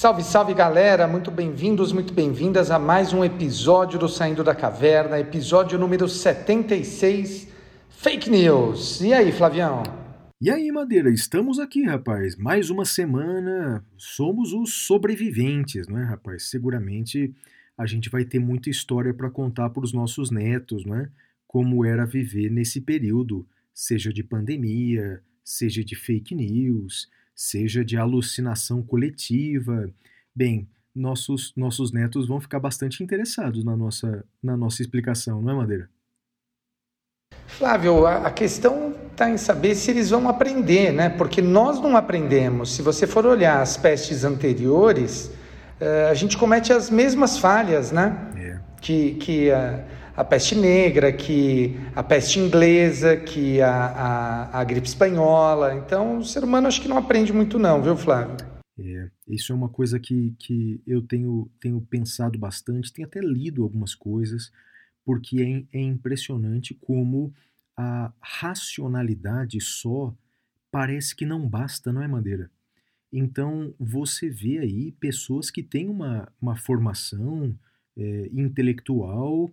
Salve, 0.00 0.22
salve 0.22 0.54
galera, 0.54 1.06
muito 1.06 1.30
bem-vindos, 1.30 1.92
muito 1.92 2.14
bem-vindas 2.14 2.70
a 2.70 2.78
mais 2.78 3.12
um 3.12 3.22
episódio 3.22 3.98
do 3.98 4.08
Saindo 4.08 4.42
da 4.42 4.54
Caverna, 4.54 5.20
episódio 5.20 5.78
número 5.78 6.08
76, 6.08 7.46
Fake 7.90 8.30
News. 8.30 9.02
E 9.02 9.12
aí, 9.12 9.30
Flavião? 9.30 9.82
E 10.40 10.48
aí, 10.48 10.72
Madeira, 10.72 11.10
estamos 11.10 11.58
aqui, 11.58 11.84
rapaz. 11.84 12.34
Mais 12.34 12.70
uma 12.70 12.86
semana. 12.86 13.84
Somos 13.98 14.54
os 14.54 14.86
sobreviventes, 14.86 15.86
não 15.86 15.98
é, 15.98 16.04
rapaz? 16.04 16.44
Seguramente 16.44 17.34
a 17.76 17.84
gente 17.84 18.08
vai 18.08 18.24
ter 18.24 18.38
muita 18.38 18.70
história 18.70 19.12
para 19.12 19.28
contar 19.28 19.68
para 19.68 19.84
os 19.84 19.92
nossos 19.92 20.30
netos, 20.30 20.82
não 20.86 20.96
é? 20.96 21.10
Como 21.46 21.84
era 21.84 22.06
viver 22.06 22.50
nesse 22.50 22.80
período, 22.80 23.46
seja 23.74 24.10
de 24.10 24.24
pandemia, 24.24 25.20
seja 25.44 25.84
de 25.84 25.94
fake 25.94 26.34
news, 26.34 27.06
seja 27.40 27.82
de 27.82 27.96
alucinação 27.96 28.82
coletiva. 28.82 29.88
Bem, 30.34 30.68
nossos, 30.94 31.54
nossos 31.56 31.90
netos 31.90 32.28
vão 32.28 32.38
ficar 32.38 32.60
bastante 32.60 33.02
interessados 33.02 33.64
na 33.64 33.74
nossa, 33.74 34.22
na 34.42 34.58
nossa 34.58 34.82
explicação, 34.82 35.40
não 35.40 35.50
é, 35.50 35.54
Madeira? 35.54 35.88
Flávio, 37.46 38.06
a 38.06 38.26
a 38.26 38.30
questão 38.30 38.94
está 39.10 39.30
em 39.30 39.38
saber 39.38 39.74
se 39.74 39.90
eles 39.90 40.10
vão 40.10 40.28
aprender, 40.28 40.92
né? 40.92 41.08
Porque 41.08 41.40
nós 41.40 41.80
não 41.80 41.96
aprendemos. 41.96 42.74
Se 42.74 42.82
você 42.82 43.06
for 43.06 43.24
olhar 43.24 43.62
as 43.62 43.74
pestes 43.74 44.22
anteriores, 44.22 45.30
eh, 45.80 46.08
a 46.10 46.14
gente 46.14 46.36
comete 46.36 46.74
as 46.74 46.90
mesmas 46.90 47.38
falhas, 47.38 47.90
né? 47.90 48.30
É. 48.36 48.60
que, 48.82 49.14
que 49.14 49.50
a, 49.50 49.82
a 50.20 50.24
peste 50.24 50.54
negra, 50.54 51.10
que 51.10 51.74
a 51.96 52.02
peste 52.02 52.38
inglesa, 52.38 53.16
que 53.16 53.58
a, 53.62 53.70
a, 53.70 54.60
a 54.60 54.64
gripe 54.64 54.86
espanhola. 54.86 55.74
Então, 55.74 56.18
o 56.18 56.24
ser 56.24 56.44
humano 56.44 56.68
acho 56.68 56.82
que 56.82 56.88
não 56.88 56.98
aprende 56.98 57.32
muito 57.32 57.58
não, 57.58 57.82
viu, 57.82 57.96
Flávio? 57.96 58.36
É, 58.78 59.10
isso 59.26 59.50
é 59.50 59.54
uma 59.54 59.70
coisa 59.70 59.98
que, 59.98 60.34
que 60.38 60.82
eu 60.86 61.00
tenho, 61.00 61.50
tenho 61.58 61.80
pensado 61.80 62.38
bastante, 62.38 62.92
tenho 62.92 63.08
até 63.08 63.18
lido 63.20 63.62
algumas 63.62 63.94
coisas, 63.94 64.52
porque 65.06 65.66
é, 65.72 65.78
é 65.78 65.82
impressionante 65.82 66.74
como 66.74 67.32
a 67.74 68.12
racionalidade 68.20 69.58
só 69.58 70.14
parece 70.70 71.16
que 71.16 71.24
não 71.24 71.48
basta, 71.48 71.90
não 71.94 72.02
é, 72.02 72.06
Madeira? 72.06 72.50
Então, 73.10 73.74
você 73.80 74.28
vê 74.28 74.58
aí 74.58 74.92
pessoas 74.92 75.50
que 75.50 75.62
têm 75.62 75.88
uma, 75.88 76.30
uma 76.40 76.56
formação 76.56 77.56
é, 77.96 78.28
intelectual 78.34 79.50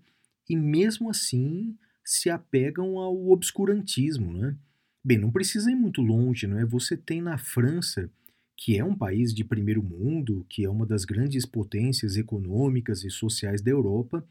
e, 0.49 0.55
mesmo 0.55 1.09
assim, 1.09 1.75
se 2.03 2.29
apegam 2.29 2.97
ao 2.97 3.29
obscurantismo, 3.29 4.33
né? 4.33 4.55
Bem, 5.03 5.17
não 5.17 5.31
precisa 5.31 5.71
ir 5.71 5.75
muito 5.75 6.01
longe, 6.01 6.47
não 6.47 6.59
é? 6.59 6.65
Você 6.65 6.97
tem 6.97 7.21
na 7.21 7.37
França, 7.37 8.09
que 8.55 8.77
é 8.77 8.83
um 8.83 8.95
país 8.95 9.33
de 9.33 9.43
primeiro 9.43 9.83
mundo, 9.83 10.45
que 10.49 10.65
é 10.65 10.69
uma 10.69 10.85
das 10.85 11.05
grandes 11.05 11.45
potências 11.45 12.17
econômicas 12.17 13.03
e 13.03 13.09
sociais 13.09 13.61
da 13.61 13.71
Europa, 13.71 14.25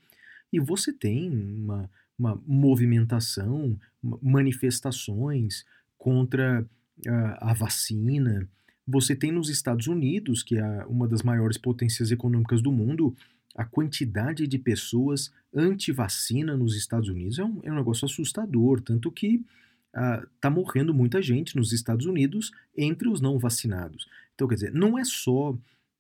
e 0.53 0.59
você 0.59 0.93
tem 0.93 1.31
uma, 1.31 1.91
uma 2.19 2.43
movimentação, 2.47 3.79
ma- 4.03 4.19
manifestações 4.23 5.65
contra 5.97 6.69
ah, 7.07 7.51
a 7.51 7.55
vacina. 7.55 8.49
Você 8.87 9.15
tem 9.15 9.33
nos 9.33 9.49
Estados 9.49 9.87
Unidos, 9.87 10.43
que 10.43 10.57
é 10.57 10.85
uma 10.87 11.07
das 11.09 11.23
maiores 11.23 11.59
potências 11.59 12.11
econômicas 12.11 12.63
do 12.63 12.73
mundo, 12.73 13.15
a 13.57 13.65
quantidade 13.65 14.47
de 14.47 14.59
pessoas 14.59 15.33
anti-vacina 15.55 16.57
nos 16.57 16.77
Estados 16.77 17.09
Unidos 17.09 17.39
é 17.39 17.45
um, 17.45 17.61
é 17.63 17.73
um 17.73 17.77
negócio 17.77 18.05
assustador, 18.05 18.81
tanto 18.81 19.11
que 19.11 19.43
está 20.35 20.51
morrendo 20.51 20.93
muita 20.93 21.23
gente 21.23 21.57
nos 21.57 21.73
Estados 21.73 22.05
Unidos 22.05 22.53
entre 22.77 23.09
os 23.09 23.19
não 23.21 23.39
vacinados. 23.39 24.07
Então, 24.35 24.47
quer 24.47 24.57
dizer, 24.57 24.73
não 24.75 24.99
é 24.99 25.05
só 25.05 25.57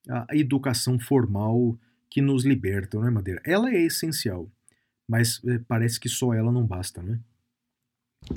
a 0.09 0.37
educação 0.37 0.99
formal 0.99 1.77
que 2.11 2.21
nos 2.21 2.45
liberta, 2.45 2.99
não 2.99 3.07
é, 3.07 3.11
Madeira? 3.11 3.41
Ela 3.45 3.71
é 3.71 3.81
essencial, 3.81 4.49
mas 5.09 5.41
eh, 5.47 5.61
parece 5.67 5.99
que 5.99 6.11
só 6.11 6.35
ela 6.35 6.53
não 6.53 6.65
basta, 6.67 7.03
né? 7.03 7.19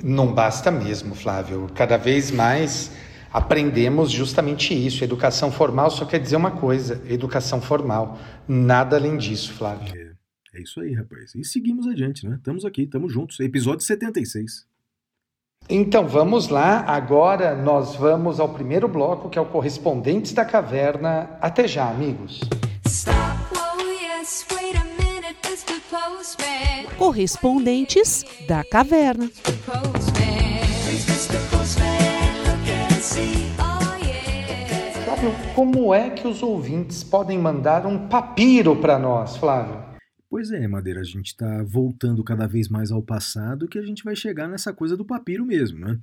Não 0.02 0.34
basta 0.34 0.70
mesmo, 0.70 1.14
Flávio. 1.14 1.68
Cada 1.74 1.96
vez 1.96 2.30
mais 2.30 2.90
aprendemos 3.32 4.10
justamente 4.10 4.74
isso. 4.74 5.04
Educação 5.04 5.50
formal 5.50 5.90
só 5.90 6.04
quer 6.04 6.18
dizer 6.18 6.36
uma 6.36 6.50
coisa: 6.50 7.02
educação 7.06 7.60
formal. 7.60 8.18
Nada 8.46 8.96
além 8.96 9.16
disso, 9.16 9.52
Flávio. 9.52 9.94
É, 9.94 10.58
é 10.58 10.62
isso 10.62 10.80
aí, 10.80 10.92
rapaz. 10.92 11.34
E 11.34 11.44
seguimos 11.44 11.86
adiante, 11.86 12.26
né? 12.26 12.36
Estamos 12.36 12.64
aqui, 12.64 12.82
estamos 12.82 13.12
juntos. 13.12 13.38
Episódio 13.40 13.84
76. 13.84 14.66
Então 15.68 16.06
vamos 16.08 16.48
lá. 16.48 16.80
Agora 16.80 17.54
nós 17.54 17.94
vamos 17.94 18.40
ao 18.40 18.48
primeiro 18.48 18.88
bloco, 18.88 19.30
que 19.30 19.38
é 19.38 19.42
o 19.42 19.46
Correspondentes 19.46 20.32
da 20.32 20.44
Caverna. 20.44 21.30
Até 21.40 21.68
já, 21.68 21.88
amigos. 21.88 22.40
Oh. 23.52 23.70
Correspondentes 26.98 28.24
da 28.46 28.62
Caverna. 28.64 29.30
Flávio, 35.04 35.32
como 35.54 35.92
é 35.92 36.08
que 36.10 36.28
os 36.28 36.42
ouvintes 36.42 37.02
podem 37.02 37.38
mandar 37.38 37.84
um 37.84 38.06
papiro 38.08 38.76
para 38.76 38.96
nós, 38.98 39.36
Flávio? 39.36 39.82
Pois 40.28 40.52
é, 40.52 40.68
Madeira, 40.68 41.00
a 41.00 41.04
gente 41.04 41.26
está 41.26 41.62
voltando 41.64 42.22
cada 42.22 42.46
vez 42.46 42.68
mais 42.68 42.92
ao 42.92 43.02
passado 43.02 43.66
que 43.66 43.78
a 43.78 43.82
gente 43.82 44.04
vai 44.04 44.14
chegar 44.14 44.48
nessa 44.48 44.72
coisa 44.72 44.96
do 44.96 45.04
papiro 45.04 45.44
mesmo, 45.44 45.80
né? 45.80 45.98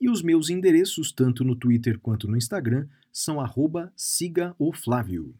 E 0.00 0.10
os 0.10 0.22
meus 0.22 0.50
endereços, 0.50 1.12
tanto 1.12 1.44
no 1.44 1.54
Twitter 1.54 1.98
quanto 2.00 2.26
no 2.26 2.36
Instagram, 2.36 2.88
são 3.12 3.40
arroba 3.40 3.92
siga 3.94 4.54
o 4.58 4.72
Flávio. 4.72 5.34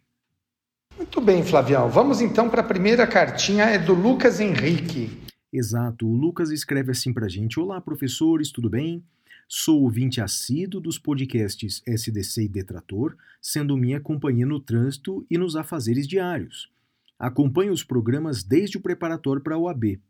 Muito 0.96 1.20
bem, 1.20 1.42
Flavião. 1.42 1.88
Vamos 1.88 2.20
então 2.20 2.48
para 2.48 2.60
a 2.60 2.64
primeira 2.64 3.06
cartinha, 3.06 3.64
é 3.64 3.78
do 3.78 3.94
Lucas 3.94 4.38
Henrique. 4.38 5.10
Exato, 5.52 6.06
o 6.06 6.16
Lucas 6.16 6.50
escreve 6.50 6.92
assim 6.92 7.12
pra 7.12 7.28
gente: 7.28 7.58
Olá, 7.58 7.80
professores, 7.80 8.52
tudo 8.52 8.70
bem? 8.70 9.04
Sou 9.48 9.82
ouvinte 9.82 10.20
assíduo 10.20 10.80
dos 10.80 10.98
podcasts 10.98 11.82
SDC 11.86 12.44
e 12.44 12.48
Detrator, 12.48 13.16
sendo 13.40 13.76
minha 13.76 14.00
companhia 14.00 14.46
no 14.46 14.60
trânsito 14.60 15.26
e 15.30 15.36
nos 15.36 15.56
afazeres 15.56 16.06
diários. 16.06 16.70
Acompanho 17.18 17.72
os 17.72 17.84
programas 17.84 18.42
desde 18.42 18.78
o 18.78 18.80
preparatório 18.80 19.42
para 19.42 19.54
a 19.54 19.58
OAB. 19.58 20.00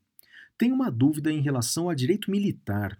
Tenho 0.56 0.74
uma 0.74 0.90
dúvida 0.90 1.30
em 1.30 1.40
relação 1.40 1.88
a 1.88 1.94
direito 1.94 2.30
militar. 2.30 2.98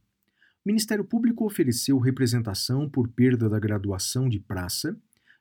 O 0.65 0.69
Ministério 0.69 1.05
Público 1.05 1.47
ofereceu 1.47 1.99
representação 1.99 2.89
por 2.89 3.09
perda 3.09 3.49
da 3.49 3.59
graduação 3.59 4.29
de 4.29 4.39
praça 4.39 4.97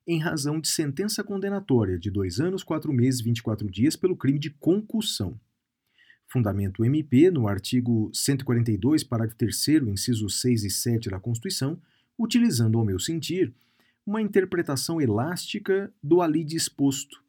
em 0.08 0.20
razão 0.20 0.60
de 0.60 0.68
sentença 0.68 1.24
condenatória 1.24 1.98
de 1.98 2.10
dois 2.10 2.40
anos, 2.40 2.64
quatro 2.64 2.92
meses 2.92 3.20
e 3.20 3.24
24 3.24 3.70
dias 3.70 3.96
pelo 3.96 4.16
crime 4.16 4.40
de 4.40 4.50
concussão. 4.50 5.40
Fundamento 6.32 6.86
MP, 6.86 7.30
no 7.30 7.46
artigo 7.46 8.10
142, 8.14 9.04
parágrafo 9.04 9.38
3, 9.38 9.68
incisos 9.90 10.40
6 10.40 10.64
e 10.64 10.70
7 10.70 11.10
da 11.10 11.20
Constituição, 11.20 11.78
utilizando, 12.18 12.78
ao 12.78 12.86
meu 12.86 12.98
sentir, 13.00 13.54
uma 14.06 14.22
interpretação 14.22 15.02
elástica 15.02 15.92
do 16.02 16.22
ali 16.22 16.46
disposto. 16.46 17.22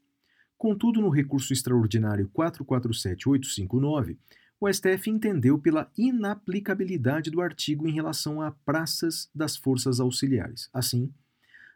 Contudo, 0.57 1.01
no 1.01 1.09
recurso 1.09 1.53
extraordinário 1.53 2.31
447859, 2.33 4.17
o 4.61 4.73
STF 4.73 5.11
entendeu 5.11 5.59
pela 5.59 5.91
inaplicabilidade 5.99 7.29
do 7.29 7.41
artigo 7.41 7.89
em 7.89 7.93
relação 7.93 8.41
a 8.41 8.53
praças 8.53 9.29
das 9.35 9.57
forças 9.57 9.99
auxiliares. 9.99 10.71
Assim, 10.73 11.13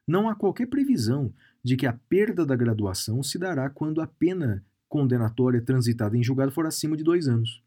não 0.06 0.28
há 0.28 0.36
qualquer 0.36 0.66
previsão 0.66 1.34
de 1.60 1.76
que 1.76 1.88
a 1.88 1.92
perda 1.92 2.46
da 2.46 2.54
graduação 2.54 3.20
se 3.24 3.36
dará 3.36 3.68
quando 3.68 4.00
a 4.00 4.06
pena 4.06 4.64
condenatória 4.88 5.60
transitada 5.60 6.16
em 6.16 6.22
julgado 6.22 6.52
for 6.52 6.66
acima 6.66 6.96
de 6.96 7.04
dois 7.04 7.28
anos. 7.28 7.62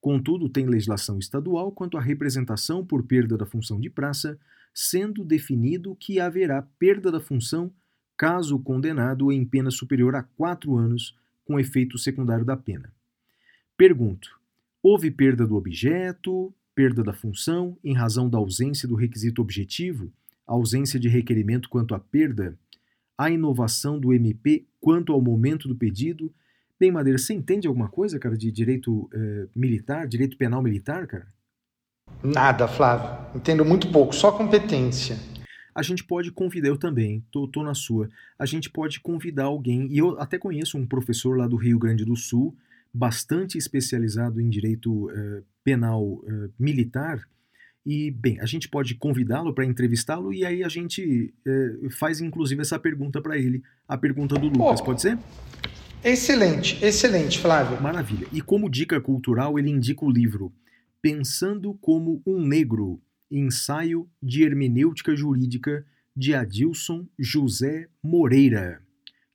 Contudo, 0.00 0.48
tem 0.48 0.66
legislação 0.66 1.18
estadual 1.18 1.72
quanto 1.72 1.96
à 1.96 2.00
representação 2.00 2.84
por 2.84 3.02
perda 3.02 3.36
da 3.36 3.46
função 3.46 3.80
de 3.80 3.90
praça, 3.90 4.38
sendo 4.72 5.24
definido 5.24 5.96
que 5.96 6.20
haverá 6.20 6.62
perda 6.62 7.10
da 7.10 7.20
função 7.20 7.72
caso 8.16 8.58
condenado 8.58 9.30
em 9.30 9.44
pena 9.44 9.70
superior 9.70 10.14
a 10.14 10.22
quatro 10.22 10.76
anos 10.76 11.16
com 11.44 11.58
efeito 11.58 11.98
secundário 11.98 12.44
da 12.44 12.56
pena. 12.56 12.92
Pergunto: 13.76 14.38
houve 14.82 15.10
perda 15.10 15.46
do 15.46 15.56
objeto, 15.56 16.54
perda 16.74 17.02
da 17.02 17.12
função 17.12 17.76
em 17.82 17.94
razão 17.94 18.28
da 18.28 18.38
ausência 18.38 18.88
do 18.88 18.94
requisito 18.94 19.42
objetivo, 19.42 20.12
ausência 20.46 21.00
de 21.00 21.08
requerimento 21.08 21.68
quanto 21.68 21.94
à 21.94 21.98
perda, 21.98 22.56
a 23.16 23.30
inovação 23.30 23.98
do 23.98 24.12
MP 24.12 24.66
quanto 24.80 25.12
ao 25.12 25.20
momento 25.20 25.68
do 25.68 25.74
pedido? 25.74 26.32
Bem, 26.78 26.92
Madeira, 26.92 27.18
você 27.18 27.32
entende 27.32 27.66
alguma 27.66 27.88
coisa, 27.88 28.18
cara, 28.18 28.36
de 28.36 28.50
direito 28.52 29.08
eh, 29.12 29.48
militar, 29.54 30.06
direito 30.06 30.36
penal 30.36 30.62
militar, 30.62 31.06
cara? 31.06 31.26
Nada, 32.22 32.68
Flávio. 32.68 33.36
Entendo 33.36 33.64
muito 33.64 33.90
pouco, 33.90 34.14
só 34.14 34.30
competência. 34.30 35.16
A 35.74 35.82
gente 35.82 36.04
pode 36.04 36.30
convidar, 36.30 36.68
eu 36.68 36.76
também, 36.76 37.24
tô, 37.30 37.46
tô 37.46 37.62
na 37.62 37.74
sua, 37.74 38.08
a 38.38 38.46
gente 38.46 38.70
pode 38.70 39.00
convidar 39.00 39.44
alguém, 39.44 39.86
e 39.90 39.98
eu 39.98 40.18
até 40.18 40.38
conheço 40.38 40.78
um 40.78 40.86
professor 40.86 41.36
lá 41.36 41.46
do 41.46 41.56
Rio 41.56 41.78
Grande 41.78 42.04
do 42.04 42.16
Sul, 42.16 42.56
bastante 42.92 43.58
especializado 43.58 44.40
em 44.40 44.48
direito 44.48 45.10
eh, 45.10 45.42
penal 45.62 46.22
eh, 46.26 46.48
militar, 46.58 47.26
e, 47.86 48.10
bem, 48.10 48.40
a 48.40 48.46
gente 48.46 48.68
pode 48.68 48.96
convidá-lo 48.96 49.54
para 49.54 49.64
entrevistá-lo 49.64 50.34
e 50.34 50.44
aí 50.44 50.64
a 50.64 50.68
gente 50.68 51.32
eh, 51.46 51.88
faz 51.90 52.20
inclusive 52.20 52.60
essa 52.60 52.80
pergunta 52.80 53.22
para 53.22 53.38
ele, 53.38 53.62
a 53.86 53.96
pergunta 53.96 54.34
do 54.34 54.48
Lucas, 54.48 54.80
Pô. 54.80 54.86
pode 54.86 55.02
ser? 55.02 55.16
Excelente, 56.02 56.84
excelente, 56.84 57.38
Flávio. 57.38 57.80
Maravilha. 57.80 58.26
E 58.32 58.40
como 58.40 58.68
dica 58.68 59.00
cultural, 59.00 59.56
ele 59.56 59.70
indica 59.70 60.04
o 60.04 60.10
livro 60.10 60.52
Pensando 61.00 61.74
como 61.74 62.20
um 62.26 62.44
Negro, 62.44 63.00
ensaio 63.30 64.08
de 64.20 64.42
hermenêutica 64.42 65.14
jurídica 65.14 65.86
de 66.14 66.34
Adilson 66.34 67.06
José 67.16 67.86
Moreira. 68.02 68.82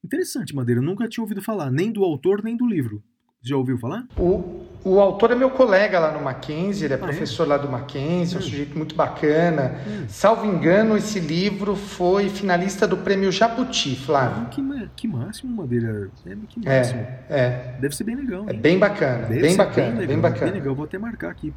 Interessante, 0.03 0.53
Madeira, 0.53 0.81
eu 0.81 0.85
nunca 0.85 1.07
tinha 1.07 1.23
ouvido 1.23 1.41
falar, 1.41 1.71
nem 1.71 1.89
do 1.89 2.03
autor, 2.03 2.43
nem 2.43 2.57
do 2.57 2.67
livro. 2.67 3.01
Já 3.43 3.57
ouviu 3.57 3.75
falar? 3.75 4.05
O, 4.15 4.61
o 4.83 4.99
autor 4.99 5.31
é 5.31 5.35
meu 5.35 5.49
colega 5.49 5.99
lá 5.99 6.11
no 6.11 6.23
Mackenzie, 6.23 6.85
ele 6.85 6.93
é 6.93 6.97
Ah, 6.97 6.99
é? 6.99 7.01
professor 7.01 7.47
lá 7.47 7.57
do 7.57 7.67
Mackenzie, 7.67 8.35
é 8.35 8.37
um 8.37 8.41
Hum. 8.41 8.43
sujeito 8.45 8.77
muito 8.77 8.93
bacana. 8.93 9.79
Hum. 9.87 10.05
Salvo 10.07 10.45
engano, 10.45 10.95
esse 10.95 11.19
livro 11.19 11.75
foi 11.75 12.29
finalista 12.29 12.87
do 12.87 12.97
prêmio 12.97 13.31
Jabuti, 13.31 13.97
Ah, 13.99 14.05
Flávio. 14.05 14.45
que, 14.49 14.61
ma- 14.61 14.85
que 14.95 15.07
máximo, 15.07 15.55
Madeira. 15.57 16.11
É, 16.23 16.35
que 16.47 16.59
máximo. 16.63 16.99
É, 17.01 17.17
é. 17.29 17.75
Deve 17.81 17.95
ser 17.95 18.03
bem 18.03 18.15
legal. 18.15 18.45
É 18.47 18.53
hein? 18.53 18.59
bem 18.59 18.77
bacana, 18.77 19.25
Deve 19.27 19.41
bem 19.41 19.57
bacana, 19.57 19.87
legal, 19.87 20.07
bem 20.07 20.19
bacana. 20.19 20.51
legal. 20.51 20.75
Vou 20.75 20.85
até 20.85 20.99
marcar 20.99 21.31
aqui 21.31 21.51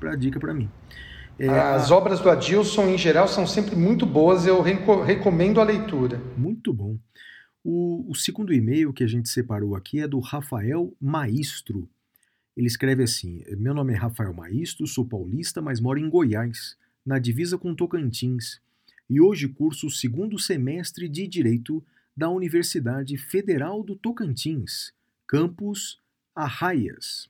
para 0.00 0.16
dica 0.16 0.40
para 0.40 0.52
mim. 0.52 0.68
É, 1.38 1.48
As 1.48 1.92
a- 1.92 1.96
obras 1.96 2.18
do 2.18 2.28
Adilson, 2.28 2.88
em 2.88 2.98
geral, 2.98 3.28
são 3.28 3.46
sempre 3.46 3.76
muito 3.76 4.04
boas, 4.04 4.44
eu 4.44 4.60
reco- 4.60 5.02
recomendo 5.02 5.60
a 5.60 5.64
leitura. 5.64 6.20
Muito 6.36 6.72
bom. 6.74 6.96
O, 7.70 8.10
o 8.10 8.14
segundo 8.14 8.50
e-mail 8.50 8.94
que 8.94 9.04
a 9.04 9.06
gente 9.06 9.28
separou 9.28 9.76
aqui 9.76 10.00
é 10.00 10.08
do 10.08 10.20
Rafael 10.20 10.96
Maestro. 10.98 11.86
Ele 12.56 12.66
escreve 12.66 13.02
assim: 13.02 13.44
Meu 13.58 13.74
nome 13.74 13.92
é 13.92 13.96
Rafael 13.96 14.32
Maestro, 14.32 14.86
sou 14.86 15.04
paulista, 15.04 15.60
mas 15.60 15.78
moro 15.78 15.98
em 15.98 16.08
Goiás, 16.08 16.78
na 17.04 17.18
divisa 17.18 17.58
com 17.58 17.74
Tocantins, 17.74 18.58
e 19.06 19.20
hoje 19.20 19.48
curso 19.48 19.88
o 19.88 19.90
segundo 19.90 20.38
semestre 20.38 21.10
de 21.10 21.26
Direito 21.26 21.84
da 22.16 22.30
Universidade 22.30 23.18
Federal 23.18 23.82
do 23.82 23.94
Tocantins, 23.94 24.94
campus 25.26 26.00
Arraias. 26.34 27.28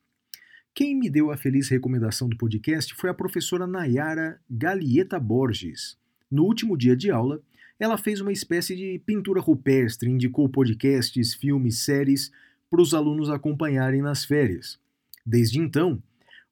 Quem 0.73 0.96
me 0.96 1.11
deu 1.11 1.32
a 1.32 1.37
feliz 1.37 1.69
recomendação 1.69 2.29
do 2.29 2.37
podcast 2.37 2.94
foi 2.94 3.11
a 3.11 3.14
professora 3.14 3.67
Nayara 3.67 4.40
Galieta 4.49 5.19
Borges. 5.19 5.99
No 6.31 6.44
último 6.44 6.79
dia 6.79 6.94
de 6.94 7.11
aula, 7.11 7.43
ela 7.78 7.96
fez 7.96 8.20
uma 8.20 8.32
espécie 8.32 8.75
de 8.75 9.00
pintura 9.06 9.40
rupestre, 9.40 10.10
indicou 10.10 10.48
podcasts, 10.48 11.34
filmes, 11.34 11.78
séries 11.78 12.32
para 12.69 12.82
os 12.82 12.92
alunos 12.92 13.30
acompanharem 13.30 14.02
nas 14.02 14.25
férias. 14.25 14.78
Desde 15.25 15.58
então, 15.58 16.02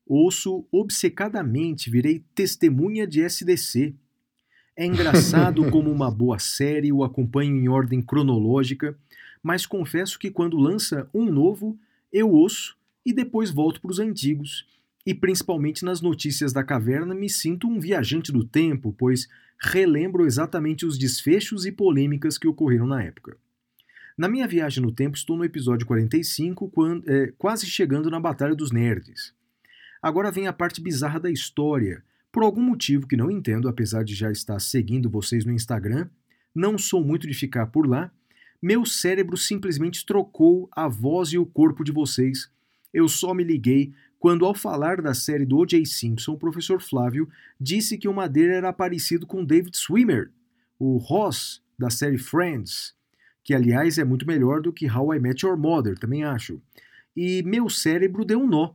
ouço 0.07 0.65
obcecadamente, 0.71 1.91
virei 1.91 2.25
testemunha 2.35 3.07
de 3.07 3.23
SDC. 3.23 3.95
É 4.77 4.87
engraçado 4.87 5.69
como 5.71 5.91
uma 5.91 6.11
boa 6.11 6.39
série, 6.39 6.93
o 6.93 7.03
acompanho 7.03 7.57
em 7.57 7.69
ordem 7.69 8.01
cronológica, 8.01 8.97
mas 9.43 9.67
confesso 9.67 10.19
que 10.19 10.31
quando 10.31 10.57
lança 10.57 11.09
um 11.13 11.25
novo, 11.25 11.79
eu 12.13 12.31
ouço 12.31 12.77
e 13.05 13.13
depois 13.13 13.51
volto 13.51 13.81
para 13.81 13.91
os 13.91 13.99
antigos. 13.99 14.67
E 15.05 15.15
principalmente 15.15 15.85
nas 15.85 16.01
notícias 16.01 16.53
da 16.53 16.65
caverna 16.65 17.15
me 17.15 17.31
sinto 17.31 17.69
um 17.69 17.79
viajante 17.79 18.33
do 18.33 18.45
tempo, 18.45 18.95
pois 18.97 19.29
relembro 19.61 20.27
exatamente 20.27 20.85
os 20.85 20.99
desfechos 20.99 21.67
e 21.67 21.73
polêmicas 21.73 22.39
que 22.39 22.49
ocorreram 22.49 22.87
na 22.87 23.03
época. 23.03 23.37
Na 24.17 24.29
minha 24.29 24.49
viagem 24.49 24.83
no 24.83 24.93
tempo, 24.93 25.17
estou 25.17 25.37
no 25.37 25.45
episódio 25.45 25.87
45, 25.87 26.71
quando, 26.71 27.09
é, 27.09 27.33
quase 27.37 27.67
chegando 27.67 28.11
na 28.11 28.19
Batalha 28.19 28.55
dos 28.55 28.73
Nerds. 28.73 29.35
Agora 30.03 30.31
vem 30.31 30.47
a 30.47 30.53
parte 30.53 30.81
bizarra 30.81 31.21
da 31.21 31.31
história. 31.31 32.03
Por 32.33 32.43
algum 32.43 32.63
motivo 32.63 33.07
que 33.07 33.17
não 33.17 33.31
entendo, 33.31 33.69
apesar 33.69 34.05
de 34.05 34.15
já 34.15 34.31
estar 34.31 34.59
seguindo 34.59 35.11
vocês 35.11 35.45
no 35.45 35.53
Instagram, 35.53 36.09
não 36.55 36.79
sou 36.79 37.05
muito 37.05 37.27
de 37.27 37.35
ficar 37.35 37.67
por 37.67 37.87
lá, 37.87 38.11
meu 38.63 38.87
cérebro 38.87 39.37
simplesmente 39.37 40.05
trocou 40.07 40.69
a 40.73 40.89
voz 40.89 41.31
e 41.31 41.39
o 41.39 41.45
corpo 41.45 41.85
de 41.85 41.93
vocês. 41.93 42.51
Eu 42.93 43.09
só 43.09 43.35
me 43.35 43.45
liguei 43.45 43.93
quando, 44.19 44.45
ao 44.45 44.55
falar 44.55 45.01
da 45.01 45.15
série 45.15 45.45
do 45.45 45.59
O.J. 45.59 45.85
Simpson, 45.85 46.33
o 46.33 46.39
professor 46.39 46.81
Flávio 46.81 47.29
disse 47.61 47.99
que 47.99 48.09
o 48.09 48.15
Madeira 48.15 48.55
era 48.55 48.73
parecido 48.73 49.27
com 49.27 49.45
David 49.45 49.77
Swimmer, 49.77 50.31
o 50.79 50.97
Ross 50.97 51.63
da 51.79 51.91
série 51.91 52.19
Friends, 52.19 52.95
que 53.45 53.55
aliás 53.55 53.99
é 53.99 54.05
muito 54.05 54.27
melhor 54.27 54.61
do 54.61 54.73
que 54.73 54.91
How 54.91 55.15
I 55.15 55.21
Met 55.21 55.45
Your 55.45 55.57
Mother, 55.57 55.99
também 55.99 56.25
acho. 56.25 56.61
E 57.15 57.43
meu 57.43 57.69
cérebro 57.69 58.25
deu 58.25 58.41
um 58.41 58.47
nó, 58.47 58.73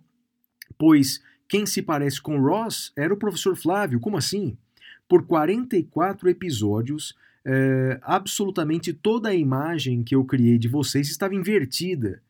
pois 0.77 1.21
quem 1.47 1.65
se 1.65 1.81
parece 1.81 2.21
com 2.21 2.39
Ross 2.39 2.93
era 2.95 3.13
o 3.13 3.17
professor 3.17 3.55
Flávio, 3.55 3.99
como 3.99 4.17
assim? 4.17 4.57
Por 5.07 5.25
44 5.25 6.29
episódios, 6.29 7.13
eh, 7.43 7.99
absolutamente 8.01 8.93
toda 8.93 9.29
a 9.29 9.35
imagem 9.35 10.03
que 10.03 10.15
eu 10.15 10.23
criei 10.23 10.57
de 10.57 10.69
vocês 10.69 11.09
estava 11.09 11.35
invertida. 11.35 12.21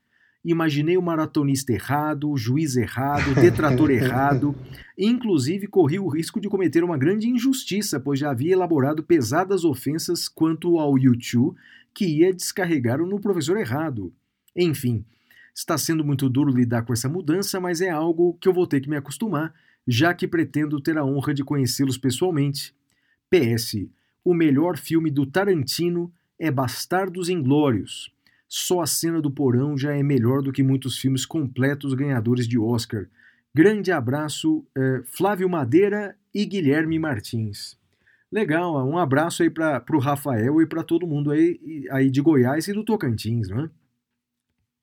Imaginei 0.44 0.98
o 0.98 1.02
maratonista 1.02 1.72
errado, 1.72 2.30
o 2.30 2.38
juiz 2.38 2.76
errado, 2.76 3.32
o 3.32 3.36
detrator 3.36 3.90
errado. 3.92 4.56
Inclusive, 4.98 5.68
corri 5.68 6.00
o 6.00 6.08
risco 6.08 6.40
de 6.40 6.50
cometer 6.50 6.84
uma 6.84 6.98
grande 6.98 7.30
injustiça, 7.30 8.00
pois 8.00 8.20
já 8.20 8.32
havia 8.32 8.54
elaborado 8.54 9.04
pesadas 9.04 9.64
ofensas 9.64 10.28
quanto 10.28 10.80
ao 10.80 10.98
YouTube, 10.98 11.56
que 11.94 12.06
ia 12.06 12.34
descarregar 12.34 12.98
no 13.00 13.20
professor 13.20 13.58
errado. 13.58 14.12
Enfim, 14.56 15.06
está 15.54 15.78
sendo 15.78 16.04
muito 16.04 16.28
duro 16.28 16.52
lidar 16.52 16.84
com 16.84 16.94
essa 16.94 17.08
mudança, 17.08 17.60
mas 17.60 17.80
é 17.80 17.90
algo 17.90 18.38
que 18.42 18.48
eu 18.48 18.54
vou 18.54 18.66
ter 18.66 18.82
que 18.82 18.90
me 18.90 18.98
acostumar, 18.98 19.54
já 19.88 20.14
que 20.14 20.28
pretendo 20.28 20.82
ter 20.82 20.98
a 20.98 21.06
honra 21.06 21.34
de 21.34 21.44
conhecê-los 21.44 21.98
pessoalmente. 21.98 22.74
PS: 23.30 23.88
o 24.24 24.34
melhor 24.34 24.78
filme 24.78 25.12
do 25.12 25.26
Tarantino 25.26 26.12
é 26.40 26.50
Bastardos 26.50 27.30
Inglórios. 27.30 28.12
Só 28.54 28.82
a 28.82 28.86
cena 28.86 29.22
do 29.22 29.32
porão 29.32 29.78
já 29.78 29.96
é 29.96 30.04
melhor 30.04 30.42
do 30.42 30.52
que 30.52 30.62
muitos 30.62 30.98
filmes 30.98 31.26
completos 31.26 31.94
ganhadores 31.94 32.46
de 32.46 32.60
Oscar. 32.60 33.06
Grande 33.56 33.94
abraço, 33.94 34.66
eh, 34.78 35.04
Flávio 35.06 35.48
Madeira 35.48 36.18
e 36.36 36.46
Guilherme 36.46 37.00
Martins. 37.00 37.78
Legal, 38.30 38.86
um 38.86 38.98
abraço 38.98 39.42
aí 39.42 39.50
para 39.50 39.82
o 39.94 40.00
Rafael 40.00 40.62
e 40.62 40.66
para 40.66 40.84
todo 40.84 41.08
mundo 41.08 41.32
aí, 41.32 41.88
aí 41.92 42.12
de 42.12 42.20
Goiás 42.20 42.68
e 42.68 42.74
do 42.74 42.84
Tocantins, 42.84 43.48
não 43.48 43.62
é? 43.62 43.70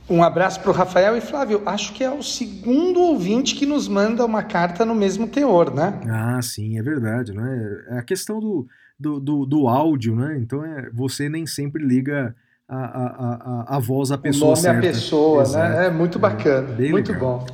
Um 0.09 0.23
abraço 0.23 0.63
para 0.63 0.71
o 0.71 0.75
Rafael 0.75 1.15
e 1.15 1.21
Flávio. 1.21 1.63
Acho 1.67 1.93
que 1.93 2.03
é 2.03 2.11
o 2.11 2.23
segundo 2.23 2.99
ouvinte 3.03 3.55
que 3.55 3.67
nos 3.67 3.87
manda 3.87 4.25
uma 4.25 4.43
carta 4.43 4.83
no 4.83 4.95
mesmo 4.95 5.29
teor, 5.29 5.75
né? 5.75 6.01
Ah, 6.09 6.41
sim, 6.41 6.79
é 6.79 6.83
verdade, 6.83 7.35
não 7.35 7.45
é? 7.45 7.85
É 7.89 7.99
a 7.99 8.03
questão 8.03 8.41
do, 8.41 8.67
do, 8.99 9.21
do, 9.21 9.45
do 9.45 9.69
áudio, 9.69 10.17
né? 10.17 10.39
Então 10.39 10.65
é, 10.65 10.89
você 10.91 11.29
nem 11.29 11.47
sempre 11.47 11.85
liga 11.85 12.35
a, 12.69 12.77
a, 12.77 13.07
a, 13.07 13.65
a- 13.73 13.77
a 13.77 13.79
voz 13.79 14.11
à 14.13 14.17
O 14.17 14.19
pessoa 14.19 14.51
nome 14.51 14.61
certa. 14.63 14.79
à 14.79 14.83
pessoa, 14.83 15.43
Exato. 15.43 15.73
né? 15.75 15.87
É 15.87 15.91
muito 15.91 16.19
bacana, 16.19 16.69
bem 16.75 16.91
muito 16.91 17.13
legal. 17.13 17.39
bom. 17.39 17.47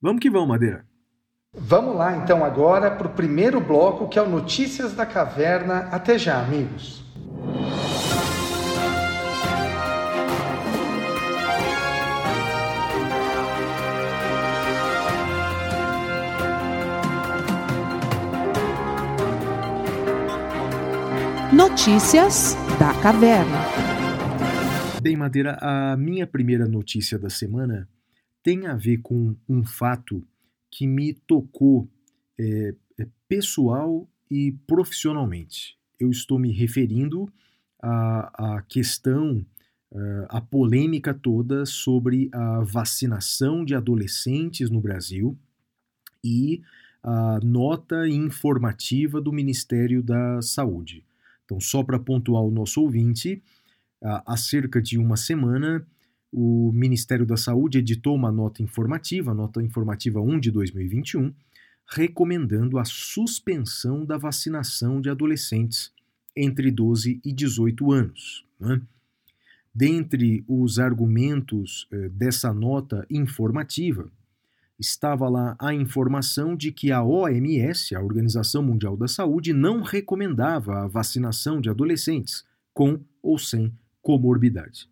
Vamos 0.00 0.20
que 0.20 0.30
vamos, 0.30 0.48
Madeira. 0.48 0.84
Vamos 1.54 1.94
lá 1.96 2.16
então 2.16 2.42
agora 2.44 2.90
para 2.90 3.06
o 3.06 3.10
primeiro 3.10 3.60
bloco 3.60 4.08
que 4.08 4.18
é 4.18 4.22
o 4.22 4.28
Notícias 4.28 4.94
da 4.94 5.04
Caverna. 5.04 5.88
Até 5.92 6.18
já, 6.18 6.40
amigos. 6.40 7.02
Notícias 21.52 22.56
da 22.78 22.94
Caverna. 23.02 23.91
Bem, 25.02 25.16
Madeira, 25.16 25.58
a 25.60 25.96
minha 25.96 26.28
primeira 26.28 26.64
notícia 26.68 27.18
da 27.18 27.28
semana 27.28 27.88
tem 28.40 28.68
a 28.68 28.76
ver 28.76 28.98
com 28.98 29.34
um 29.48 29.64
fato 29.64 30.24
que 30.70 30.86
me 30.86 31.12
tocou 31.12 31.88
é, 32.38 32.72
é, 32.96 33.08
pessoal 33.28 34.08
e 34.30 34.52
profissionalmente. 34.64 35.76
Eu 35.98 36.08
estou 36.08 36.38
me 36.38 36.52
referindo 36.52 37.28
à, 37.82 38.58
à 38.58 38.62
questão, 38.62 39.44
uh, 39.90 40.26
à 40.28 40.40
polêmica 40.40 41.12
toda 41.12 41.66
sobre 41.66 42.30
a 42.32 42.60
vacinação 42.60 43.64
de 43.64 43.74
adolescentes 43.74 44.70
no 44.70 44.80
Brasil 44.80 45.36
e 46.22 46.62
a 47.02 47.40
nota 47.42 48.06
informativa 48.06 49.20
do 49.20 49.32
Ministério 49.32 50.00
da 50.00 50.40
Saúde. 50.40 51.04
Então, 51.44 51.60
só 51.60 51.82
para 51.82 51.98
pontuar 51.98 52.44
o 52.44 52.52
nosso 52.52 52.80
ouvinte, 52.80 53.42
há 54.02 54.36
cerca 54.36 54.80
de 54.80 54.98
uma 54.98 55.16
semana, 55.16 55.86
o 56.32 56.72
Ministério 56.72 57.26
da 57.26 57.36
Saúde 57.36 57.78
editou 57.78 58.16
uma 58.16 58.32
nota 58.32 58.62
informativa, 58.62 59.34
nota 59.34 59.62
informativa 59.62 60.20
1 60.20 60.40
de 60.40 60.50
2021, 60.50 61.32
recomendando 61.86 62.78
a 62.78 62.84
suspensão 62.84 64.04
da 64.04 64.16
vacinação 64.16 65.00
de 65.00 65.10
adolescentes 65.10 65.92
entre 66.34 66.70
12 66.70 67.20
e 67.22 67.32
18 67.32 67.92
anos. 67.92 68.46
Né? 68.58 68.80
Dentre 69.74 70.42
os 70.48 70.78
argumentos 70.78 71.86
eh, 71.92 72.08
dessa 72.08 72.52
nota 72.52 73.06
informativa, 73.10 74.10
estava 74.78 75.28
lá 75.28 75.54
a 75.58 75.74
informação 75.74 76.56
de 76.56 76.72
que 76.72 76.90
a 76.90 77.04
OMS, 77.04 77.94
a 77.94 78.02
Organização 78.02 78.62
Mundial 78.62 78.96
da 78.96 79.06
Saúde, 79.06 79.52
não 79.52 79.82
recomendava 79.82 80.82
a 80.82 80.86
vacinação 80.86 81.60
de 81.60 81.68
adolescentes 81.68 82.44
com 82.72 83.00
ou 83.22 83.38
sem 83.38 83.72
comorbidade. 84.02 84.88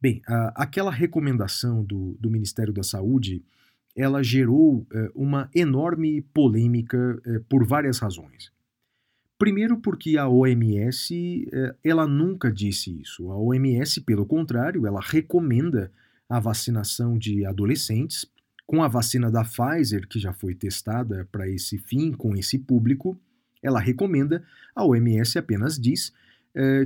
Bem, 0.00 0.22
a, 0.28 0.62
aquela 0.62 0.90
recomendação 0.90 1.82
do, 1.82 2.16
do 2.20 2.30
Ministério 2.30 2.72
da 2.72 2.82
Saúde 2.82 3.42
ela 3.94 4.22
gerou 4.22 4.86
eh, 4.92 5.10
uma 5.14 5.50
enorme 5.54 6.22
polêmica 6.22 7.20
eh, 7.26 7.40
por 7.48 7.64
várias 7.64 7.98
razões. 7.98 8.50
Primeiro, 9.38 9.78
porque 9.78 10.16
a 10.16 10.28
OMS 10.28 11.48
eh, 11.52 11.74
ela 11.84 12.06
nunca 12.06 12.50
disse 12.50 13.00
isso. 13.00 13.30
A 13.30 13.38
OMS, 13.38 14.00
pelo 14.02 14.24
contrário, 14.24 14.86
ela 14.86 15.00
recomenda 15.00 15.92
a 16.28 16.40
vacinação 16.40 17.18
de 17.18 17.44
adolescentes 17.44 18.26
com 18.66 18.82
a 18.82 18.88
vacina 18.88 19.30
da 19.30 19.44
Pfizer, 19.44 20.08
que 20.08 20.18
já 20.18 20.32
foi 20.32 20.54
testada 20.54 21.28
para 21.30 21.48
esse 21.48 21.76
fim, 21.76 22.12
com 22.12 22.34
esse 22.34 22.58
público. 22.58 23.20
Ela 23.62 23.78
recomenda, 23.78 24.42
a 24.74 24.86
OMS 24.86 25.38
apenas 25.38 25.78
diz 25.78 26.12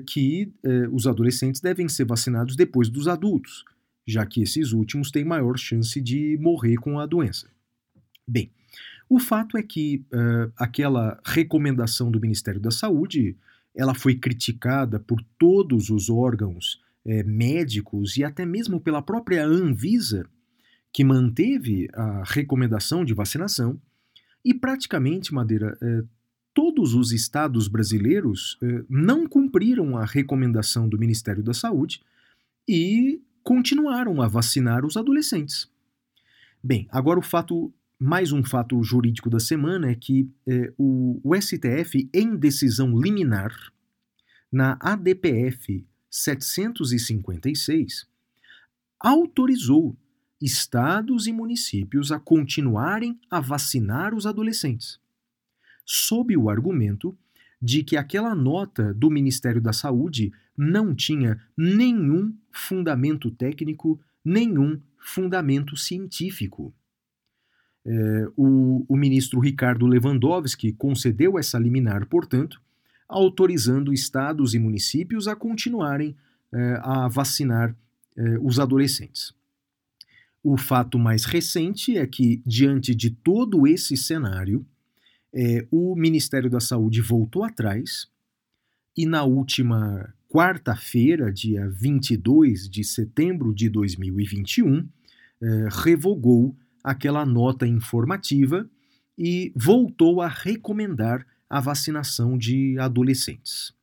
que 0.07 0.53
os 0.93 1.09
adolescentes 1.09 1.61
devem 1.61 1.89
ser 1.89 2.05
vacinados 2.05 2.55
depois 2.55 2.89
dos 2.89 3.09
adultos 3.09 3.65
já 4.07 4.25
que 4.25 4.43
esses 4.43 4.73
últimos 4.73 5.11
têm 5.11 5.25
maior 5.25 5.59
chance 5.59 6.01
de 6.01 6.39
morrer 6.41 6.77
com 6.77 7.01
a 7.01 7.07
doença. 7.07 7.51
Bem, 8.27 8.51
o 9.09 9.19
fato 9.19 9.59
é 9.59 9.63
que 9.63 10.05
uh, 10.13 10.53
aquela 10.57 11.21
recomendação 11.25 12.11
do 12.11 12.21
Ministério 12.21 12.61
da 12.61 12.71
Saúde 12.71 13.37
ela 13.75 13.95
foi 13.95 14.15
criticada 14.15 14.99
por 14.99 15.21
todos 15.39 15.91
os 15.91 16.09
órgãos 16.09 16.81
eh, 17.05 17.23
médicos 17.25 18.17
e 18.17 18.25
até 18.25 18.47
mesmo 18.47 18.81
pela 18.81 19.03
própria 19.03 19.45
Anvisa, 19.45 20.27
que 20.91 21.05
manteve 21.05 21.87
a 21.93 22.23
recomendação 22.25 23.05
de 23.05 23.13
vacinação, 23.13 23.79
e 24.43 24.55
praticamente, 24.55 25.35
Madeira, 25.35 25.77
eh, 25.83 26.03
todos 26.57 26.95
os 26.95 27.13
estados 27.13 27.69
brasileiros 27.69 28.57
eh, 28.63 28.83
não 28.89 29.27
cumpriram 29.27 29.95
a 29.99 30.07
recomendação 30.07 30.89
do 30.89 30.99
Ministério 30.99 31.43
da 31.43 31.53
Saúde 31.53 32.01
e 32.67 33.21
continuaram 33.43 34.23
a 34.23 34.27
vacinar 34.27 34.87
os 34.87 34.97
adolescentes. 34.97 35.71
Bem, 36.65 36.89
agora 36.91 37.19
o 37.19 37.23
fato, 37.23 37.71
mais 38.01 38.33
um 38.33 38.43
fato 38.43 38.83
jurídico 38.83 39.29
da 39.29 39.39
semana 39.39 39.91
é 39.91 39.95
que 39.95 40.31
é, 40.47 40.73
o, 40.79 41.21
o 41.23 41.39
STF, 41.39 42.09
em 42.11 42.35
decisão 42.35 42.99
liminar, 42.99 43.55
na 44.51 44.79
ADPF 44.81 45.87
756, 46.11 48.09
autorizou 48.99 49.95
estados 50.41 51.27
e 51.27 51.33
municípios 51.33 52.11
a 52.11 52.19
continuarem 52.19 53.21
a 53.31 53.41
vacinar 53.41 54.15
os 54.15 54.27
adolescentes, 54.27 54.99
sob 55.87 56.37
o 56.37 56.51
argumento 56.51 57.17
de 57.63 57.83
que 57.83 57.97
aquela 57.97 58.35
nota 58.35 58.93
do 58.93 59.09
Ministério 59.09 59.63
da 59.63 59.73
Saúde 59.73 60.33
não 60.57 60.95
tinha 60.95 61.41
nenhum 61.57 62.35
fundamento 62.51 63.31
técnico, 63.31 64.01
nenhum 64.25 64.81
fundamento 64.99 65.77
científico. 65.77 66.75
É, 67.85 68.29
o, 68.37 68.85
o, 68.89 68.97
ministro 68.97 69.39
Ricardo 69.39 69.87
Lewandowski 69.87 70.73
concedeu 70.73 71.39
essa 71.39 71.57
liminar, 71.57 72.07
portanto, 72.07 72.61
autorizando 73.09 73.93
estados 73.93 74.55
e 74.55 74.59
municípios 74.59 75.29
a 75.29 75.37
continuarem 75.37 76.17
é, 76.53 76.81
a 76.83 77.07
vacinar 77.07 77.77
é, 78.17 78.39
os 78.41 78.59
adolescentes. 78.59 79.33
O 80.43 80.57
fato 80.57 80.99
mais 80.99 81.25
recente 81.25 81.97
é 81.97 82.07
que, 82.07 82.43
diante 82.45 82.95
de 82.95 83.11
todo 83.11 83.67
esse 83.67 83.97
cenário, 83.97 84.67
é, 85.37 85.67
o 85.71 85.95
Ministério 85.95 86.49
da 86.49 86.61
Saúde 86.61 87.03
voltou 87.03 87.45
atrás 87.45 88.09
e 88.97 89.05
na 89.05 89.23
última 89.23 90.15
quarta-feira, 90.31 91.31
dia 91.31 91.69
22 91.69 92.71
de 92.71 92.83
setembro 92.83 93.55
de 93.55 93.69
2021, 93.69 94.89
é, 95.43 95.69
revogou 95.71 96.57
aquela 96.83 97.27
nota 97.27 97.67
informativa 97.67 98.67
e 99.19 99.53
voltou 99.55 100.23
a 100.23 100.29
recomendar 100.29 101.27
a 101.51 101.61
vacinação 101.61 102.39
de 102.39 102.79
adolescentes. 102.79 103.75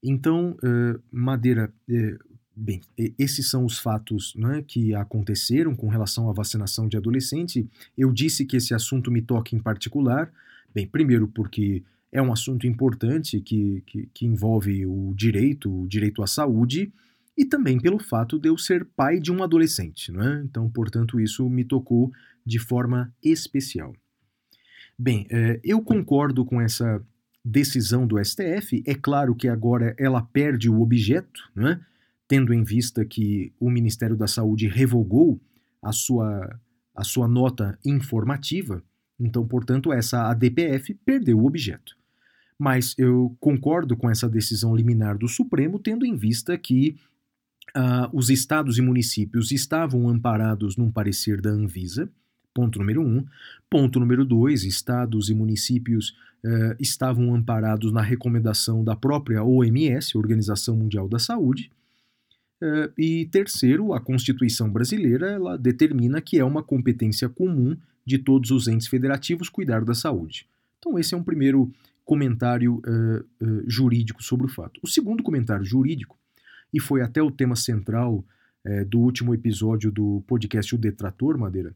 Então, 0.00 0.56
é, 0.62 1.00
Madeira, 1.10 1.74
é, 1.90 2.16
bem, 2.56 2.80
esses 3.18 3.50
são 3.50 3.64
os 3.64 3.78
fatos 3.78 4.34
né, 4.34 4.64
que 4.66 4.94
aconteceram 4.94 5.76
com 5.76 5.88
relação 5.88 6.30
à 6.30 6.32
vacinação 6.32 6.88
de 6.88 6.96
adolescente. 6.96 7.68
Eu 7.96 8.10
disse 8.12 8.46
que 8.46 8.56
esse 8.56 8.72
assunto 8.72 9.10
me 9.10 9.20
toca 9.20 9.54
em 9.54 9.58
particular. 9.58 10.32
Bem, 10.74 10.86
primeiro 10.86 11.28
porque 11.28 11.82
é 12.10 12.22
um 12.22 12.32
assunto 12.32 12.66
importante 12.66 13.40
que, 13.40 13.82
que, 13.86 14.08
que, 14.12 14.26
envolve 14.26 14.86
o 14.86 15.12
direito, 15.14 15.82
o 15.82 15.86
direito 15.86 16.22
à 16.22 16.26
saúde, 16.26 16.90
e 17.36 17.44
também 17.44 17.78
pelo 17.78 17.98
fato 17.98 18.38
de 18.38 18.48
eu 18.48 18.56
ser 18.56 18.86
pai 18.96 19.20
de 19.20 19.30
um 19.30 19.42
adolescente, 19.42 20.10
não 20.10 20.22
é? 20.22 20.42
Então, 20.42 20.70
portanto, 20.70 21.20
isso 21.20 21.48
me 21.50 21.64
tocou 21.64 22.10
de 22.44 22.58
forma 22.58 23.12
especial. 23.22 23.94
Bem, 24.98 25.26
é, 25.30 25.60
eu 25.62 25.82
concordo 25.82 26.44
com 26.44 26.58
essa 26.58 27.02
decisão 27.44 28.06
do 28.06 28.22
STF. 28.24 28.82
É 28.86 28.94
claro 28.94 29.34
que 29.34 29.46
agora 29.46 29.94
ela 29.98 30.22
perde 30.22 30.70
o 30.70 30.80
objeto, 30.80 31.50
não 31.54 31.68
é? 31.68 31.80
Tendo 32.28 32.52
em 32.52 32.62
vista 32.62 33.04
que 33.04 33.52
o 33.58 33.70
Ministério 33.70 34.16
da 34.16 34.26
Saúde 34.26 34.66
revogou 34.68 35.40
a 35.82 35.92
sua, 35.92 36.58
a 36.94 37.04
sua 37.04 37.28
nota 37.28 37.78
informativa. 37.84 38.82
Então, 39.18 39.46
portanto, 39.46 39.92
essa 39.92 40.28
ADPF 40.30 40.94
perdeu 41.04 41.38
o 41.38 41.46
objeto. 41.46 41.96
Mas 42.58 42.94
eu 42.98 43.36
concordo 43.38 43.96
com 43.96 44.10
essa 44.10 44.28
decisão 44.28 44.74
liminar 44.74 45.16
do 45.16 45.28
Supremo, 45.28 45.78
tendo 45.78 46.04
em 46.04 46.16
vista 46.16 46.56
que 46.56 46.96
uh, 47.76 48.08
os 48.12 48.30
estados 48.30 48.78
e 48.78 48.82
municípios 48.82 49.52
estavam 49.52 50.08
amparados 50.08 50.76
num 50.76 50.90
parecer 50.90 51.40
da 51.40 51.50
Anvisa, 51.50 52.10
ponto 52.54 52.78
número 52.78 53.02
um. 53.02 53.24
Ponto 53.68 54.00
número 54.00 54.24
dois, 54.24 54.64
estados 54.64 55.28
e 55.28 55.34
municípios 55.34 56.10
uh, 56.42 56.74
estavam 56.80 57.34
amparados 57.34 57.92
na 57.92 58.00
recomendação 58.00 58.82
da 58.82 58.96
própria 58.96 59.44
OMS, 59.44 60.16
Organização 60.16 60.76
Mundial 60.76 61.08
da 61.08 61.18
Saúde. 61.18 61.70
Uh, 62.62 62.90
e 62.96 63.26
terceiro, 63.26 63.92
a 63.92 64.00
Constituição 64.00 64.70
brasileira 64.70 65.30
ela 65.30 65.58
determina 65.58 66.22
que 66.22 66.38
é 66.38 66.44
uma 66.44 66.62
competência 66.62 67.28
comum 67.28 67.76
de 68.04 68.18
todos 68.18 68.50
os 68.50 68.66
entes 68.66 68.86
federativos 68.86 69.48
cuidar 69.48 69.84
da 69.84 69.94
saúde. 69.94 70.48
Então, 70.78 70.98
esse 70.98 71.14
é 71.14 71.16
um 71.16 71.22
primeiro 71.22 71.70
comentário 72.04 72.76
uh, 72.86 73.44
uh, 73.44 73.64
jurídico 73.66 74.22
sobre 74.22 74.46
o 74.46 74.48
fato. 74.48 74.80
O 74.82 74.88
segundo 74.88 75.22
comentário 75.22 75.64
jurídico, 75.64 76.16
e 76.72 76.80
foi 76.80 77.02
até 77.02 77.22
o 77.22 77.30
tema 77.30 77.56
central 77.56 78.24
do 78.88 78.98
último 78.98 79.32
episódio 79.32 79.92
do 79.92 80.24
podcast 80.26 80.74
O 80.74 80.78
Detrator, 80.78 81.38
Madeira, 81.38 81.72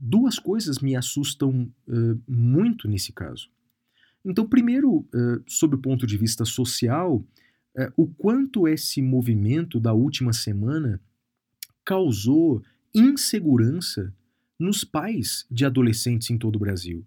duas 0.00 0.38
coisas 0.38 0.78
me 0.78 0.96
assustam 0.96 1.70
muito 2.26 2.88
nesse 2.88 3.12
caso. 3.12 3.50
Então, 4.24 4.48
primeiro, 4.48 5.06
sob 5.46 5.74
o 5.74 5.78
ponto 5.78 6.06
de 6.06 6.16
vista 6.16 6.46
social, 6.46 7.22
é, 7.76 7.92
o 7.96 8.06
quanto 8.06 8.68
esse 8.68 9.02
movimento 9.02 9.80
da 9.80 9.92
última 9.92 10.32
semana 10.32 11.00
causou 11.84 12.62
insegurança 12.94 14.12
nos 14.58 14.84
pais 14.84 15.44
de 15.50 15.64
adolescentes 15.64 16.30
em 16.30 16.38
todo 16.38 16.56
o 16.56 16.60
Brasil. 16.60 17.04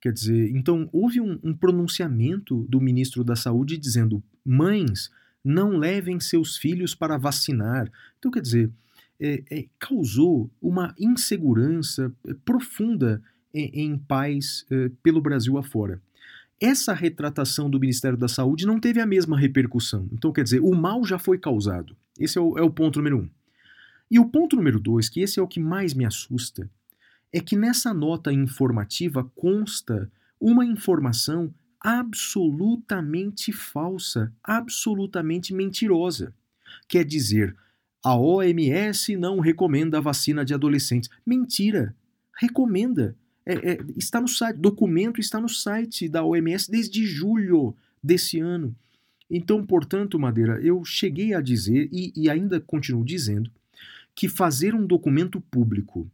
Quer 0.00 0.12
dizer, 0.12 0.50
então 0.50 0.88
houve 0.92 1.20
um, 1.20 1.38
um 1.42 1.54
pronunciamento 1.54 2.64
do 2.68 2.80
ministro 2.80 3.24
da 3.24 3.36
Saúde 3.36 3.76
dizendo: 3.76 4.22
mães, 4.44 5.10
não 5.44 5.76
levem 5.76 6.18
seus 6.18 6.56
filhos 6.56 6.94
para 6.94 7.16
vacinar. 7.16 7.90
Então, 8.18 8.30
quer 8.30 8.40
dizer, 8.40 8.70
é, 9.20 9.42
é, 9.50 9.64
causou 9.78 10.50
uma 10.60 10.94
insegurança 10.98 12.12
é, 12.26 12.34
profunda 12.44 13.22
em, 13.54 13.84
em 13.84 13.98
pais 13.98 14.66
é, 14.70 14.90
pelo 15.02 15.20
Brasil 15.20 15.56
afora. 15.56 16.02
Essa 16.60 16.94
retratação 16.94 17.68
do 17.68 17.78
Ministério 17.78 18.16
da 18.16 18.28
Saúde 18.28 18.66
não 18.66 18.80
teve 18.80 19.00
a 19.00 19.06
mesma 19.06 19.38
repercussão. 19.38 20.08
Então, 20.12 20.32
quer 20.32 20.42
dizer, 20.42 20.60
o 20.60 20.74
mal 20.74 21.04
já 21.04 21.18
foi 21.18 21.38
causado. 21.38 21.96
Esse 22.18 22.38
é 22.38 22.40
o, 22.40 22.56
é 22.58 22.62
o 22.62 22.70
ponto 22.70 22.98
número 22.98 23.18
um. 23.18 23.30
E 24.10 24.18
o 24.18 24.24
ponto 24.24 24.56
número 24.56 24.80
dois, 24.80 25.08
que 25.08 25.20
esse 25.20 25.38
é 25.38 25.42
o 25.42 25.48
que 25.48 25.60
mais 25.60 25.92
me 25.92 26.06
assusta, 26.06 26.70
é 27.32 27.40
que 27.40 27.56
nessa 27.56 27.92
nota 27.92 28.32
informativa 28.32 29.24
consta 29.34 30.10
uma 30.40 30.64
informação 30.64 31.52
absolutamente 31.80 33.52
falsa, 33.52 34.32
absolutamente 34.42 35.52
mentirosa. 35.52 36.32
Quer 36.88 37.04
dizer, 37.04 37.54
a 38.02 38.16
OMS 38.16 39.16
não 39.16 39.40
recomenda 39.40 39.98
a 39.98 40.00
vacina 40.00 40.44
de 40.44 40.54
adolescentes. 40.54 41.10
Mentira! 41.24 41.94
Recomenda. 42.38 43.16
É, 43.46 43.72
é, 43.72 43.78
está 43.96 44.20
no 44.20 44.26
site, 44.26 44.56
documento 44.56 45.20
está 45.20 45.40
no 45.40 45.48
site 45.48 46.08
da 46.08 46.24
OMS 46.24 46.68
desde 46.68 47.06
julho 47.06 47.74
desse 48.02 48.40
ano. 48.40 48.74
Então, 49.30 49.64
portanto, 49.64 50.18
Madeira, 50.18 50.60
eu 50.60 50.84
cheguei 50.84 51.32
a 51.32 51.40
dizer, 51.40 51.88
e, 51.92 52.12
e 52.16 52.28
ainda 52.28 52.60
continuo 52.60 53.04
dizendo, 53.04 53.50
que 54.14 54.28
fazer 54.28 54.74
um 54.74 54.86
documento 54.86 55.40
público 55.40 56.10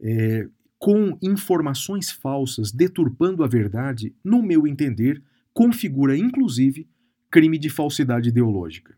é, 0.00 0.48
com 0.78 1.16
informações 1.22 2.10
falsas, 2.10 2.72
deturpando 2.72 3.44
a 3.44 3.46
verdade, 3.46 4.12
no 4.24 4.42
meu 4.42 4.66
entender, 4.66 5.22
configura 5.52 6.16
inclusive 6.16 6.86
crime 7.30 7.58
de 7.58 7.68
falsidade 7.68 8.28
ideológica. 8.28 8.96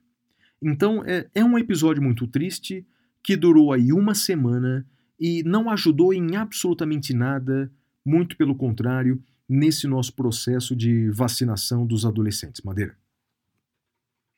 Então 0.60 1.04
é, 1.04 1.26
é 1.34 1.44
um 1.44 1.58
episódio 1.58 2.02
muito 2.02 2.26
triste 2.26 2.84
que 3.22 3.36
durou 3.36 3.72
aí 3.72 3.92
uma 3.92 4.14
semana 4.14 4.86
e 5.18 5.42
não 5.42 5.70
ajudou 5.70 6.12
em 6.12 6.36
absolutamente 6.36 7.14
nada, 7.14 7.70
muito 8.04 8.36
pelo 8.36 8.54
contrário, 8.54 9.20
nesse 9.48 9.86
nosso 9.86 10.12
processo 10.12 10.74
de 10.74 11.10
vacinação 11.10 11.86
dos 11.86 12.04
adolescentes. 12.04 12.62
Madeira. 12.62 12.94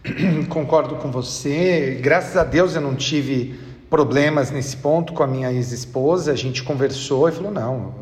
Concordo 0.48 0.96
com 0.96 1.10
você. 1.10 1.98
Graças 2.02 2.36
a 2.36 2.44
Deus 2.44 2.74
eu 2.74 2.80
não 2.80 2.94
tive 2.94 3.58
problemas 3.90 4.50
nesse 4.50 4.76
ponto 4.76 5.12
com 5.12 5.22
a 5.22 5.26
minha 5.26 5.52
ex-esposa. 5.52 6.32
A 6.32 6.36
gente 6.36 6.62
conversou 6.62 7.28
e 7.28 7.32
falou: 7.32 7.50
não, 7.50 7.94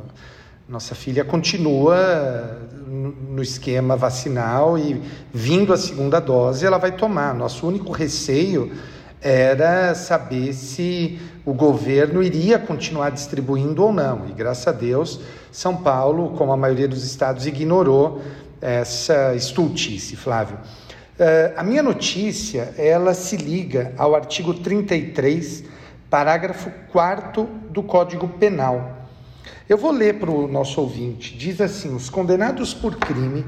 nossa 0.69 0.95
filha 0.95 1.25
continua 1.25 2.61
no 2.87 3.43
esquema 3.43 3.97
vacinal 3.97 4.79
e 4.79 5.01
vindo 5.33 5.73
a 5.73 5.77
segunda 5.77 6.21
dose, 6.21 6.67
ela 6.67 6.79
vai 6.79 6.97
tomar. 6.97 7.35
Nosso 7.35 7.67
único 7.67 7.93
receio 7.93 8.73
era 9.29 9.93
saber 9.97 10.53
se 10.53 11.19
o 11.45 11.53
governo 11.53 12.23
iria 12.23 12.61
continuar 12.61 13.11
distribuindo 13.11 13.83
ou 13.83 13.93
não. 13.93 14.29
E 14.29 14.33
graças 14.33 14.69
a 14.69 14.73
Deus, 14.73 15.21
São 15.51 15.77
Paulo, 15.77 16.31
como 16.37 16.53
a 16.53 16.57
maioria 16.57 16.87
dos 16.87 17.05
estados, 17.05 17.45
ignorou 17.45 18.23
essa 18.61 19.35
estultice, 19.35 20.15
Flávio. 20.15 20.57
Uh, 21.19 21.55
a 21.57 21.65
minha 21.65 21.83
notícia, 21.83 22.73
ela 22.79 23.15
se 23.15 23.37
liga 23.37 23.93
ao 23.99 24.15
artigo 24.15 24.55
33, 24.55 25.65
parágrafo 26.09 26.71
4 26.93 27.49
do 27.71 27.83
Código 27.83 28.29
Penal 28.29 28.97
eu 29.69 29.77
vou 29.77 29.91
ler 29.91 30.21
para 30.21 30.31
o 30.31 30.47
nosso 30.47 30.81
ouvinte. 30.81 31.37
Diz 31.37 31.61
assim: 31.61 31.95
os 31.95 32.09
condenados 32.09 32.73
por 32.73 32.97
crime 32.97 33.45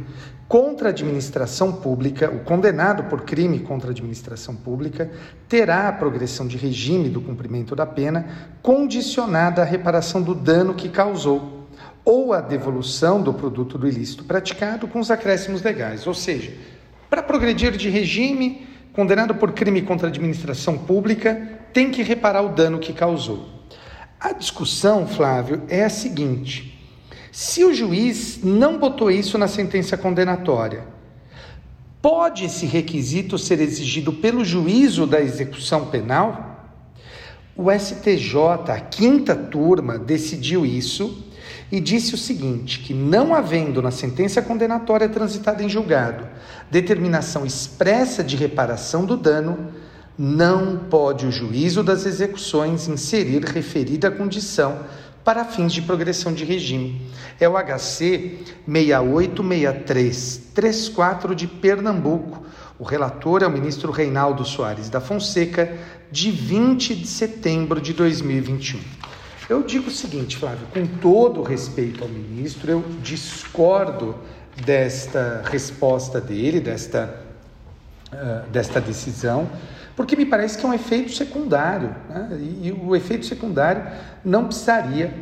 contra 0.49 0.89
a 0.89 0.91
administração 0.91 1.71
pública, 1.73 2.31
o 2.31 2.41
condenado 2.41 3.05
por 3.05 3.21
crime 3.21 3.61
contra 3.61 3.91
a 3.91 3.93
administração 3.93 4.57
pública, 4.57 5.11
terá 5.47 5.89
a 5.89 5.93
progressão 5.93 6.47
de 6.47 6.57
regime 6.57 7.11
do 7.11 7.21
cumprimento 7.21 7.77
da 7.77 7.85
pena 7.85 8.27
condicionada 8.63 9.61
à 9.61 9.65
reparação 9.65 10.23
do 10.23 10.35
dano 10.35 10.73
que 10.73 10.89
causou 10.89 11.69
ou 12.03 12.33
à 12.33 12.41
devolução 12.41 13.21
do 13.21 13.35
produto 13.35 13.77
do 13.77 13.87
ilícito 13.87 14.25
praticado 14.25 14.89
com 14.89 14.99
os 14.99 15.11
acréscimos 15.11 15.63
legais. 15.63 16.07
Ou 16.07 16.15
seja, 16.15 16.55
para 17.11 17.23
progredir 17.23 17.77
de 17.77 17.91
regime, 17.91 18.67
condenado 18.95 19.35
por 19.35 19.53
crime 19.53 19.83
contra 19.83 20.07
a 20.07 20.11
administração 20.11 20.79
pública 20.79 21.61
tem 21.75 21.91
que 21.91 22.03
reparar 22.03 22.41
o 22.41 22.49
dano 22.49 22.79
que 22.79 22.95
causou. 22.95 23.47
A 24.19 24.33
discussão, 24.33 25.07
Flávio, 25.07 25.63
é 25.69 25.85
a 25.85 25.91
seguinte: 25.91 26.78
se 27.41 27.63
o 27.63 27.73
juiz 27.73 28.41
não 28.43 28.79
botou 28.79 29.13
isso 29.13 29.39
na 29.39 29.47
sentença 29.47 29.97
condenatória, 29.97 30.85
pode 32.03 32.45
esse 32.45 32.67
requisito 32.67 33.39
ser 33.39 33.61
exigido 33.61 34.13
pelo 34.13 34.45
juízo 34.45 35.07
da 35.07 35.21
execução 35.21 35.87
penal? 35.87 36.75
O 37.55 37.71
STJ, 37.71 38.73
a 38.73 38.81
quinta 38.81 39.37
turma, 39.37 39.97
decidiu 39.97 40.67
isso 40.67 41.25
e 41.71 41.79
disse 41.79 42.13
o 42.13 42.19
seguinte: 42.19 42.81
que 42.81 42.93
não 42.93 43.33
havendo 43.33 43.81
na 43.81 43.93
sentença 43.93 44.43
condenatória 44.43 45.09
transitada 45.09 45.63
em 45.63 45.69
julgado 45.69 46.27
determinação 46.69 47.47
expressa 47.47 48.25
de 48.25 48.35
reparação 48.35 49.05
do 49.05 49.17
dano, 49.17 49.73
não 50.19 50.77
pode 50.91 51.25
o 51.25 51.31
juízo 51.31 51.85
das 51.85 52.05
execuções 52.05 52.89
inserir 52.89 53.45
referida 53.45 54.11
condição 54.11 54.81
para 55.29 55.45
fins 55.45 55.75
de 55.75 55.83
progressão 55.83 56.33
de 56.33 56.43
regime. 56.43 57.03
É 57.39 57.47
o 57.47 57.53
HC 57.53 58.39
686334 58.67 61.35
de 61.35 61.47
Pernambuco. 61.47 62.47
O 62.79 62.85
relator 62.85 63.43
é 63.43 63.47
o 63.47 63.51
ministro 63.51 63.93
Reinaldo 63.93 64.43
Soares 64.47 64.89
da 64.89 65.03
Fonseca, 65.03 65.71
de 66.11 66.31
20 66.31 66.95
de 66.95 67.07
setembro 67.07 67.79
de 67.79 67.93
2021. 67.93 68.81
Eu 69.51 69.63
digo 69.63 69.89
o 69.89 69.91
seguinte, 69.91 70.39
Flávio, 70.39 70.67
com 70.73 70.87
todo 70.87 71.43
respeito 71.43 72.05
ao 72.05 72.09
ministro, 72.09 72.71
eu 72.71 72.83
discordo 73.03 74.17
desta 74.65 75.43
resposta 75.45 76.23
dele, 76.23 76.59
desta, 76.59 77.21
uh, 78.11 78.49
desta 78.49 78.81
decisão 78.81 79.47
porque 79.99 80.15
me 80.15 80.25
parece 80.25 80.57
que 80.57 80.65
é 80.65 80.69
um 80.69 80.73
efeito 80.73 81.11
secundário, 81.11 81.89
né? 82.09 82.39
e, 82.41 82.69
e, 82.69 82.73
o 82.73 82.95
efeito 82.95 83.27
secundário 83.27 83.83
não 84.25 84.47
precisaria 84.47 85.13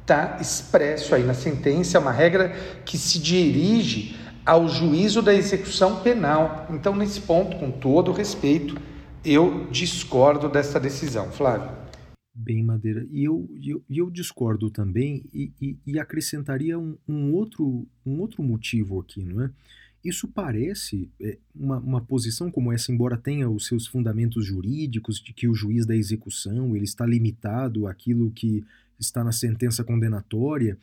estar 0.00 0.26
tá 0.26 0.42
expresso 0.42 1.14
aí 1.14 1.22
na 1.22 1.34
sentença, 1.34 1.98
é 1.98 2.00
uma 2.00 2.10
regra 2.10 2.48
que 2.84 2.98
se 2.98 3.20
dirige 3.20 4.16
ao 4.44 4.68
juízo 4.68 5.22
da 5.22 5.32
execução 5.32 6.00
penal. 6.00 6.66
Então, 6.68 6.96
nesse 6.96 7.20
ponto, 7.20 7.56
com 7.58 7.70
todo 7.70 8.10
respeito, 8.10 8.76
eu 9.24 9.68
discordo 9.70 10.48
dessa 10.48 10.80
decisão. 10.80 11.30
Flávio. 11.30 11.70
Bem, 12.34 12.64
Madeira, 12.64 13.06
e 13.12 13.22
eu, 13.22 13.48
eu, 13.62 13.84
eu 13.88 14.10
discordo 14.10 14.68
também 14.68 15.24
e, 15.32 15.52
e, 15.62 15.78
e 15.86 16.00
acrescentaria 16.00 16.76
um, 16.76 16.98
um, 17.06 17.32
outro, 17.32 17.86
um 18.04 18.18
outro 18.18 18.42
motivo 18.42 18.98
aqui, 18.98 19.22
não 19.22 19.44
é? 19.44 19.50
Isso 20.04 20.28
parece 20.28 21.08
é, 21.18 21.38
uma, 21.54 21.78
uma, 21.78 22.00
posição 22.00 22.50
como 22.50 22.70
essa, 22.70 22.92
embora 22.92 23.16
tenha 23.16 23.48
os 23.48 23.66
seus 23.66 23.86
fundamentos 23.86 24.44
jurídicos, 24.44 25.18
de 25.18 25.32
que 25.32 25.48
o 25.48 25.54
juiz 25.54 25.86
da 25.86 25.96
execução 25.96 26.76
ele 26.76 26.84
está 26.84 27.06
limitado 27.06 27.86
àquilo 27.86 28.30
que 28.30 28.62
está 28.98 29.24
na 29.24 29.32
sentença 29.32 29.82
condenatória, 29.82 30.76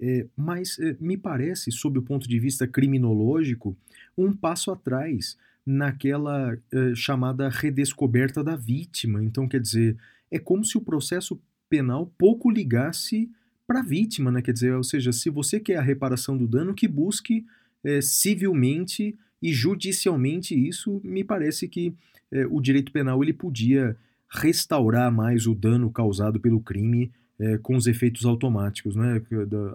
é, 0.00 0.26
mas 0.36 0.78
é, 0.78 0.96
me 1.00 1.16
parece, 1.16 1.72
sob 1.72 1.98
o 1.98 2.02
ponto 2.02 2.28
de 2.28 2.38
vista 2.38 2.68
criminológico, 2.68 3.76
um 4.16 4.32
passo 4.32 4.70
atrás 4.70 5.36
naquela 5.66 6.56
é, 6.72 6.94
chamada 6.94 7.48
redescoberta 7.48 8.44
da 8.44 8.54
vítima. 8.54 9.22
Então, 9.22 9.48
quer 9.48 9.60
dizer, 9.60 9.96
é 10.30 10.38
como 10.38 10.64
se 10.64 10.78
o 10.78 10.80
processo 10.80 11.40
penal 11.68 12.06
pouco 12.16 12.48
ligasse 12.48 13.28
para 13.66 13.80
a 13.80 13.82
vítima, 13.82 14.30
né? 14.30 14.40
Quer 14.40 14.52
dizer, 14.52 14.74
ou 14.74 14.84
seja, 14.84 15.12
se 15.12 15.28
você 15.28 15.60
quer 15.60 15.76
a 15.76 15.82
reparação 15.82 16.38
do 16.38 16.46
dano, 16.46 16.72
que 16.72 16.88
busque 16.88 17.44
é, 17.84 18.00
civilmente 18.00 19.16
e 19.40 19.52
judicialmente 19.52 20.54
isso 20.54 21.00
me 21.04 21.22
parece 21.22 21.68
que 21.68 21.94
é, 22.32 22.46
o 22.46 22.60
direito 22.60 22.92
penal 22.92 23.22
ele 23.22 23.32
podia 23.32 23.96
restaurar 24.30 25.10
mais 25.10 25.46
o 25.46 25.54
dano 25.54 25.90
causado 25.90 26.38
pelo 26.38 26.60
crime 26.60 27.10
é, 27.40 27.56
com 27.58 27.76
os 27.76 27.86
efeitos 27.86 28.24
automáticos, 28.24 28.96
né? 28.96 29.22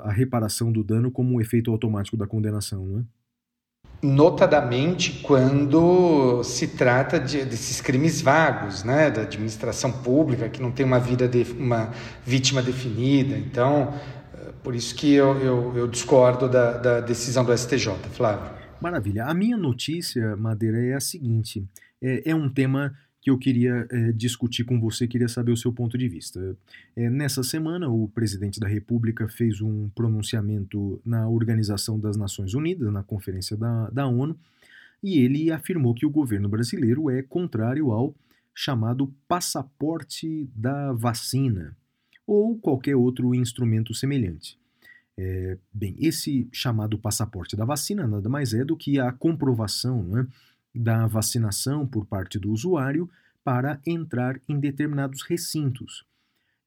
a 0.04 0.12
reparação 0.12 0.72
do 0.72 0.84
dano 0.84 1.10
como 1.10 1.36
um 1.36 1.42
efeito 1.42 1.72
automático 1.72 2.18
da 2.18 2.28
condenação. 2.28 2.86
Né? 2.86 3.04
Notadamente 4.02 5.22
quando 5.24 6.44
se 6.44 6.68
trata 6.68 7.20
de, 7.20 7.46
desses 7.46 7.80
crimes 7.80 8.22
vagos, 8.22 8.84
né? 8.84 9.10
da 9.10 9.22
administração 9.22 9.92
pública, 9.92 10.50
que 10.50 10.62
não 10.62 10.72
tem 10.72 10.86
uma, 10.86 11.00
vida 11.00 11.28
de, 11.28 11.44
uma 11.58 11.92
vítima 12.26 12.62
definida. 12.62 13.38
Então, 13.38 13.94
por 14.64 14.74
isso 14.74 14.96
que 14.96 15.14
eu, 15.14 15.38
eu, 15.40 15.78
eu 15.78 15.88
discordo 15.88 16.48
da, 16.50 16.78
da 16.78 17.02
decisão 17.02 17.44
do 17.44 17.56
STJ, 17.56 17.94
Flávio. 18.14 18.52
Maravilha. 18.82 19.26
A 19.26 19.34
minha 19.34 19.58
notícia, 19.58 20.36
Madeira, 20.38 20.80
é 20.84 20.94
a 20.94 21.00
seguinte: 21.00 21.64
é, 22.02 22.32
é 22.32 22.36
um 22.36 22.50
tema 22.50 22.94
que 23.22 23.30
eu 23.30 23.38
queria 23.38 23.88
é, 23.90 24.12
discutir 24.12 24.66
com 24.66 24.80
você, 24.80 25.08
queria 25.08 25.30
saber 25.30 25.52
o 25.52 25.58
seu 25.58 25.72
ponto 25.72 25.98
de 25.98 26.10
vista. 26.10 26.58
É, 26.96 27.10
nessa 27.10 27.44
semana, 27.44 27.90
o 27.90 28.10
presidente 28.10 28.60
da 28.60 28.68
República 28.68 29.30
fez 29.30 29.62
um 29.62 29.90
pronunciamento 29.90 31.02
na 31.06 31.30
Organização 31.30 32.00
das 32.00 32.18
Nações 32.18 32.54
Unidas, 32.54 32.92
na 32.92 33.04
Conferência 33.04 33.56
da, 33.56 33.90
da 33.90 34.08
ONU, 34.08 34.38
e 35.02 35.20
ele 35.20 35.52
afirmou 35.52 35.94
que 35.94 36.06
o 36.06 36.10
governo 36.10 36.50
brasileiro 36.50 37.10
é 37.10 37.22
contrário 37.22 37.92
ao 37.92 38.14
chamado 38.54 39.14
passaporte 39.28 40.50
da 40.54 40.92
vacina 40.92 41.76
ou 42.26 42.58
qualquer 42.58 42.96
outro 42.96 43.34
instrumento 43.36 43.94
semelhante. 43.94 44.58
É, 45.18 45.58
bem, 45.72 45.96
esse 46.00 46.48
chamado 46.52 46.98
passaporte 46.98 47.56
da 47.56 47.66
vacina 47.66 48.08
nada 48.08 48.28
mais 48.28 48.54
é 48.54 48.66
do 48.66 48.76
que 48.76 49.00
a 49.00 49.12
comprovação 49.12 50.04
né, 50.04 50.28
da 50.74 51.06
vacinação 51.06 51.86
por 51.86 52.06
parte 52.06 52.40
do 52.40 52.52
usuário 52.52 53.10
para 53.44 53.80
entrar 53.86 54.40
em 54.48 54.60
determinados 54.60 55.22
recintos. 55.22 56.06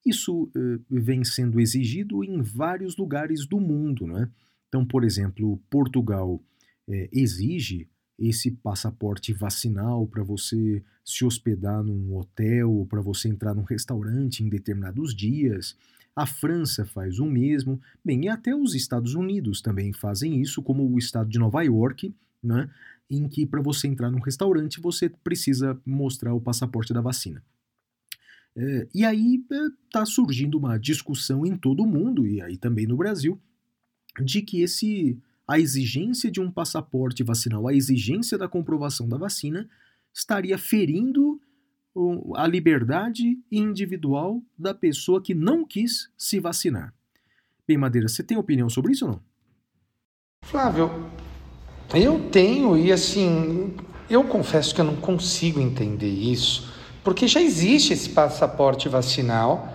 Isso 0.05 0.49
eh, 0.55 0.79
vem 0.88 1.25
sendo 1.25 1.59
exigido 1.59 2.23
em 2.23 2.40
vários 2.40 2.97
lugares 2.97 3.45
do 3.45 3.59
mundo. 3.59 4.07
Né? 4.07 4.31
Então, 4.69 4.85
por 4.87 5.03
exemplo, 5.03 5.61
Portugal 5.69 6.40
eh, 6.88 7.09
exige 7.12 7.88
esse 8.18 8.50
passaporte 8.50 9.33
vacinal 9.33 10.07
para 10.07 10.22
você 10.22 10.83
se 11.05 11.24
hospedar 11.24 11.83
num 11.83 12.16
hotel 12.16 12.70
ou 12.70 12.87
para 12.87 13.00
você 13.00 13.29
entrar 13.29 13.55
num 13.55 13.62
restaurante 13.62 14.42
em 14.42 14.48
determinados 14.48 15.14
dias. 15.14 15.76
A 16.14 16.26
França 16.26 16.87
faz 16.87 17.18
o 17.18 17.26
mesmo. 17.26 17.81
Bem, 18.05 18.24
e 18.24 18.29
até 18.29 18.55
os 18.55 18.74
Estados 18.74 19.14
Unidos 19.14 19.61
também 19.61 19.92
fazem 19.92 20.40
isso, 20.40 20.62
como 20.62 20.88
o 20.88 20.98
estado 20.98 21.29
de 21.29 21.38
Nova 21.38 21.62
York, 21.62 22.14
né, 22.42 22.70
em 23.11 23.29
que 23.29 23.44
para 23.44 23.61
você 23.61 23.87
entrar 23.87 24.11
num 24.11 24.20
restaurante 24.20 24.81
você 24.81 25.09
precisa 25.09 25.79
mostrar 25.85 26.33
o 26.33 26.40
passaporte 26.40 26.92
da 26.92 27.00
vacina. 27.00 27.42
É, 28.57 28.88
e 28.94 29.05
aí 29.05 29.44
está 29.85 30.00
é, 30.00 30.07
surgindo 30.07 30.57
uma 30.57 30.79
discussão 30.79 31.44
em 31.44 31.55
todo 31.57 31.83
o 31.83 31.87
mundo, 31.87 32.26
e 32.26 32.40
aí 32.40 32.57
também 32.57 32.87
no 32.87 32.96
Brasil, 32.96 33.38
de 34.24 34.40
que 34.40 34.62
esse 34.62 35.18
a 35.46 35.59
exigência 35.59 36.30
de 36.30 36.40
um 36.40 36.50
passaporte 36.50 37.22
vacinal, 37.22 37.68
a 37.68 37.74
exigência 37.74 38.37
da 38.37 38.48
comprovação 38.48 39.09
da 39.09 39.16
vacina, 39.16 39.68
estaria 40.12 40.59
ferindo 40.59 41.40
a 42.35 42.46
liberdade 42.46 43.38
individual 43.50 44.42
da 44.59 44.74
pessoa 44.74 45.22
que 45.22 45.35
não 45.35 45.64
quis 45.64 46.11
se 46.16 46.38
vacinar. 46.40 46.92
Bem, 47.66 47.78
Madeira, 47.78 48.09
você 48.09 48.22
tem 48.22 48.37
opinião 48.37 48.68
sobre 48.68 48.92
isso 48.92 49.06
ou 49.06 49.12
não? 49.12 49.20
Flávio, 50.44 51.11
eu 51.94 52.28
tenho, 52.30 52.76
e 52.76 52.92
assim, 52.92 53.74
eu 54.11 54.24
confesso 54.24 54.74
que 54.74 54.80
eu 54.80 54.85
não 54.85 54.96
consigo 54.96 55.61
entender 55.61 56.11
isso, 56.11 56.72
porque 57.02 57.26
já 57.26 57.40
existe 57.40 57.92
esse 57.92 58.11
passaporte 58.11 58.88
vacinal 58.88 59.74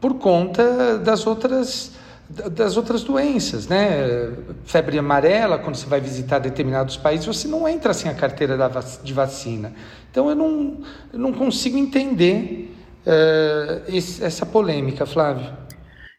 por 0.00 0.14
conta 0.14 0.98
das 0.98 1.26
outras 1.26 1.92
das 2.30 2.76
outras 2.76 3.02
doenças, 3.02 3.66
né? 3.66 4.32
Febre 4.64 4.96
amarela, 4.98 5.58
quando 5.58 5.74
você 5.74 5.86
vai 5.86 6.00
visitar 6.00 6.38
determinados 6.38 6.96
países, 6.96 7.26
você 7.26 7.48
não 7.48 7.68
entra 7.68 7.92
sem 7.92 8.10
a 8.10 8.14
carteira 8.14 8.56
de 9.02 9.12
vacina. 9.12 9.74
Então 10.10 10.28
eu 10.28 10.36
não, 10.36 10.80
eu 11.12 11.18
não 11.18 11.32
consigo 11.32 11.76
entender 11.76 12.72
uh, 13.04 13.94
esse, 13.94 14.22
essa 14.22 14.46
polêmica, 14.46 15.04
Flávio. 15.04 15.52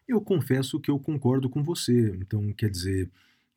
Eu 0.06 0.20
confesso 0.20 0.78
que 0.78 0.90
eu 0.90 0.98
concordo 0.98 1.48
com 1.48 1.62
você. 1.62 2.14
Então, 2.20 2.52
quer 2.52 2.68
dizer, 2.68 3.08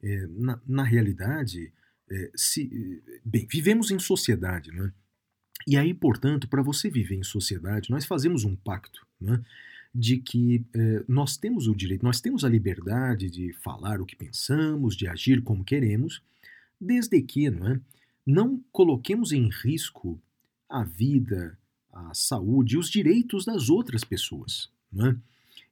é, 0.02 0.28
na, 0.30 0.60
na, 0.66 0.84
realidade, 0.84 1.74
é, 2.10 2.32
se, 2.36 3.02
bem, 3.24 3.46
vivemos 3.50 3.92
em 3.92 4.00
sociedade, 4.00 4.72
né? 4.72 4.92
E 5.68 5.76
aí, 5.78 5.94
portanto, 5.94 6.48
para 6.48 6.62
você 6.62 6.90
viver 6.90 7.16
em 7.16 7.24
sociedade, 7.24 7.90
nós 7.90 8.06
fazemos 8.06 8.46
um 8.46 8.56
pacto, 8.56 9.06
né? 9.20 9.42
De 9.98 10.18
que 10.18 10.66
eh, 10.74 11.06
nós 11.08 11.38
temos 11.38 11.68
o 11.70 11.74
direito, 11.74 12.04
nós 12.04 12.20
temos 12.20 12.44
a 12.44 12.50
liberdade 12.50 13.30
de 13.30 13.54
falar 13.54 14.02
o 14.02 14.06
que 14.06 14.16
pensamos, 14.16 14.98
de 14.98 15.08
agir 15.08 15.42
como 15.42 15.64
queremos, 15.64 16.22
desde 16.80 17.22
que 17.22 17.50
não, 17.50 17.68
é, 17.68 17.80
não 18.28 18.62
coloquemos 18.74 19.32
em 19.32 19.48
risco 19.50 20.22
a 20.70 20.84
vida, 20.84 21.58
a 21.94 22.14
saúde 22.14 22.78
os 22.78 22.90
direitos 22.90 23.46
das 23.46 23.70
outras 23.70 24.04
pessoas. 24.04 24.70
Não 24.92 25.08
é? 25.08 25.18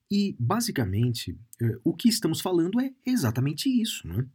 E, 0.10 0.38
basicamente, 0.40 1.38
eh, 1.62 1.78
o 1.84 1.94
que 1.94 2.08
estamos 2.08 2.40
falando 2.40 2.80
é 2.80 2.94
exatamente 3.06 3.68
isso. 3.68 4.08
Não 4.08 4.22
é? 4.22 4.26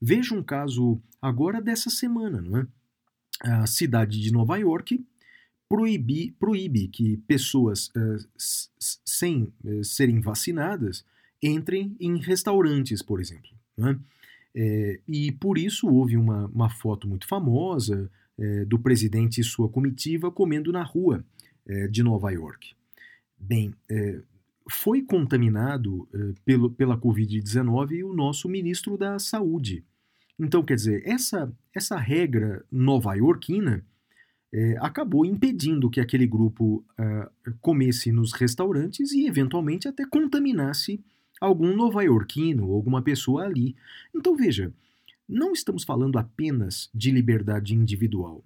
Veja 0.00 0.36
um 0.36 0.42
caso 0.42 1.02
agora 1.20 1.60
dessa 1.60 1.90
semana. 1.90 2.40
Não 2.40 2.58
é? 2.58 2.66
A 3.40 3.66
cidade 3.66 4.20
de 4.20 4.30
Nova 4.30 4.56
York 4.56 5.04
proíbe, 5.72 6.32
proíbe 6.38 6.86
que 6.88 7.16
pessoas 7.26 7.86
uh, 7.96 8.18
sem 8.36 9.50
uh, 9.64 9.82
serem 9.82 10.20
vacinadas 10.20 11.02
entrem 11.42 11.96
em 11.98 12.18
restaurantes, 12.18 13.00
por 13.00 13.18
exemplo. 13.18 13.48
Né? 13.74 13.98
É, 14.54 15.00
e 15.08 15.32
por 15.32 15.56
isso 15.56 15.88
houve 15.88 16.14
uma, 16.14 16.44
uma 16.48 16.68
foto 16.68 17.08
muito 17.08 17.26
famosa 17.26 18.10
é, 18.38 18.66
do 18.66 18.78
presidente 18.78 19.40
e 19.40 19.44
sua 19.44 19.66
comitiva 19.66 20.30
comendo 20.30 20.70
na 20.70 20.82
rua 20.82 21.24
é, 21.66 21.88
de 21.88 22.02
Nova 22.02 22.30
York. 22.30 22.74
Bem, 23.38 23.74
foi 24.70 25.02
contaminado 25.02 26.06
pelo, 26.44 26.70
pela 26.70 26.96
Covid-19 26.96 28.04
o 28.04 28.12
nosso 28.12 28.48
ministro 28.48 28.96
da 28.96 29.18
Saúde. 29.18 29.84
Então, 30.38 30.62
quer 30.62 30.76
dizer, 30.76 31.02
essa, 31.04 31.52
essa 31.74 31.96
regra 31.96 32.64
nova-iorquina 32.70 33.84
é, 34.52 34.76
acabou 34.80 35.24
impedindo 35.24 35.88
que 35.88 36.00
aquele 36.00 36.26
grupo 36.26 36.84
uh, 36.98 37.52
comesse 37.60 38.12
nos 38.12 38.32
restaurantes 38.32 39.12
e, 39.12 39.26
eventualmente, 39.26 39.88
até 39.88 40.04
contaminasse 40.04 41.00
algum 41.40 41.74
nova-iorquino 41.74 42.68
ou 42.68 42.74
alguma 42.74 43.00
pessoa 43.00 43.44
ali. 43.44 43.74
Então, 44.14 44.36
veja, 44.36 44.72
não 45.26 45.52
estamos 45.52 45.84
falando 45.84 46.18
apenas 46.18 46.90
de 46.94 47.10
liberdade 47.10 47.74
individual. 47.74 48.44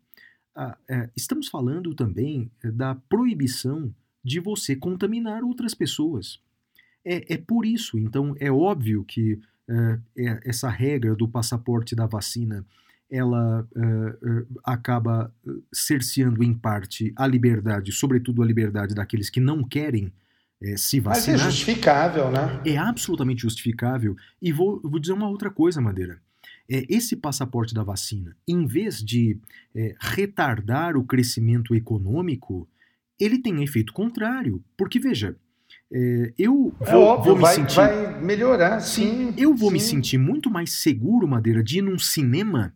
Uh, 0.56 0.70
uh, 0.94 1.10
estamos 1.16 1.48
falando 1.48 1.94
também 1.94 2.50
da 2.62 2.94
proibição 2.94 3.92
de 4.24 4.38
você 4.38 4.76
contaminar 4.76 5.42
outras 5.42 5.74
pessoas. 5.74 6.40
É, 7.04 7.34
é 7.34 7.36
por 7.36 7.66
isso, 7.66 7.98
então, 7.98 8.34
é 8.38 8.50
óbvio 8.50 9.04
que 9.04 9.40
é, 9.68 10.40
essa 10.44 10.68
regra 10.68 11.14
do 11.14 11.28
passaporte 11.28 11.94
da 11.94 12.06
vacina 12.06 12.64
ela 13.10 13.66
uh, 13.76 14.40
uh, 14.40 14.60
acaba 14.64 15.32
cerceando 15.72 16.42
em 16.42 16.52
parte 16.52 17.12
a 17.16 17.26
liberdade, 17.26 17.92
sobretudo 17.92 18.42
a 18.42 18.46
liberdade 18.46 18.94
daqueles 18.94 19.30
que 19.30 19.40
não 19.40 19.62
querem 19.62 20.12
se 20.76 20.98
vacinar. 21.00 21.38
Mas 21.38 21.46
é 21.46 21.50
justificável, 21.50 22.30
né? 22.30 22.60
É 22.64 22.78
absolutamente 22.78 23.42
justificável. 23.42 24.16
E 24.40 24.50
vou, 24.50 24.80
vou 24.82 24.98
dizer 24.98 25.12
uma 25.12 25.28
outra 25.28 25.50
coisa, 25.50 25.82
Madeira. 25.82 26.18
É, 26.68 26.84
esse 26.88 27.14
passaporte 27.14 27.72
da 27.72 27.84
vacina, 27.84 28.36
em 28.46 28.66
vez 28.66 29.02
de 29.02 29.38
é, 29.74 29.94
retardar 30.00 30.96
o 30.96 31.04
crescimento 31.04 31.74
econômico, 31.74 32.68
ele 33.20 33.38
tem 33.38 33.62
efeito 33.62 33.92
contrário. 33.92 34.62
Porque, 34.76 34.98
veja, 34.98 35.36
é, 35.92 36.32
eu 36.36 36.74
vou, 36.78 36.88
é 36.88 36.96
óbvio, 36.96 37.24
vou 37.24 37.36
me 37.36 37.42
vai, 37.42 37.54
sentir. 37.54 37.76
Vai 37.76 38.20
melhorar, 38.20 38.80
sim. 38.80 39.32
sim 39.32 39.34
eu 39.36 39.54
vou 39.54 39.68
sim. 39.68 39.74
me 39.74 39.80
sentir 39.80 40.18
muito 40.18 40.50
mais 40.50 40.72
seguro, 40.72 41.28
Madeira, 41.28 41.62
de 41.62 41.78
ir 41.78 41.82
num 41.82 41.98
cinema 41.98 42.74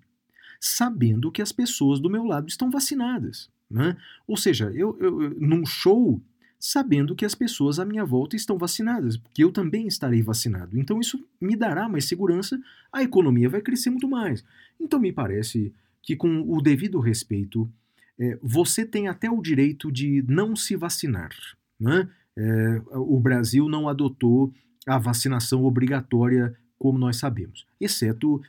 sabendo 0.60 1.32
que 1.32 1.40
as 1.40 1.50
pessoas 1.50 1.98
do 1.98 2.10
meu 2.10 2.24
lado 2.24 2.48
estão 2.48 2.70
vacinadas. 2.70 3.48
Né? 3.70 3.96
Ou 4.26 4.36
seja, 4.36 4.70
eu, 4.74 4.96
eu, 5.00 5.30
num 5.40 5.64
show, 5.64 6.20
sabendo 6.58 7.14
que 7.14 7.24
as 7.24 7.34
pessoas 7.34 7.78
à 7.78 7.84
minha 7.84 8.04
volta 8.04 8.36
estão 8.36 8.58
vacinadas, 8.58 9.16
porque 9.16 9.42
eu 9.42 9.50
também 9.50 9.86
estarei 9.86 10.20
vacinado. 10.22 10.78
Então 10.78 11.00
isso 11.00 11.24
me 11.40 11.56
dará 11.56 11.88
mais 11.88 12.04
segurança, 12.04 12.60
a 12.92 13.02
economia 13.02 13.48
vai 13.48 13.62
crescer 13.62 13.88
muito 13.88 14.08
mais. 14.08 14.44
Então 14.78 15.00
me 15.00 15.12
parece 15.12 15.72
que, 16.02 16.14
com 16.14 16.42
o 16.42 16.60
devido 16.60 17.00
respeito, 17.00 17.70
é, 18.18 18.38
você 18.42 18.84
tem 18.84 19.08
até 19.08 19.30
o 19.30 19.40
direito 19.40 19.90
de 19.90 20.22
não 20.28 20.54
se 20.54 20.76
vacinar. 20.76 21.30
Né? 21.78 22.08
É, 22.36 22.82
o 22.92 23.18
Brasil 23.18 23.68
não 23.68 23.88
adotou 23.88 24.52
a 24.86 24.98
vacinação 24.98 25.64
obrigatória 25.64 26.54
como 26.78 26.98
nós 26.98 27.16
sabemos, 27.16 27.66
exceto 27.78 28.40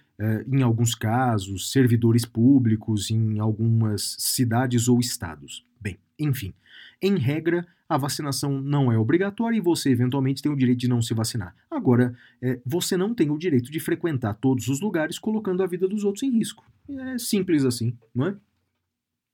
em 0.47 0.61
alguns 0.61 0.93
casos, 0.93 1.71
servidores 1.71 2.25
públicos 2.25 3.09
em 3.09 3.39
algumas 3.39 4.15
cidades 4.19 4.87
ou 4.87 4.99
estados. 4.99 5.65
Bem, 5.79 5.97
enfim, 6.19 6.53
em 7.01 7.17
regra, 7.17 7.65
a 7.89 7.97
vacinação 7.97 8.61
não 8.61 8.91
é 8.91 8.97
obrigatória 8.97 9.57
e 9.57 9.61
você 9.61 9.89
eventualmente 9.89 10.41
tem 10.41 10.51
o 10.51 10.55
direito 10.55 10.79
de 10.79 10.87
não 10.87 11.01
se 11.01 11.13
vacinar. 11.13 11.53
Agora, 11.69 12.15
eh, 12.41 12.59
você 12.65 12.95
não 12.95 13.13
tem 13.13 13.29
o 13.29 13.37
direito 13.37 13.69
de 13.71 13.79
frequentar 13.79 14.35
todos 14.35 14.67
os 14.67 14.79
lugares 14.79 15.19
colocando 15.19 15.61
a 15.61 15.67
vida 15.67 15.87
dos 15.87 16.03
outros 16.03 16.23
em 16.23 16.31
risco. 16.31 16.63
É 16.89 17.17
simples 17.17 17.65
assim, 17.65 17.97
não 18.15 18.27
é? 18.27 18.35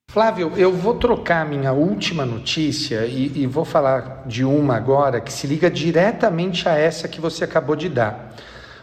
Flávio, 0.09 0.53
eu 0.55 0.71
vou 0.71 0.95
trocar 0.95 1.47
minha 1.47 1.73
última 1.73 2.25
notícia 2.25 3.05
e, 3.05 3.41
e, 3.41 3.45
vou 3.45 3.65
falar 3.65 4.25
de 4.25 4.45
uma 4.45 4.75
agora 4.75 5.19
que 5.19 5.31
se 5.31 5.45
liga 5.45 5.69
diretamente 5.69 6.67
a 6.67 6.75
essa 6.75 7.09
que 7.09 7.19
você 7.19 7.43
acabou 7.43 7.75
de 7.75 7.89
dar. 7.89 8.33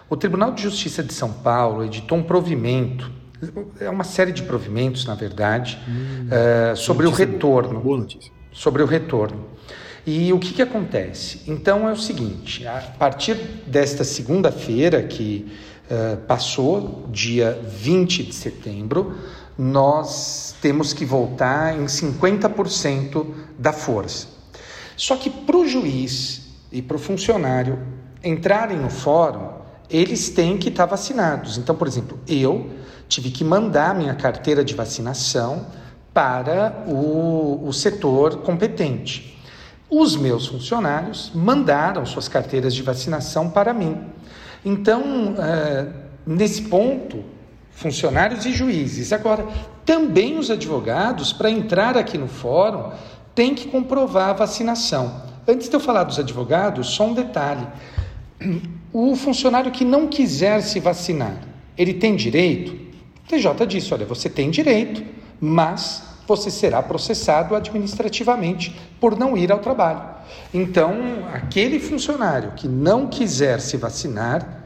O 0.08 0.16
Tribunal 0.16 0.52
de 0.52 0.62
Justiça 0.62 1.02
de 1.02 1.14
São 1.14 1.32
Paulo 1.32 1.84
editou 1.84 2.18
um 2.18 2.22
provimento, 2.22 3.10
é 3.80 3.88
uma 3.88 4.04
série 4.04 4.32
de 4.32 4.42
provimentos, 4.42 5.06
na 5.06 5.14
verdade, 5.14 5.78
hum, 5.88 6.28
uh, 6.28 6.76
sobre 6.76 7.06
o 7.06 7.10
retorno. 7.10 7.80
Boa 7.80 7.98
notícia. 7.98 8.30
Sobre 8.52 8.82
o 8.82 8.86
retorno. 8.86 9.46
E 10.06 10.32
o 10.32 10.38
que, 10.38 10.52
que 10.52 10.62
acontece? 10.62 11.42
Então 11.46 11.88
é 11.88 11.92
o 11.92 11.96
seguinte: 11.96 12.66
a 12.66 12.80
partir 12.98 13.34
desta 13.66 14.04
segunda-feira, 14.04 15.02
que 15.02 15.50
uh, 15.90 16.18
passou, 16.26 17.08
dia 17.10 17.58
20 17.66 18.24
de 18.24 18.34
setembro, 18.34 19.16
nós 19.56 20.54
temos 20.60 20.92
que 20.92 21.04
voltar 21.04 21.74
em 21.74 21.86
50% 21.86 23.26
da 23.58 23.72
força. 23.72 24.28
Só 24.96 25.16
que 25.16 25.30
para 25.30 25.56
o 25.56 25.66
juiz 25.66 26.42
e 26.70 26.82
para 26.82 26.96
o 26.96 27.00
funcionário 27.00 27.78
entrarem 28.22 28.76
no 28.76 28.90
fórum, 28.90 29.63
eles 29.90 30.30
têm 30.30 30.58
que 30.58 30.68
estar 30.68 30.86
vacinados. 30.86 31.58
Então, 31.58 31.74
por 31.74 31.86
exemplo, 31.86 32.18
eu 32.26 32.70
tive 33.08 33.30
que 33.30 33.44
mandar 33.44 33.94
minha 33.94 34.14
carteira 34.14 34.64
de 34.64 34.74
vacinação 34.74 35.66
para 36.12 36.84
o, 36.86 37.66
o 37.66 37.72
setor 37.72 38.38
competente. 38.38 39.38
Os 39.90 40.16
meus 40.16 40.46
funcionários 40.46 41.30
mandaram 41.34 42.04
suas 42.06 42.28
carteiras 42.28 42.74
de 42.74 42.82
vacinação 42.82 43.50
para 43.50 43.74
mim. 43.74 43.98
Então, 44.64 45.34
eh, 45.38 45.86
nesse 46.26 46.62
ponto, 46.62 47.22
funcionários 47.70 48.46
e 48.46 48.52
juízes. 48.52 49.12
Agora, 49.12 49.46
também 49.84 50.38
os 50.38 50.50
advogados, 50.50 51.32
para 51.32 51.50
entrar 51.50 51.98
aqui 51.98 52.16
no 52.16 52.28
fórum, 52.28 52.92
têm 53.34 53.54
que 53.54 53.68
comprovar 53.68 54.30
a 54.30 54.32
vacinação. 54.32 55.22
Antes 55.46 55.68
de 55.68 55.76
eu 55.76 55.80
falar 55.80 56.04
dos 56.04 56.18
advogados, 56.18 56.88
só 56.88 57.06
um 57.06 57.14
detalhe. 57.14 57.66
O 58.96 59.16
funcionário 59.16 59.72
que 59.72 59.84
não 59.84 60.06
quiser 60.06 60.62
se 60.62 60.78
vacinar, 60.78 61.36
ele 61.76 61.94
tem 61.94 62.14
direito? 62.14 62.74
O 63.24 63.28
TJ 63.28 63.66
disse: 63.66 63.92
olha, 63.92 64.06
você 64.06 64.30
tem 64.30 64.52
direito, 64.52 65.02
mas 65.40 66.04
você 66.28 66.48
será 66.48 66.80
processado 66.80 67.56
administrativamente 67.56 68.72
por 69.00 69.18
não 69.18 69.36
ir 69.36 69.50
ao 69.50 69.58
trabalho. 69.58 70.00
Então, 70.54 70.94
aquele 71.32 71.80
funcionário 71.80 72.52
que 72.52 72.68
não 72.68 73.08
quiser 73.08 73.60
se 73.60 73.76
vacinar 73.76 74.62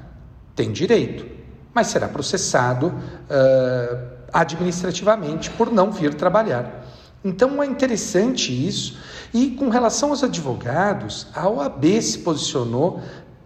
tem 0.54 0.72
direito, 0.72 1.24
mas 1.72 1.86
será 1.86 2.06
processado 2.06 2.88
uh, 2.88 4.08
administrativamente 4.30 5.48
por 5.48 5.72
não 5.72 5.90
vir 5.90 6.12
trabalhar. 6.12 6.84
Então 7.24 7.62
é 7.62 7.66
interessante 7.66 8.52
isso. 8.52 8.98
E 9.34 9.50
com 9.50 9.68
relação 9.68 10.10
aos 10.10 10.22
advogados, 10.22 11.26
a 11.34 11.48
OAB 11.48 12.00
se 12.00 12.18
posicionou 12.18 13.00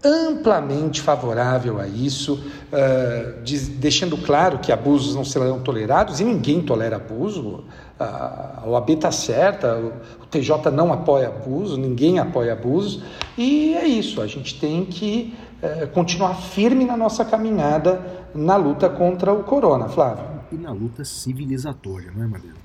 amplamente 0.05 1.01
favorável 1.01 1.79
a 1.79 1.87
isso, 1.87 2.35
uh, 2.35 3.43
diz, 3.43 3.69
deixando 3.69 4.17
claro 4.17 4.59
que 4.59 4.73
abusos 4.73 5.15
não 5.15 5.25
serão 5.25 5.61
tolerados 5.61 6.21
e 6.21 6.25
ninguém 6.25 6.61
tolera 6.63 6.97
abuso. 6.97 7.65
a 7.99 8.65
OAB 8.67 8.91
está 8.91 9.13
certa, 9.13 9.77
o 10.21 10.27
TJ 10.27 10.71
não 10.73 10.93
apoia 10.93 11.29
abuso, 11.29 11.77
ninguém 11.77 12.19
apoia 12.19 12.53
abusos, 12.53 13.03
e 13.39 13.75
é 13.75 13.87
isso, 13.87 14.21
a 14.21 14.27
gente 14.27 14.59
tem 14.59 14.85
que 14.85 15.35
uh, 15.63 15.87
continuar 15.89 16.35
firme 16.35 16.85
na 16.85 16.97
nossa 16.97 17.25
caminhada 17.25 18.01
na 18.35 18.57
luta 18.57 18.89
contra 18.89 19.33
o 19.33 19.45
corona, 19.45 19.89
Flávio. 19.89 20.25
E 20.51 20.57
na 20.57 20.73
luta 20.73 21.05
civilizatória, 21.05 22.11
não 22.15 22.25
é, 22.25 22.27
Madeira? 22.27 22.57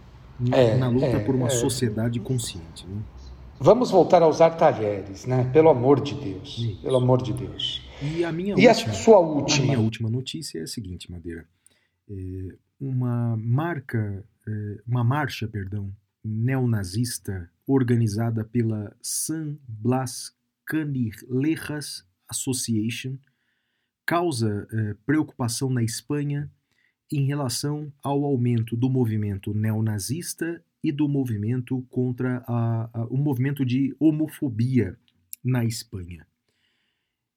É, 0.51 0.75
na 0.75 0.87
luta 0.87 1.05
é, 1.05 1.19
por 1.19 1.33
uma 1.33 1.47
é. 1.47 1.51
sociedade 1.51 2.19
consciente. 2.19 2.85
Né? 2.87 2.97
Vamos 3.59 3.89
voltar 3.89 4.21
a 4.21 4.27
usar 4.27 4.51
talheres, 4.51 5.25
né? 5.25 5.49
Pelo 5.51 5.69
amor 5.69 5.99
de 6.01 6.13
Deus. 6.13 6.57
Isso. 6.59 6.81
Pelo 6.81 6.97
amor 6.97 7.21
de 7.21 7.33
Deus. 7.33 7.81
E 8.01 8.23
a 8.23 8.31
minha 8.31 8.55
E 8.57 8.67
a 8.67 8.71
última, 8.71 8.93
sua 8.93 9.15
a 9.15 9.19
última? 9.19 9.65
minha 9.65 9.79
última 9.79 10.09
notícia 10.09 10.59
é 10.59 10.63
a 10.63 10.67
seguinte, 10.67 11.11
Madeira. 11.11 11.47
É, 12.09 12.55
uma 12.79 13.35
marca, 13.37 14.23
é, 14.47 14.81
uma 14.87 15.03
marcha, 15.03 15.47
perdão, 15.47 15.91
neonazista 16.23 17.49
organizada 17.65 18.43
pela 18.43 18.95
San 19.01 19.57
Blas 19.67 20.33
Candilejas 20.65 22.05
Association 22.29 23.17
causa 24.05 24.67
é, 24.71 24.93
preocupação 25.05 25.69
na 25.69 25.83
Espanha 25.83 26.51
em 27.11 27.25
relação 27.25 27.91
ao 28.03 28.23
aumento 28.23 28.75
do 28.75 28.89
movimento 28.89 29.53
neonazista 29.53 30.63
e 30.83 30.91
do 30.91 31.07
movimento 31.07 31.81
contra 31.89 32.43
a, 32.47 32.89
a- 32.93 33.05
o 33.09 33.17
movimento 33.17 33.65
de 33.65 33.95
homofobia 33.99 34.97
na 35.43 35.65
Espanha. 35.65 36.25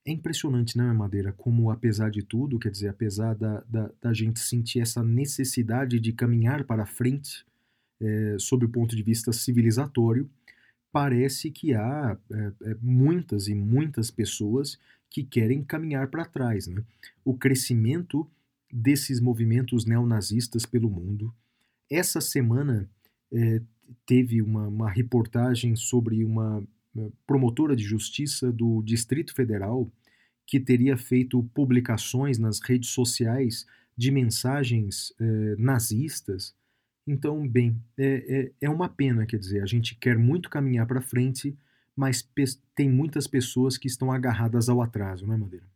É 0.06 0.12
impressionante, 0.12 0.76
não 0.76 0.88
é, 0.90 0.92
Madeira? 0.92 1.32
Como, 1.32 1.70
apesar 1.70 2.10
de 2.10 2.22
tudo, 2.22 2.58
quer 2.58 2.70
dizer, 2.70 2.88
apesar 2.88 3.34
da, 3.34 3.60
da, 3.68 3.90
da 4.00 4.12
gente 4.12 4.40
sentir 4.40 4.80
essa 4.80 5.02
necessidade 5.02 6.00
de 6.00 6.12
caminhar 6.12 6.64
para 6.64 6.86
frente, 6.86 7.44
eh, 8.00 8.36
sob 8.38 8.64
o 8.64 8.68
ponto 8.68 8.96
de 8.96 9.02
vista 9.02 9.30
civilizatório, 9.32 10.28
parece 10.90 11.50
que 11.50 11.74
há 11.74 12.16
eh, 12.30 12.76
muitas 12.80 13.46
e 13.46 13.54
muitas 13.54 14.10
pessoas 14.10 14.78
que 15.10 15.22
querem 15.22 15.62
caminhar 15.62 16.08
para 16.08 16.24
trás. 16.24 16.66
Né? 16.66 16.82
O 17.24 17.34
crescimento 17.36 18.26
desses 18.72 19.20
movimentos 19.20 19.84
neonazistas 19.84 20.64
pelo 20.64 20.88
mundo. 20.88 21.32
Essa 21.90 22.20
semana 22.20 22.88
eh, 23.32 23.60
teve 24.06 24.42
uma, 24.42 24.68
uma 24.68 24.90
reportagem 24.90 25.76
sobre 25.76 26.24
uma 26.24 26.62
eh, 26.96 27.08
promotora 27.26 27.76
de 27.76 27.82
justiça 27.82 28.52
do 28.52 28.82
Distrito 28.82 29.34
Federal 29.34 29.90
que 30.46 30.58
teria 30.58 30.96
feito 30.96 31.42
publicações 31.54 32.38
nas 32.38 32.60
redes 32.60 32.90
sociais 32.90 33.66
de 33.96 34.10
mensagens 34.10 35.12
eh, 35.20 35.54
nazistas. 35.58 36.54
Então, 37.06 37.46
bem, 37.46 37.76
é, 37.96 38.50
é, 38.60 38.66
é 38.66 38.70
uma 38.70 38.88
pena, 38.88 39.26
quer 39.26 39.38
dizer, 39.38 39.62
a 39.62 39.66
gente 39.66 39.94
quer 39.94 40.18
muito 40.18 40.50
caminhar 40.50 40.86
para 40.86 41.00
frente, 41.00 41.56
mas 41.94 42.28
tem 42.74 42.88
muitas 42.88 43.26
pessoas 43.26 43.76
que 43.76 43.86
estão 43.86 44.10
agarradas 44.10 44.68
ao 44.68 44.82
atraso, 44.82 45.26
não 45.26 45.34
é, 45.34 45.36
Madeira? 45.36 45.66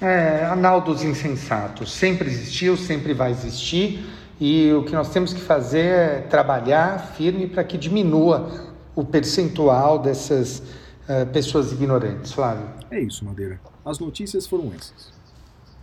É, 0.00 0.44
anal 0.46 0.80
dos 0.80 1.02
insensatos. 1.02 1.92
Sempre 1.92 2.28
existiu, 2.28 2.76
sempre 2.76 3.12
vai 3.12 3.30
existir. 3.30 4.04
E 4.40 4.72
o 4.72 4.84
que 4.84 4.92
nós 4.92 5.10
temos 5.10 5.32
que 5.32 5.40
fazer 5.40 5.86
é 5.86 6.20
trabalhar 6.22 6.98
firme 7.14 7.46
para 7.46 7.62
que 7.62 7.78
diminua 7.78 8.50
o 8.94 9.04
percentual 9.04 9.98
dessas 9.98 10.62
eh, 11.08 11.24
pessoas 11.26 11.72
ignorantes, 11.72 12.32
Flávio. 12.32 12.66
É 12.90 13.00
isso, 13.00 13.24
Madeira. 13.24 13.60
As 13.84 13.98
notícias 13.98 14.46
foram 14.46 14.72
essas. 14.74 15.12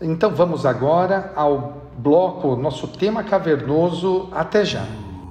Então 0.02 0.34
vamos 0.34 0.66
agora 0.66 1.34
ao 1.36 1.92
bloco, 1.98 2.56
nosso 2.56 2.88
tema 2.88 3.24
cavernoso. 3.24 4.30
Até 4.32 4.64
já. 4.64 4.86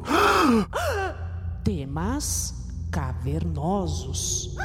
Temas 1.65 2.55
cavernosos. 2.91 4.57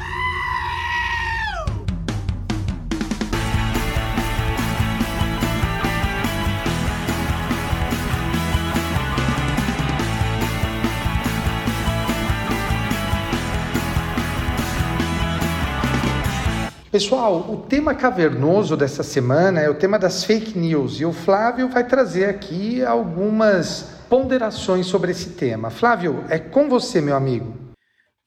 Pessoal, 16.94 17.52
o 17.52 17.58
tema 17.58 17.96
cavernoso 17.96 18.78
dessa 18.78 19.02
semana 19.02 19.60
é 19.60 19.68
o 19.68 19.74
tema 19.74 19.98
das 19.98 20.24
fake 20.24 20.56
news 20.56 21.02
e 21.02 21.06
o 21.06 21.12
Flávio 21.12 21.68
vai 21.68 21.88
trazer 21.88 22.26
aqui 22.26 22.84
algumas 22.84 24.00
ponderações 24.08 24.86
sobre 24.86 25.10
esse 25.10 25.32
tema. 25.32 25.72
Flávio, 25.72 26.24
é 26.30 26.38
com 26.38 26.70
você, 26.70 27.02
meu 27.02 27.16
amigo. 27.16 27.52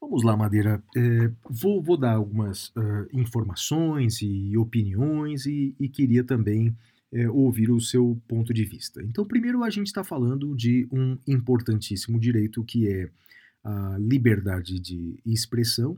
Vamos 0.01 0.25
lá, 0.25 0.37
Madeira. 0.37 0.83
É, 0.97 1.31
vou, 1.49 1.81
vou 1.81 1.97
dar 1.97 2.15
algumas 2.15 2.73
ah, 2.75 3.07
informações 3.13 4.21
e 4.21 4.59
opiniões 4.59 5.47
e, 5.47 5.73
e 5.79 5.89
queria 5.89 6.25
também 6.25 6.77
é, 7.13 7.31
ouvir 7.31 7.71
o 7.71 7.81
seu 7.81 8.21
ponto 8.27 8.53
de 8.53 8.65
vista. 8.65 9.01
Então, 9.01 9.25
primeiro, 9.25 9.63
a 9.63 9.71
gente 9.71 9.87
está 9.87 10.03
falando 10.03 10.57
de 10.57 10.89
um 10.91 11.17
importantíssimo 11.25 12.19
direito 12.19 12.65
que 12.65 12.89
é 12.89 13.09
a 13.63 13.97
liberdade 13.97 14.81
de 14.81 15.21
expressão, 15.25 15.97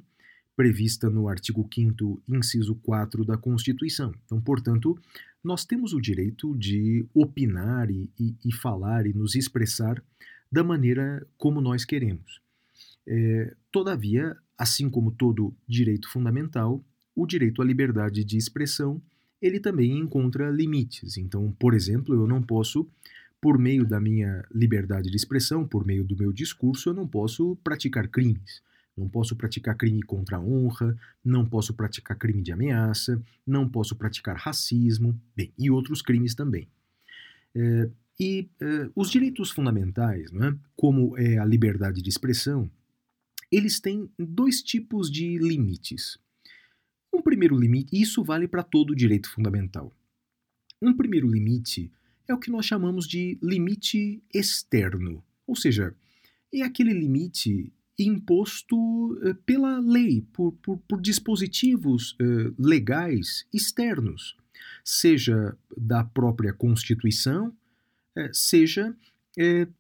prevista 0.58 1.08
no 1.08 1.28
artigo 1.28 1.68
5, 1.72 2.20
inciso 2.28 2.74
4 2.82 3.24
da 3.24 3.36
Constituição. 3.36 4.12
Então, 4.24 4.40
portanto, 4.40 4.98
nós 5.42 5.64
temos 5.64 5.92
o 5.92 6.00
direito 6.00 6.52
de 6.58 7.06
opinar 7.14 7.88
e, 7.88 8.10
e, 8.18 8.34
e 8.44 8.52
falar 8.52 9.06
e 9.06 9.12
nos 9.12 9.36
expressar 9.36 10.02
da 10.50 10.64
maneira 10.64 11.24
como 11.36 11.60
nós 11.60 11.84
queremos. 11.84 12.40
É, 13.06 13.54
todavia, 13.70 14.36
assim 14.58 14.90
como 14.90 15.12
todo 15.12 15.54
direito 15.64 16.10
fundamental, 16.10 16.84
o 17.14 17.24
direito 17.24 17.62
à 17.62 17.64
liberdade 17.64 18.24
de 18.24 18.36
expressão 18.36 19.00
ele 19.40 19.60
também 19.60 19.96
encontra 19.96 20.50
limites. 20.50 21.16
Então, 21.18 21.52
por 21.52 21.72
exemplo, 21.72 22.16
eu 22.16 22.26
não 22.26 22.42
posso, 22.42 22.84
por 23.40 23.56
meio 23.56 23.86
da 23.86 24.00
minha 24.00 24.44
liberdade 24.52 25.08
de 25.08 25.16
expressão, 25.16 25.64
por 25.64 25.86
meio 25.86 26.02
do 26.02 26.16
meu 26.16 26.32
discurso, 26.32 26.88
eu 26.88 26.94
não 26.94 27.06
posso 27.06 27.54
praticar 27.62 28.08
crimes. 28.08 28.60
Não 28.98 29.08
posso 29.08 29.36
praticar 29.36 29.76
crime 29.76 30.02
contra 30.02 30.38
a 30.38 30.40
honra, 30.40 30.98
não 31.24 31.46
posso 31.46 31.72
praticar 31.72 32.18
crime 32.18 32.42
de 32.42 32.50
ameaça, 32.50 33.22
não 33.46 33.68
posso 33.68 33.94
praticar 33.94 34.36
racismo, 34.36 35.18
bem, 35.36 35.52
e 35.56 35.70
outros 35.70 36.02
crimes 36.02 36.34
também. 36.34 36.66
É, 37.54 37.88
e 38.18 38.48
é, 38.60 38.90
os 38.96 39.10
direitos 39.10 39.52
fundamentais, 39.52 40.32
não 40.32 40.48
é? 40.48 40.58
como 40.76 41.16
é 41.16 41.38
a 41.38 41.44
liberdade 41.44 42.02
de 42.02 42.08
expressão, 42.08 42.68
eles 43.52 43.78
têm 43.78 44.10
dois 44.18 44.60
tipos 44.62 45.10
de 45.10 45.38
limites. 45.38 46.18
Um 47.14 47.22
primeiro 47.22 47.56
limite, 47.56 47.96
e 47.96 48.02
isso 48.02 48.24
vale 48.24 48.48
para 48.48 48.64
todo 48.64 48.96
direito 48.96 49.30
fundamental. 49.30 49.92
Um 50.82 50.92
primeiro 50.92 51.28
limite 51.28 51.90
é 52.26 52.34
o 52.34 52.38
que 52.38 52.50
nós 52.50 52.66
chamamos 52.66 53.06
de 53.06 53.38
limite 53.40 54.22
externo, 54.34 55.24
ou 55.46 55.54
seja, 55.54 55.94
é 56.52 56.62
aquele 56.62 56.92
limite 56.92 57.72
imposto 57.98 59.18
eh, 59.24 59.34
pela 59.44 59.80
lei, 59.80 60.24
por, 60.32 60.52
por, 60.62 60.78
por 60.78 61.00
dispositivos 61.00 62.16
eh, 62.20 62.52
legais 62.58 63.46
externos, 63.52 64.36
seja 64.84 65.56
da 65.76 66.04
própria 66.04 66.52
Constituição, 66.52 67.52
eh, 68.16 68.30
seja 68.32 68.94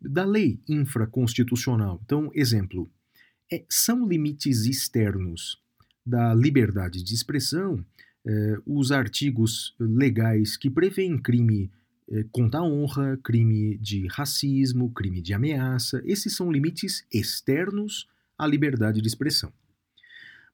da 0.00 0.24
lei 0.24 0.60
infraconstitucional. 0.68 2.00
Então, 2.04 2.30
exemplo, 2.32 2.88
é, 3.50 3.64
são 3.68 4.06
limites 4.06 4.66
externos 4.66 5.60
da 6.06 6.32
liberdade 6.32 7.02
de 7.02 7.12
expressão 7.12 7.84
os 8.64 8.92
artigos 8.92 9.74
legais 9.80 10.56
que 10.56 10.70
prevêem 10.70 11.18
crime 11.18 11.72
contra 12.32 12.60
a 12.60 12.64
honra, 12.64 13.18
crime 13.22 13.76
de 13.78 14.06
racismo, 14.06 14.90
crime 14.92 15.20
de 15.20 15.34
ameaça. 15.34 16.02
Esses 16.04 16.34
são 16.34 16.50
limites 16.50 17.04
externos 17.12 18.08
à 18.36 18.46
liberdade 18.46 19.00
de 19.00 19.08
expressão. 19.08 19.52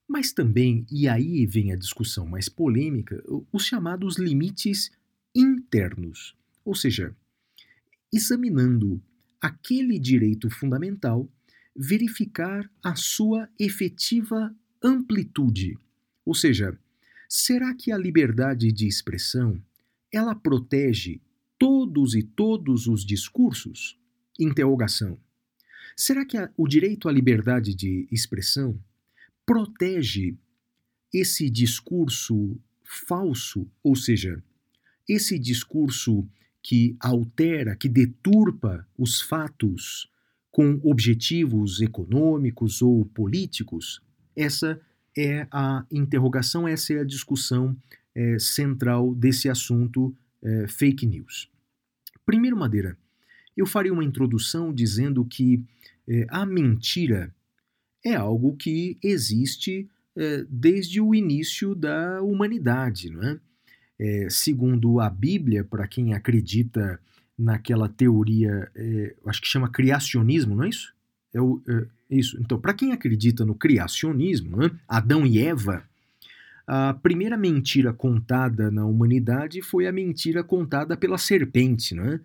Mas 0.06 0.32
também, 0.32 0.86
e 0.90 1.08
aí 1.08 1.46
vem 1.46 1.72
a 1.72 1.76
discussão 1.76 2.26
mais 2.26 2.48
polêmica, 2.48 3.22
os 3.52 3.64
chamados 3.64 4.18
limites 4.18 4.90
internos. 5.34 6.36
Ou 6.64 6.74
seja, 6.74 7.14
examinando 8.12 9.02
aquele 9.40 9.98
direito 9.98 10.50
fundamental, 10.50 11.28
verificar 11.76 12.70
a 12.82 12.94
sua 12.94 13.48
efetiva 13.58 14.54
amplitude. 14.82 15.78
Ou 16.24 16.34
seja, 16.34 16.78
será 17.28 17.74
que 17.74 17.90
a 17.90 17.98
liberdade 17.98 18.70
de 18.70 18.86
expressão 18.86 19.60
ela 20.12 20.34
protege 20.34 21.20
todos 21.58 22.14
e 22.14 22.22
todos 22.22 22.86
os 22.86 23.04
discursos? 23.04 23.98
Interrogação. 24.38 25.18
Será 25.96 26.24
que 26.24 26.36
a, 26.36 26.50
o 26.56 26.66
direito 26.66 27.08
à 27.08 27.12
liberdade 27.12 27.74
de 27.74 28.08
expressão 28.10 28.78
protege 29.46 30.36
esse 31.12 31.48
discurso 31.48 32.58
falso, 32.82 33.68
ou 33.82 33.94
seja, 33.94 34.42
esse 35.08 35.38
discurso 35.38 36.26
que 36.62 36.96
altera, 36.98 37.76
que 37.76 37.88
deturpa 37.88 38.86
os 38.98 39.20
fatos 39.20 40.10
com 40.50 40.80
objetivos 40.82 41.80
econômicos 41.80 42.80
ou 42.80 43.04
políticos? 43.04 44.00
Essa 44.34 44.80
é 45.16 45.46
a 45.50 45.84
interrogação, 45.90 46.66
essa 46.66 46.94
é 46.94 47.00
a 47.00 47.04
discussão 47.04 47.76
é, 48.14 48.38
central 48.38 49.14
desse 49.14 49.48
assunto 49.48 50.16
é, 50.44 50.68
fake 50.68 51.06
news. 51.06 51.50
Primeiro, 52.26 52.56
Madeira, 52.56 52.96
eu 53.56 53.66
farei 53.66 53.90
uma 53.90 54.04
introdução 54.04 54.72
dizendo 54.72 55.24
que 55.24 55.62
é, 56.06 56.26
a 56.28 56.44
mentira 56.44 57.34
é 58.04 58.14
algo 58.14 58.56
que 58.56 58.98
existe 59.02 59.88
é, 60.16 60.44
desde 60.48 61.00
o 61.00 61.14
início 61.14 61.74
da 61.74 62.22
humanidade, 62.22 63.10
não 63.10 63.22
é? 63.22 63.40
é 63.98 64.28
segundo 64.30 65.00
a 65.00 65.08
Bíblia, 65.08 65.64
para 65.64 65.88
quem 65.88 66.12
acredita 66.14 67.00
naquela 67.36 67.88
teoria, 67.88 68.70
é, 68.74 69.14
acho 69.26 69.40
que 69.40 69.48
chama 69.48 69.68
criacionismo, 69.68 70.54
não 70.54 70.64
é 70.64 70.68
isso? 70.68 70.94
É, 71.32 71.40
o, 71.40 71.60
é 71.68 72.16
isso. 72.16 72.38
Então, 72.40 72.60
para 72.60 72.74
quem 72.74 72.92
acredita 72.92 73.44
no 73.44 73.54
criacionismo, 73.54 74.56
né, 74.56 74.70
Adão 74.86 75.26
e 75.26 75.38
Eva, 75.40 75.84
a 76.66 76.94
primeira 76.94 77.36
mentira 77.36 77.92
contada 77.92 78.70
na 78.70 78.86
humanidade 78.86 79.60
foi 79.60 79.86
a 79.86 79.92
mentira 79.92 80.42
contada 80.42 80.96
pela 80.96 81.18
serpente, 81.18 81.94
né, 81.94 82.20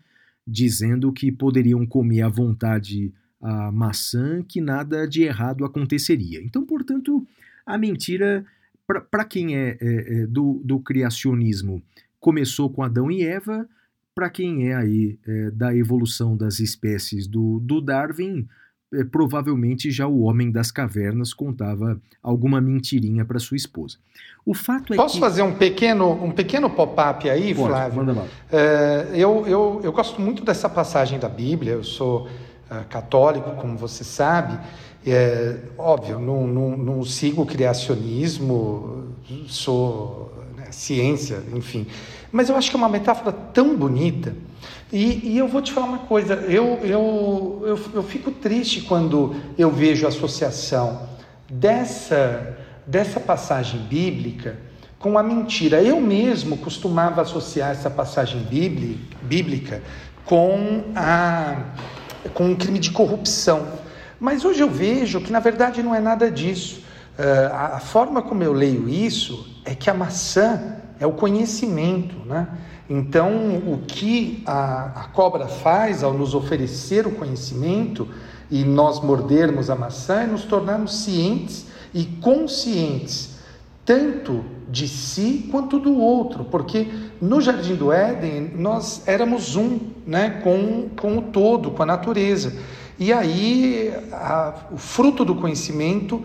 dizendo 0.48 1.12
que 1.12 1.32
poderiam 1.32 1.86
comer 1.86 2.22
à 2.22 2.30
vontade 2.30 3.14
a 3.42 3.72
maçã, 3.72 4.44
que 4.44 4.60
nada 4.60 5.08
de 5.08 5.24
errado 5.24 5.64
aconteceria. 5.64 6.42
Então, 6.42 6.66
portanto, 6.66 7.26
a 7.66 7.78
mentira, 7.78 8.46
para 9.10 9.24
quem 9.24 9.56
é, 9.56 9.78
é, 9.80 10.22
é 10.22 10.28
do, 10.28 10.62
do 10.64 10.80
criacionismo, 10.80 11.82
começou 12.20 12.70
com 12.70 12.84
Adão 12.84 13.10
e 13.10 13.24
Eva, 13.24 13.68
para 14.14 14.30
quem 14.30 14.68
é 14.68 14.76
aí 14.76 15.18
é, 15.26 15.52
da 15.52 15.74
evolução 15.74 16.36
das 16.36 16.60
espécies 16.60 17.28
do, 17.28 17.60
do 17.62 17.80
Darwin, 17.80 18.48
provavelmente 19.12 19.92
já 19.92 20.08
o 20.08 20.22
homem 20.22 20.52
das 20.52 20.72
cavernas 20.72 21.34
contava 21.34 22.00
alguma 22.24 22.60
mentirinha 22.60 23.24
para 23.24 23.40
sua 23.40 23.58
esposa. 23.58 23.98
O 24.46 24.54
fato 24.54 24.94
é 24.94 24.96
Posso 24.98 25.16
que... 25.16 25.20
fazer 25.20 25.44
um 25.44 25.54
pequeno, 25.54 26.12
um 26.24 26.32
pequeno 26.32 26.70
pop-up 26.70 27.30
aí, 27.30 27.54
Pode, 27.54 27.68
Flávio? 27.68 27.98
manda 27.98 28.14
lá. 28.14 28.26
É, 28.52 29.10
eu, 29.14 29.46
eu, 29.46 29.82
eu 29.84 29.92
gosto 29.92 30.20
muito 30.20 30.44
dessa 30.44 30.68
passagem 30.68 31.20
da 31.20 31.30
Bíblia, 31.30 31.74
eu 31.74 31.84
sou 31.84 32.28
é, 32.70 32.80
católico, 32.90 33.52
como 33.58 33.78
você 33.78 34.04
sabe. 34.04 34.58
É, 35.06 35.58
óbvio, 35.78 36.20
não, 36.20 36.48
não, 36.48 36.78
não 36.78 37.06
sigo 37.06 37.44
o 37.44 37.46
criacionismo, 37.46 39.14
sou 39.48 40.34
né, 40.58 40.68
ciência, 40.72 41.44
enfim. 41.54 41.86
Mas 42.32 42.50
eu 42.50 42.56
acho 42.56 42.70
que 42.70 42.76
é 42.76 42.80
uma 42.80 42.90
metáfora 42.90 43.32
tão 43.32 43.76
bonita. 43.78 44.36
E, 44.92 45.34
e, 45.34 45.38
eu 45.38 45.48
vou 45.48 45.62
te 45.62 45.72
falar 45.72 45.86
uma 45.86 46.00
coisa, 46.00 46.34
eu, 46.34 46.80
eu, 46.82 47.64
eu, 47.64 47.80
eu 47.94 48.04
fico 48.04 48.32
triste 48.32 48.82
quando 48.82 49.36
eu 49.58 49.70
vejo 49.70 50.06
a 50.06 50.10
associação 50.10 51.08
dessa, 51.48 52.58
dessa 52.88 53.20
passagem 53.20 53.82
bíblica 53.82 54.58
com 54.98 55.18
a 55.18 55.22
mentira. 55.22 55.82
Eu 55.82 56.02
mesmo 56.02 56.58
costumava 56.58 57.22
associar 57.22 57.70
essa 57.70 57.90
passagem 57.90 58.42
bíblica 59.22 59.84
com, 60.26 60.84
a, 60.96 61.66
com 62.34 62.46
um 62.46 62.56
crime 62.56 62.80
de 62.80 62.90
corrupção. 62.90 63.68
Mas 64.20 64.44
hoje 64.44 64.62
eu 64.62 64.70
vejo 64.70 65.22
que 65.22 65.32
na 65.32 65.40
verdade 65.40 65.84
não 65.84 65.94
é 65.94 66.00
nada 66.00 66.32
disso. 66.32 66.84
Uh, 67.18 67.54
a 67.54 67.80
forma 67.80 68.22
como 68.22 68.44
eu 68.44 68.54
leio 68.54 68.90
isso 68.90 69.56
é 69.66 69.76
que 69.76 69.90
a 69.90 69.94
maçã 69.94 70.78
é 71.00 71.06
o 71.06 71.12
conhecimento, 71.12 72.16
né? 72.26 72.48
Então, 72.90 73.58
o 73.68 73.82
que 73.86 74.42
a, 74.46 74.86
a 74.96 75.04
cobra 75.10 75.48
faz 75.48 76.04
ao 76.04 76.14
nos 76.14 76.34
oferecer 76.34 77.06
o 77.06 77.12
conhecimento 77.12 78.08
e 78.50 78.64
nós 78.64 79.00
mordermos 79.00 79.70
a 79.70 79.76
maçã 79.76 80.22
é 80.22 80.26
nos 80.26 80.44
tornarmos 80.44 81.04
cientes 81.04 81.68
e 81.94 82.06
conscientes, 82.06 83.36
tanto 83.86 84.44
de 84.68 84.88
si 84.88 85.48
quanto 85.52 85.80
do 85.80 86.00
outro, 86.00 86.46
porque 86.46 86.88
no 87.22 87.40
Jardim 87.42 87.76
do 87.76 87.92
Éden 87.92 88.54
nós 88.56 89.04
éramos 89.08 89.56
um 89.56 89.80
né, 90.06 90.42
com, 90.44 90.90
com 91.00 91.20
o 91.20 91.22
todo, 91.22 91.72
com 91.72 91.84
a 91.84 91.86
natureza. 91.86 92.54
E 93.00 93.14
aí 93.14 93.94
a, 94.12 94.54
o 94.72 94.78
fruto 94.78 95.24
do 95.24 95.36
conhecimento 95.36 96.24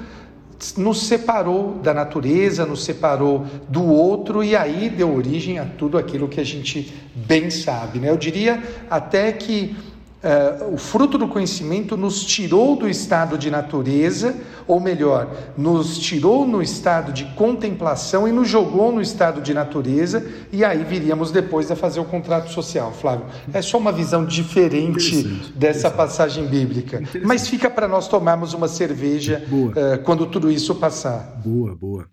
nos 0.76 1.06
separou 1.06 1.78
da 1.82 1.92
natureza, 1.92 2.64
nos 2.64 2.84
separou 2.84 3.46
do 3.68 3.84
outro 3.84 4.42
e 4.42 4.56
aí 4.56 4.88
deu 4.88 5.14
origem 5.14 5.58
a 5.58 5.64
tudo 5.64 5.98
aquilo 5.98 6.28
que 6.28 6.40
a 6.40 6.44
gente 6.44 6.92
bem 7.14 7.50
sabe. 7.50 7.98
Né? 7.98 8.10
Eu 8.10 8.16
diria 8.16 8.62
até 8.88 9.32
que 9.32 9.76
Uh, 10.24 10.72
o 10.72 10.78
fruto 10.78 11.18
do 11.18 11.28
conhecimento 11.28 11.98
nos 11.98 12.24
tirou 12.24 12.76
do 12.76 12.88
estado 12.88 13.36
de 13.36 13.50
natureza, 13.50 14.34
ou 14.66 14.80
melhor, 14.80 15.30
nos 15.54 15.98
tirou 15.98 16.46
no 16.46 16.62
estado 16.62 17.12
de 17.12 17.26
contemplação 17.34 18.26
e 18.26 18.32
nos 18.32 18.48
jogou 18.48 18.90
no 18.90 19.02
estado 19.02 19.42
de 19.42 19.52
natureza, 19.52 20.26
e 20.50 20.64
aí 20.64 20.82
viríamos 20.82 21.30
depois 21.30 21.70
a 21.70 21.76
fazer 21.76 22.00
o 22.00 22.06
contrato 22.06 22.50
social. 22.50 22.90
Flávio, 22.90 23.26
é 23.52 23.60
só 23.60 23.76
uma 23.76 23.92
visão 23.92 24.24
diferente 24.24 25.24
dessa 25.54 25.90
passagem 25.90 26.46
bíblica. 26.46 27.02
Mas 27.22 27.46
fica 27.46 27.68
para 27.68 27.86
nós 27.86 28.08
tomarmos 28.08 28.54
uma 28.54 28.66
cerveja 28.66 29.44
uh, 29.52 30.02
quando 30.04 30.24
tudo 30.24 30.50
isso 30.50 30.74
passar. 30.76 31.38
Boa, 31.44 31.74
boa. 31.74 32.06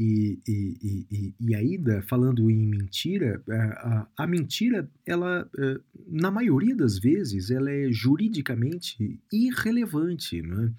E, 0.00 0.38
e, 0.46 1.34
e, 1.40 1.54
ainda, 1.56 2.00
falando 2.02 2.48
em 2.48 2.64
mentira, 2.64 3.42
a, 3.48 4.06
a, 4.16 4.26
mentira, 4.28 4.88
ela, 5.04 5.50
eh, 5.58 5.80
na 6.06 6.30
maioria 6.30 6.76
das 6.76 7.00
vezes, 7.00 7.50
ela 7.50 7.68
é 7.68 7.90
juridicamente 7.90 9.18
irrelevante. 9.32 10.40
Né? 10.40 10.72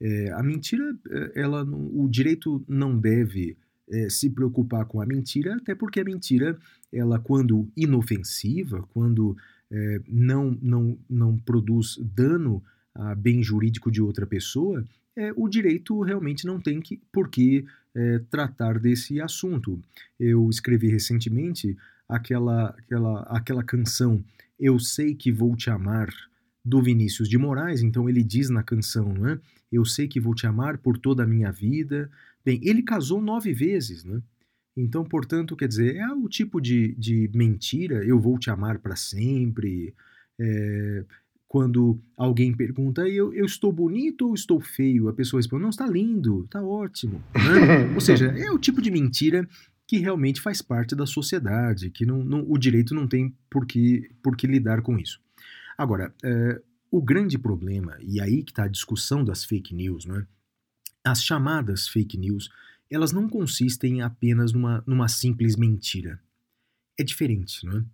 É, 0.00 0.30
a 0.30 0.42
mentira, 0.44 0.96
eh, 1.10 1.32
ela, 1.34 1.64
o 1.64 2.08
direito 2.08 2.64
não 2.68 2.96
deve 2.96 3.56
é, 3.90 4.08
se 4.08 4.30
preocupar 4.30 4.84
com 4.86 5.00
a 5.00 5.06
mentira, 5.06 5.56
até 5.56 5.74
porque 5.74 5.98
a 5.98 6.04
mentira, 6.04 6.56
ela 6.92 7.18
quando 7.18 7.68
inofensiva, 7.76 8.86
quando 8.94 9.36
é, 9.68 10.00
não, 10.06 10.56
não, 10.62 10.96
não 11.08 11.36
produz 11.36 11.98
dano 12.14 12.62
a 12.94 13.16
bem 13.16 13.42
jurídico 13.42 13.90
de 13.90 14.00
outra 14.00 14.26
pessoa, 14.26 14.84
é, 15.16 15.32
o 15.36 15.48
direito 15.48 16.00
realmente 16.02 16.46
não 16.46 16.60
tem 16.60 16.80
que, 16.80 17.00
por 17.12 17.28
que 17.28 17.64
é, 17.94 18.18
tratar 18.30 18.78
desse 18.78 19.20
assunto. 19.20 19.80
Eu 20.18 20.48
escrevi 20.48 20.88
recentemente 20.88 21.76
aquela, 22.08 22.70
aquela, 22.70 23.22
aquela 23.22 23.62
canção 23.62 24.24
Eu 24.58 24.78
Sei 24.78 25.14
Que 25.14 25.32
Vou 25.32 25.56
Te 25.56 25.70
Amar, 25.70 26.08
do 26.64 26.82
Vinícius 26.82 27.28
de 27.28 27.38
Moraes. 27.38 27.82
Então 27.82 28.08
ele 28.08 28.22
diz 28.22 28.50
na 28.50 28.62
canção, 28.62 29.12
né? 29.12 29.38
Eu 29.70 29.84
sei 29.84 30.08
que 30.08 30.20
vou 30.20 30.34
te 30.34 30.46
amar 30.46 30.78
por 30.78 30.98
toda 30.98 31.22
a 31.22 31.26
minha 31.26 31.50
vida. 31.50 32.10
Bem, 32.44 32.60
ele 32.62 32.82
casou 32.82 33.20
nove 33.20 33.52
vezes, 33.52 34.04
né? 34.04 34.20
Então, 34.76 35.04
portanto, 35.04 35.56
quer 35.56 35.68
dizer, 35.68 35.96
é 35.96 36.08
o 36.12 36.28
tipo 36.28 36.60
de, 36.60 36.94
de 36.94 37.30
mentira, 37.34 38.04
eu 38.04 38.18
vou 38.18 38.38
te 38.38 38.50
amar 38.50 38.78
para 38.78 38.96
sempre. 38.96 39.94
é, 40.38 41.04
quando 41.50 42.00
alguém 42.16 42.54
pergunta, 42.54 43.08
eu, 43.08 43.34
eu 43.34 43.44
estou 43.44 43.72
bonito 43.72 44.28
ou 44.28 44.34
estou 44.34 44.60
feio? 44.60 45.08
A 45.08 45.12
pessoa 45.12 45.40
responde, 45.40 45.62
não, 45.64 45.70
está 45.70 45.84
lindo, 45.84 46.44
está 46.44 46.62
ótimo. 46.62 47.20
né? 47.34 47.90
ou 47.92 48.00
seja, 48.00 48.26
é 48.26 48.52
o 48.52 48.58
tipo 48.58 48.80
de 48.80 48.88
mentira 48.88 49.48
que 49.84 49.98
realmente 49.98 50.40
faz 50.40 50.62
parte 50.62 50.94
da 50.94 51.06
sociedade, 51.06 51.90
que 51.90 52.06
não, 52.06 52.22
não- 52.22 52.44
o 52.48 52.56
direito 52.56 52.94
não 52.94 53.08
tem 53.08 53.34
por 53.50 53.66
que, 53.66 54.08
por 54.22 54.36
que 54.36 54.46
lidar 54.46 54.80
com 54.80 54.96
isso. 54.96 55.20
Agora, 55.76 56.14
é, 56.22 56.62
o 56.88 57.02
grande 57.02 57.36
problema, 57.36 57.98
e 58.00 58.20
aí 58.20 58.44
que 58.44 58.52
está 58.52 58.62
a 58.62 58.68
discussão 58.68 59.24
das 59.24 59.44
fake 59.44 59.74
news, 59.74 60.04
né? 60.04 60.24
as 61.04 61.20
chamadas 61.24 61.88
fake 61.88 62.16
news, 62.16 62.48
elas 62.88 63.10
não 63.10 63.28
consistem 63.28 64.02
apenas 64.02 64.52
numa, 64.52 64.84
numa 64.86 65.08
simples 65.08 65.56
mentira. 65.56 66.20
É 66.96 67.02
diferente, 67.02 67.66
não 67.66 67.78
é? 67.78 67.84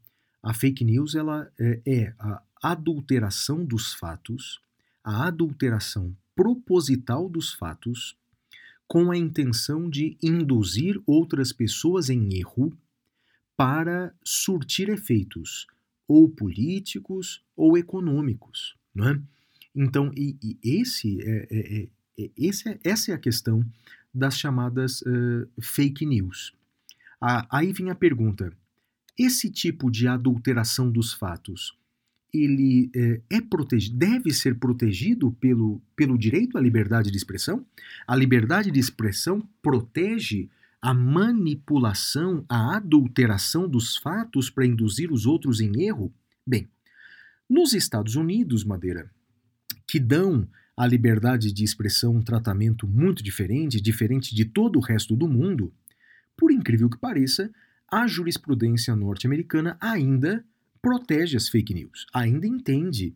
A 0.42 0.52
fake 0.52 0.84
news 0.84 1.14
ela 1.14 1.50
é, 1.58 1.80
é 1.86 2.14
a 2.18 2.42
adulteração 2.62 3.64
dos 3.64 3.94
fatos, 3.94 4.60
a 5.04 5.26
adulteração 5.26 6.16
proposital 6.34 7.28
dos 7.28 7.52
fatos, 7.52 8.16
com 8.86 9.10
a 9.10 9.16
intenção 9.16 9.88
de 9.90 10.16
induzir 10.22 11.00
outras 11.06 11.52
pessoas 11.52 12.08
em 12.08 12.38
erro 12.38 12.76
para 13.56 14.14
surtir 14.22 14.88
efeitos, 14.88 15.66
ou 16.06 16.28
políticos 16.28 17.42
ou 17.56 17.76
econômicos, 17.76 18.76
não 18.94 19.08
é? 19.08 19.20
Então, 19.74 20.12
e, 20.16 20.36
e 20.42 20.58
esse 20.80 21.20
é, 21.22 21.48
é- 21.50 21.78
é- 21.82 21.88
é- 22.24 22.30
esse 22.36 22.68
é- 22.68 22.78
essa 22.84 23.10
é 23.10 23.14
a 23.14 23.18
questão 23.18 23.64
das 24.14 24.38
chamadas 24.38 25.02
eh, 25.06 25.46
fake 25.60 26.06
news. 26.06 26.54
Ah, 27.20 27.46
aí 27.50 27.72
vem 27.72 27.90
a 27.90 27.94
pergunta: 27.94 28.52
esse 29.18 29.50
tipo 29.50 29.90
de 29.90 30.06
adulteração 30.08 30.90
dos 30.90 31.12
fatos, 31.12 31.76
ele 32.42 32.90
é 33.30 33.40
protegido, 33.40 33.96
deve 33.96 34.32
ser 34.32 34.56
protegido 34.56 35.32
pelo, 35.32 35.80
pelo 35.94 36.18
direito 36.18 36.56
à 36.56 36.60
liberdade 36.60 37.10
de 37.10 37.16
expressão? 37.16 37.64
A 38.06 38.14
liberdade 38.16 38.70
de 38.70 38.78
expressão 38.78 39.46
protege 39.62 40.48
a 40.80 40.94
manipulação, 40.94 42.44
a 42.48 42.76
adulteração 42.76 43.68
dos 43.68 43.96
fatos 43.96 44.50
para 44.50 44.66
induzir 44.66 45.12
os 45.12 45.26
outros 45.26 45.60
em 45.60 45.82
erro? 45.82 46.12
Bem, 46.46 46.68
nos 47.48 47.72
Estados 47.72 48.16
Unidos, 48.16 48.64
Madeira, 48.64 49.10
que 49.86 49.98
dão 49.98 50.48
à 50.76 50.86
liberdade 50.86 51.52
de 51.52 51.64
expressão 51.64 52.14
um 52.14 52.22
tratamento 52.22 52.86
muito 52.86 53.22
diferente, 53.22 53.80
diferente 53.80 54.34
de 54.34 54.44
todo 54.44 54.76
o 54.76 54.82
resto 54.82 55.16
do 55.16 55.26
mundo, 55.26 55.72
por 56.36 56.50
incrível 56.50 56.90
que 56.90 56.98
pareça, 56.98 57.50
a 57.90 58.06
jurisprudência 58.06 58.94
norte-americana 58.94 59.76
ainda 59.80 60.44
protege 60.80 61.36
as 61.36 61.48
fake 61.48 61.74
news, 61.74 62.06
ainda 62.12 62.46
entende 62.46 63.14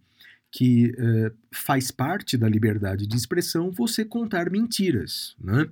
que 0.53 0.93
eh, 0.99 1.33
faz 1.53 1.91
parte 1.91 2.37
da 2.37 2.49
liberdade 2.49 3.07
de 3.07 3.17
expressão 3.17 3.71
você 3.71 4.05
contar 4.05 4.51
mentiras. 4.51 5.37
Né? 5.41 5.69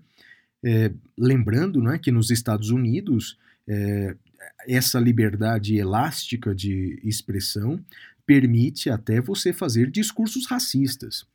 Eh, 0.64 0.92
lembrando 1.16 1.82
né, 1.82 1.98
que 1.98 2.12
nos 2.12 2.30
Estados 2.30 2.70
Unidos, 2.70 3.36
eh, 3.66 4.14
essa 4.68 5.00
liberdade 5.00 5.76
elástica 5.76 6.54
de 6.54 7.00
expressão 7.02 7.84
permite 8.24 8.90
até 8.90 9.20
você 9.20 9.52
fazer 9.52 9.90
discursos 9.90 10.46
racistas. 10.46 11.26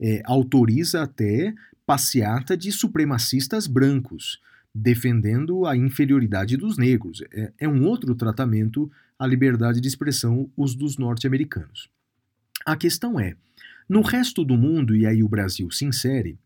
É, 0.00 0.22
autoriza 0.24 1.02
até 1.02 1.54
passeata 1.86 2.56
de 2.56 2.70
supremacistas 2.72 3.66
brancos, 3.66 4.40
defendendo 4.74 5.66
a 5.66 5.76
inferioridade 5.76 6.56
dos 6.56 6.76
negros. 6.76 7.22
É, 7.32 7.52
é 7.60 7.68
um 7.68 7.84
outro 7.84 8.14
tratamento 8.14 8.90
à 9.18 9.26
liberdade 9.26 9.80
de 9.80 9.88
expressão, 9.88 10.50
os 10.56 10.74
dos 10.74 10.96
norte-americanos. 10.98 11.88
A 12.66 12.76
questão 12.76 13.18
é, 13.18 13.36
no 13.88 14.00
resto 14.00 14.44
do 14.44 14.56
mundo, 14.56 14.96
e 14.96 15.06
aí 15.06 15.22
o 15.22 15.28
Brasil 15.28 15.70
se 15.70 15.84
insere, 15.84 16.38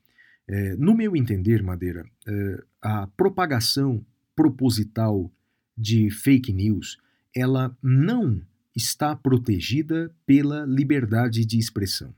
é, 0.46 0.74
no 0.76 0.94
meu 0.94 1.16
entender, 1.16 1.62
Madeira, 1.62 2.04
é, 2.26 2.64
a 2.82 3.06
propagação 3.08 4.04
proposital 4.34 5.30
de 5.76 6.10
fake 6.10 6.52
news, 6.52 6.98
ela 7.34 7.76
não 7.82 8.40
está 8.74 9.14
protegida 9.14 10.12
pela 10.26 10.64
liberdade 10.64 11.44
de 11.44 11.58
expressão. 11.58 12.14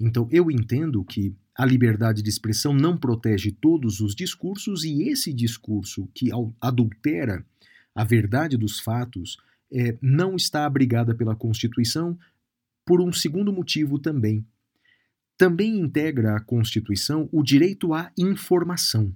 Então, 0.00 0.28
eu 0.30 0.50
entendo 0.50 1.04
que 1.04 1.34
a 1.54 1.64
liberdade 1.64 2.22
de 2.22 2.28
expressão 2.28 2.72
não 2.72 2.96
protege 2.96 3.50
todos 3.50 4.00
os 4.00 4.14
discursos 4.14 4.84
e 4.84 5.08
esse 5.08 5.32
discurso 5.32 6.08
que 6.14 6.30
adultera 6.60 7.44
a 7.94 8.04
verdade 8.04 8.56
dos 8.56 8.78
fatos 8.78 9.36
é, 9.72 9.96
não 10.00 10.36
está 10.36 10.64
abrigada 10.64 11.14
pela 11.14 11.36
Constituição 11.36 12.18
por 12.84 13.00
um 13.00 13.12
segundo 13.12 13.52
motivo 13.52 13.98
também. 13.98 14.46
Também 15.36 15.78
integra 15.78 16.36
a 16.36 16.40
Constituição 16.40 17.28
o 17.30 17.42
direito 17.42 17.92
à 17.92 18.10
informação. 18.18 19.14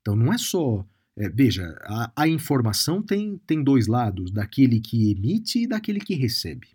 Então, 0.00 0.16
não 0.16 0.32
é 0.32 0.38
só. 0.38 0.86
é, 1.16 1.28
veja, 1.28 1.64
a, 1.82 2.12
a 2.16 2.28
informação 2.28 3.02
tem, 3.02 3.38
tem 3.46 3.62
dois 3.62 3.86
lados, 3.86 4.30
daquele 4.30 4.80
que 4.80 5.10
emite 5.10 5.64
e 5.64 5.66
daquele 5.66 6.00
que 6.00 6.14
recebe. 6.14 6.68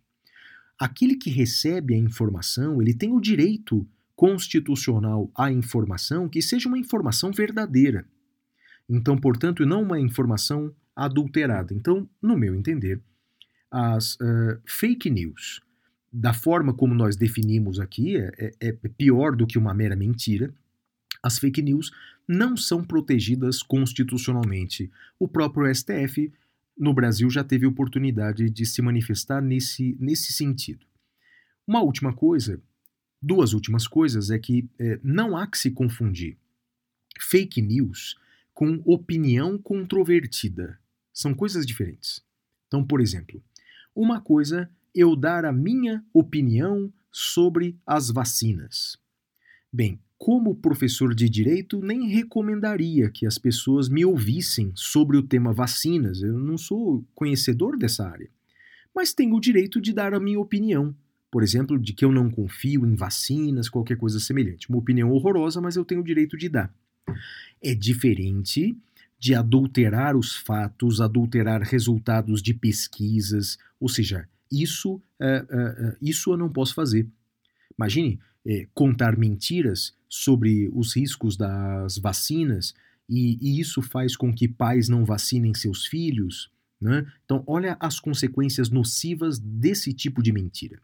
Aquele 0.77 1.15
que 1.15 1.29
recebe 1.29 1.95
a 1.95 1.97
informação, 1.97 2.81
ele 2.81 2.93
tem 2.93 3.11
o 3.11 3.19
direito 3.19 3.87
constitucional 4.15 5.31
à 5.35 5.51
informação 5.51 6.27
que 6.27 6.41
seja 6.41 6.67
uma 6.67 6.77
informação 6.77 7.31
verdadeira. 7.31 8.07
Então, 8.89 9.17
portanto, 9.17 9.65
não 9.65 9.81
uma 9.81 9.99
informação 9.99 10.73
adulterada. 11.05 11.73
Então, 11.73 12.09
no 12.21 12.37
meu 12.37 12.55
entender, 12.55 12.99
as 13.71 14.17
eh, 14.21 14.57
fake 14.65 15.09
news, 15.09 15.61
da 16.11 16.33
forma 16.33 16.73
como 16.73 16.95
nós 16.95 17.15
definimos 17.15 17.79
aqui, 17.79 18.17
é, 18.17 18.31
é- 18.59 18.77
é 18.81 18.87
pior 18.89 19.35
do 19.35 19.45
que 19.45 19.57
uma 19.57 19.73
mera 19.73 19.95
mentira. 19.95 20.53
As 21.21 21.37
fake 21.37 21.61
news 21.61 21.91
não 22.27 22.57
são 22.57 22.83
protegidas 22.83 23.61
constitucionalmente. 23.61 24.89
O 25.19 25.27
próprio 25.27 25.67
STF 25.73 26.31
no 26.77 26.93
Brasil 26.93 27.29
já 27.29 27.43
teve 27.43 27.65
oportunidade 27.65 28.49
de 28.49 28.65
se 28.65 28.81
manifestar 28.81 29.41
nesse, 29.41 29.95
nesse 29.99 30.33
sentido. 30.33 30.85
Uma 31.67 31.81
última 31.81 32.13
coisa, 32.13 32.61
duas 33.21 33.53
últimas 33.53 33.87
coisas, 33.87 34.29
é 34.29 34.39
que 34.39 34.67
eh, 34.79 34.99
não 35.03 35.35
há 35.35 35.45
que 35.47 35.57
se 35.57 35.71
confundir 35.71 36.37
fake 37.19 37.61
news 37.61 38.15
com 38.53 38.81
opinião 38.85 39.57
controvertida. 39.57 40.79
São 41.18 41.34
coisas 41.34 41.65
diferentes. 41.65 42.22
Então, 42.68 42.86
por 42.86 43.01
exemplo, 43.01 43.43
uma 43.95 44.22
coisa 44.22 44.70
eu 44.93 45.15
dar 45.15 45.45
a 45.45 45.51
minha 45.51 46.05
opinião 46.13 46.93
sobre 47.11 47.76
as 47.88 48.11
vacinas. 48.11 48.99
Bem, 49.74 49.99
como 50.15 50.53
professor 50.53 51.15
de 51.15 51.28
direito, 51.28 51.82
nem 51.82 52.07
recomendaria 52.07 53.09
que 53.09 53.26
as 53.26 53.39
pessoas 53.39 53.89
me 53.89 54.05
ouvissem 54.05 54.72
sobre 54.76 55.18
o 55.18 55.24
tema 55.24 55.51
vacinas. 55.51 56.22
Eu 56.22 56.38
não 56.38 56.55
sou 56.55 57.03
conhecedor 57.15 57.80
dessa 57.80 58.07
área. 58.07 58.30
Mas 58.93 59.11
tenho 59.11 59.36
o 59.36 59.41
direito 59.41 59.82
de 59.82 59.93
dar 59.93 60.13
a 60.13 60.20
minha 60.20 60.39
opinião. 60.39 60.95
Por 61.32 61.41
exemplo, 61.41 61.80
de 61.80 61.93
que 61.93 62.05
eu 62.05 62.11
não 62.11 62.30
confio 62.30 62.86
em 62.86 62.93
vacinas, 62.93 63.70
qualquer 63.70 63.97
coisa 63.97 64.20
semelhante. 64.20 64.70
Uma 64.70 64.78
opinião 64.78 65.09
horrorosa, 65.09 65.59
mas 65.59 65.78
eu 65.78 65.84
tenho 65.84 66.01
o 66.01 66.03
direito 66.03 66.38
de 66.38 66.47
dar. 66.47 66.72
É 67.59 67.74
diferente 67.74 68.78
de 69.20 69.34
adulterar 69.34 70.15
os 70.15 70.36
fatos, 70.36 71.01
adulterar 71.01 71.61
resultados 71.61 72.41
de 72.41 72.53
pesquisas, 72.53 73.57
ou 73.80 73.89
seja, 73.89 74.28
isso, 74.51 75.01
é, 75.20 75.45
é, 75.49 75.97
isso 76.01 76.32
eu 76.32 76.38
não 76.38 76.49
posso 76.49 76.74
fazer. 76.74 77.07
Imagine 77.78 78.20
é, 78.45 78.68
contar 78.74 79.18
mentiras 79.18 79.93
sobre 80.07 80.70
os 80.74 80.95
riscos 80.95 81.36
das 81.36 81.97
vacinas 81.97 82.74
e, 83.09 83.38
e 83.41 83.59
isso 83.59 83.82
faz 83.82 84.15
com 84.15 84.34
que 84.34 84.47
pais 84.47 84.88
não 84.88 85.03
vacinem 85.03 85.53
seus 85.53 85.86
filhos. 85.86 86.49
Né? 86.80 87.05
Então, 87.26 87.43
olha 87.47 87.76
as 87.80 87.99
consequências 87.99 88.70
nocivas 88.70 89.39
desse 89.39 89.93
tipo 89.93 90.22
de 90.22 90.32
mentira. 90.32 90.80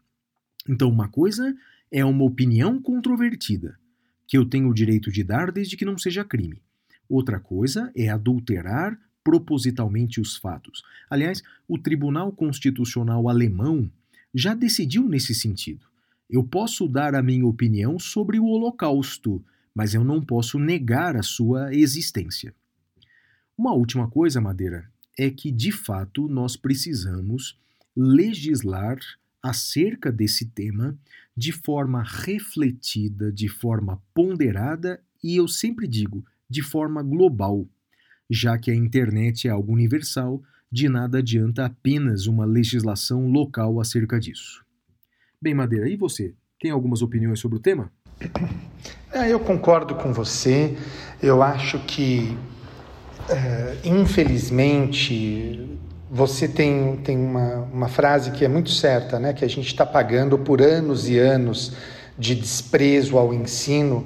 Então, 0.68 0.90
uma 0.90 1.08
coisa 1.08 1.54
é 1.90 2.04
uma 2.04 2.24
opinião 2.24 2.80
controvertida, 2.80 3.78
que 4.26 4.36
eu 4.36 4.44
tenho 4.44 4.68
o 4.68 4.74
direito 4.74 5.12
de 5.12 5.22
dar 5.22 5.52
desde 5.52 5.76
que 5.76 5.84
não 5.84 5.96
seja 5.96 6.24
crime. 6.24 6.60
Outra 7.08 7.38
coisa 7.38 7.90
é 7.94 8.08
adulterar 8.08 8.98
propositalmente 9.22 10.20
os 10.20 10.36
fatos. 10.36 10.82
Aliás, 11.08 11.42
o 11.66 11.78
Tribunal 11.78 12.30
Constitucional 12.32 13.28
alemão 13.28 13.90
já 14.34 14.54
decidiu 14.54 15.08
nesse 15.08 15.34
sentido. 15.34 15.86
Eu 16.28 16.44
posso 16.44 16.88
dar 16.88 17.14
a 17.14 17.22
minha 17.22 17.46
opinião 17.46 17.98
sobre 17.98 18.38
o 18.38 18.46
Holocausto, 18.46 19.44
mas 19.74 19.94
eu 19.94 20.04
não 20.04 20.20
posso 20.20 20.58
negar 20.58 21.16
a 21.16 21.22
sua 21.22 21.74
existência. 21.74 22.54
Uma 23.56 23.72
última 23.72 24.08
coisa, 24.08 24.40
Madeira, 24.40 24.90
é 25.18 25.30
que 25.30 25.50
de 25.50 25.70
fato 25.70 26.28
nós 26.28 26.56
precisamos 26.56 27.58
legislar 27.96 28.98
acerca 29.42 30.10
desse 30.10 30.46
tema 30.46 30.98
de 31.36 31.52
forma 31.52 32.02
refletida, 32.02 33.30
de 33.30 33.48
forma 33.48 34.02
ponderada 34.12 35.00
e 35.22 35.36
eu 35.36 35.48
sempre 35.48 35.86
digo, 35.86 36.24
de 36.54 36.62
forma 36.62 37.02
global. 37.02 37.66
já 38.30 38.56
que 38.56 38.70
a 38.70 38.74
internet 38.74 39.46
é 39.46 39.50
algo 39.50 39.72
universal, 39.72 40.40
de 40.72 40.88
nada 40.88 41.18
adianta 41.18 41.66
apenas 41.66 42.26
uma 42.26 42.46
legislação 42.46 43.26
local 43.26 43.80
acerca 43.80 44.18
disso. 44.18 44.64
Bem, 45.42 45.52
Madeira, 45.52 45.88
e 45.88 45.96
você? 45.96 46.32
Tem 46.58 46.70
algumas 46.70 47.02
opiniões 47.02 47.40
sobre 47.40 47.58
o 47.58 47.60
tema? 47.60 47.90
É, 49.12 49.32
eu 49.32 49.38
concordo 49.38 49.94
com 49.94 50.12
você. 50.12 50.76
Eu 51.22 51.40
acho 51.40 51.78
que, 51.86 52.36
é, 53.28 53.76
infelizmente, 53.84 55.78
você 56.10 56.48
tem, 56.48 56.96
tem 56.96 57.16
uma, 57.16 57.58
uma 57.72 57.88
frase 57.88 58.32
que 58.32 58.44
é 58.44 58.48
muito 58.48 58.70
certa, 58.70 59.20
né? 59.20 59.32
que 59.32 59.44
a 59.44 59.48
gente 59.48 59.68
está 59.68 59.86
pagando 59.86 60.36
por 60.36 60.60
anos 60.60 61.08
e 61.08 61.16
anos 61.16 61.76
de 62.18 62.34
desprezo 62.34 63.16
ao 63.16 63.32
ensino 63.32 64.04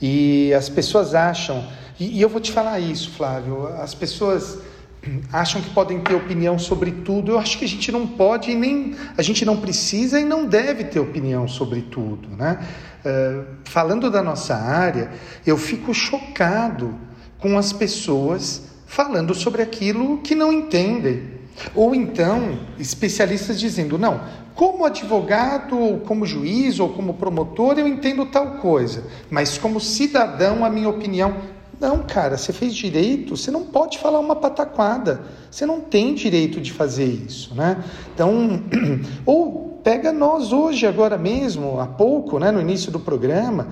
e 0.00 0.52
as 0.52 0.68
pessoas 0.68 1.14
acham, 1.14 1.66
e, 1.98 2.18
e 2.18 2.20
eu 2.20 2.28
vou 2.28 2.40
te 2.40 2.52
falar 2.52 2.80
isso, 2.80 3.10
Flávio, 3.12 3.66
as 3.66 3.94
pessoas 3.94 4.58
acham 5.32 5.60
que 5.60 5.70
podem 5.70 6.00
ter 6.00 6.14
opinião 6.14 6.58
sobre 6.58 6.90
tudo. 6.90 7.32
Eu 7.32 7.38
acho 7.38 7.58
que 7.58 7.64
a 7.64 7.68
gente 7.68 7.90
não 7.92 8.06
pode 8.06 8.50
e 8.50 8.54
nem 8.54 8.94
a 9.16 9.22
gente 9.22 9.44
não 9.44 9.56
precisa 9.56 10.18
e 10.18 10.24
não 10.24 10.46
deve 10.46 10.84
ter 10.84 11.00
opinião 11.00 11.46
sobre 11.46 11.82
tudo, 11.82 12.28
né? 12.36 12.58
Uh, 13.04 13.44
falando 13.64 14.10
da 14.10 14.22
nossa 14.22 14.54
área, 14.56 15.10
eu 15.46 15.58
fico 15.58 15.92
chocado 15.92 16.94
com 17.38 17.58
as 17.58 17.72
pessoas 17.72 18.62
falando 18.86 19.34
sobre 19.34 19.60
aquilo 19.60 20.18
que 20.18 20.34
não 20.34 20.52
entendem. 20.52 21.34
Ou 21.74 21.94
então, 21.94 22.58
especialistas 22.78 23.60
dizendo: 23.60 23.98
não, 23.98 24.20
como 24.54 24.84
advogado, 24.84 25.78
ou 25.78 26.00
como 26.00 26.24
juiz, 26.24 26.80
ou 26.80 26.88
como 26.90 27.14
promotor, 27.14 27.78
eu 27.78 27.86
entendo 27.86 28.24
tal 28.26 28.52
coisa, 28.58 29.04
mas 29.30 29.58
como 29.58 29.80
cidadão, 29.80 30.64
a 30.64 30.70
minha 30.70 30.88
opinião. 30.88 31.36
Não, 31.84 31.98
cara, 31.98 32.38
você 32.38 32.50
fez 32.50 32.74
direito, 32.74 33.36
você 33.36 33.50
não 33.50 33.64
pode 33.64 33.98
falar 33.98 34.18
uma 34.18 34.34
pataquada, 34.34 35.20
você 35.50 35.66
não 35.66 35.82
tem 35.82 36.14
direito 36.14 36.58
de 36.58 36.72
fazer 36.72 37.04
isso, 37.04 37.54
né? 37.54 37.84
Então, 38.14 38.62
ou 39.26 39.78
pega 39.84 40.10
nós 40.10 40.50
hoje, 40.50 40.86
agora 40.86 41.18
mesmo, 41.18 41.78
há 41.78 41.86
pouco, 41.86 42.38
né, 42.38 42.50
no 42.50 42.58
início 42.58 42.90
do 42.90 42.98
programa, 42.98 43.68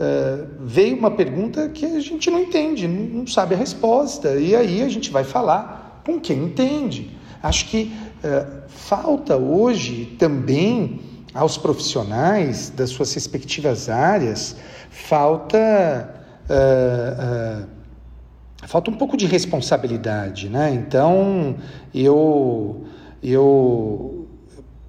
uh, 0.00 0.46
veio 0.60 0.96
uma 0.96 1.10
pergunta 1.10 1.68
que 1.68 1.84
a 1.84 2.00
gente 2.00 2.30
não 2.30 2.40
entende, 2.40 2.88
não 2.88 3.26
sabe 3.26 3.54
a 3.54 3.58
resposta, 3.58 4.36
e 4.36 4.56
aí 4.56 4.82
a 4.82 4.88
gente 4.88 5.10
vai 5.10 5.22
falar 5.22 6.00
com 6.02 6.18
quem 6.18 6.44
entende. 6.44 7.10
Acho 7.42 7.68
que 7.68 7.92
uh, 8.24 8.62
falta 8.68 9.36
hoje 9.36 10.16
também 10.18 10.98
aos 11.34 11.58
profissionais 11.58 12.70
das 12.70 12.88
suas 12.88 13.12
respectivas 13.12 13.90
áreas, 13.90 14.56
falta. 14.90 16.19
Uh, 16.50 17.66
falta 18.66 18.90
um 18.90 18.96
pouco 18.96 19.16
de 19.16 19.26
responsabilidade, 19.26 20.48
né? 20.48 20.74
Então 20.74 21.56
eu 21.94 22.86
eu 23.22 24.28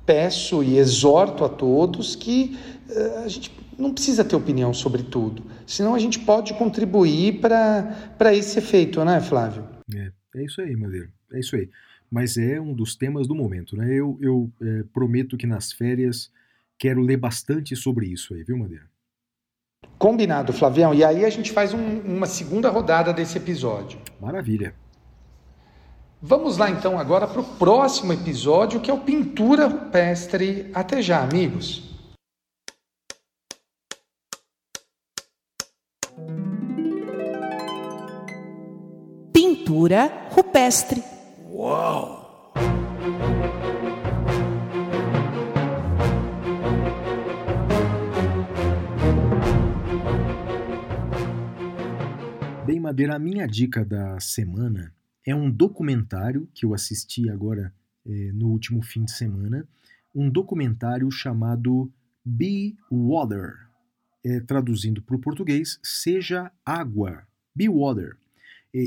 peço 0.06 0.64
e 0.64 0.78
exorto 0.78 1.46
a 1.46 1.50
todos 1.50 2.16
que 2.16 2.58
uh, 2.90 3.24
a 3.24 3.28
gente 3.28 3.52
não 3.78 3.94
precisa 3.94 4.24
ter 4.24 4.36
opinião 4.36 4.74
sobre 4.74 5.04
tudo, 5.04 5.44
senão 5.66 5.94
a 5.96 6.00
gente 6.00 6.20
pode 6.20 6.54
contribuir 6.56 7.40
para 7.40 8.34
esse 8.34 8.60
efeito, 8.60 9.04
né, 9.04 9.20
Flávio? 9.22 9.64
É, 9.96 10.12
é 10.36 10.44
isso 10.44 10.62
aí, 10.62 10.76
Madeira, 10.76 11.10
é 11.34 11.40
isso 11.40 11.56
aí 11.56 11.70
mas 12.12 12.38
é 12.38 12.60
um 12.60 12.74
dos 12.74 12.94
temas 12.94 13.26
do 13.26 13.34
momento. 13.34 13.78
Né? 13.78 13.94
Eu, 13.94 14.20
eu 14.22 14.52
é, 14.62 14.84
prometo 14.94 15.38
que 15.38 15.48
nas 15.48 15.72
férias 15.72 16.30
quero 16.78 17.00
ler 17.00 17.16
bastante 17.16 17.74
sobre 17.74 18.08
isso 18.08 18.34
aí, 18.34 18.44
viu, 18.44 18.58
Madeira? 18.58 18.91
Combinado, 19.98 20.52
Flavião. 20.52 20.94
E 20.94 21.04
aí 21.04 21.24
a 21.24 21.30
gente 21.30 21.52
faz 21.52 21.74
um, 21.74 22.00
uma 22.00 22.26
segunda 22.26 22.70
rodada 22.70 23.14
desse 23.14 23.38
episódio. 23.38 24.00
Maravilha. 24.20 24.74
Vamos 26.22 26.58
lá 26.58 26.70
então 26.70 27.00
agora 27.00 27.28
para 27.28 27.42
o 27.42 27.44
próximo 27.44 28.14
episódio, 28.14 28.80
que 28.80 28.92
é 28.92 28.94
o 28.94 29.00
Pintura 29.00 29.68
Rupestre. 29.68 30.70
Até 30.74 31.02
já, 31.02 31.22
amigos. 31.22 31.90
Pintura 39.34 40.28
rupestre. 40.32 41.04
Uau! 41.52 42.54
Bem, 52.64 52.80
Madeira, 52.80 53.16
a 53.16 53.20
minha 53.20 53.48
dica 53.48 53.84
da 53.84 54.20
semana 54.20 54.94
é 55.26 55.34
um 55.34 55.50
documentário 55.50 56.48
que 56.54 56.64
eu 56.64 56.76
assisti 56.76 57.28
agora 57.28 57.74
eh, 58.06 58.32
no 58.34 58.50
último 58.50 58.84
fim 58.84 59.04
de 59.04 59.12
semana, 59.12 59.68
um 60.14 60.30
documentário 60.30 61.10
chamado 61.10 61.92
Be 62.24 62.78
Water, 62.92 63.68
é, 64.24 64.40
traduzindo 64.42 65.02
para 65.02 65.16
o 65.16 65.20
português, 65.20 65.80
Seja 65.82 66.52
Água, 66.64 67.26
Be 67.56 67.68
Water. 67.68 68.16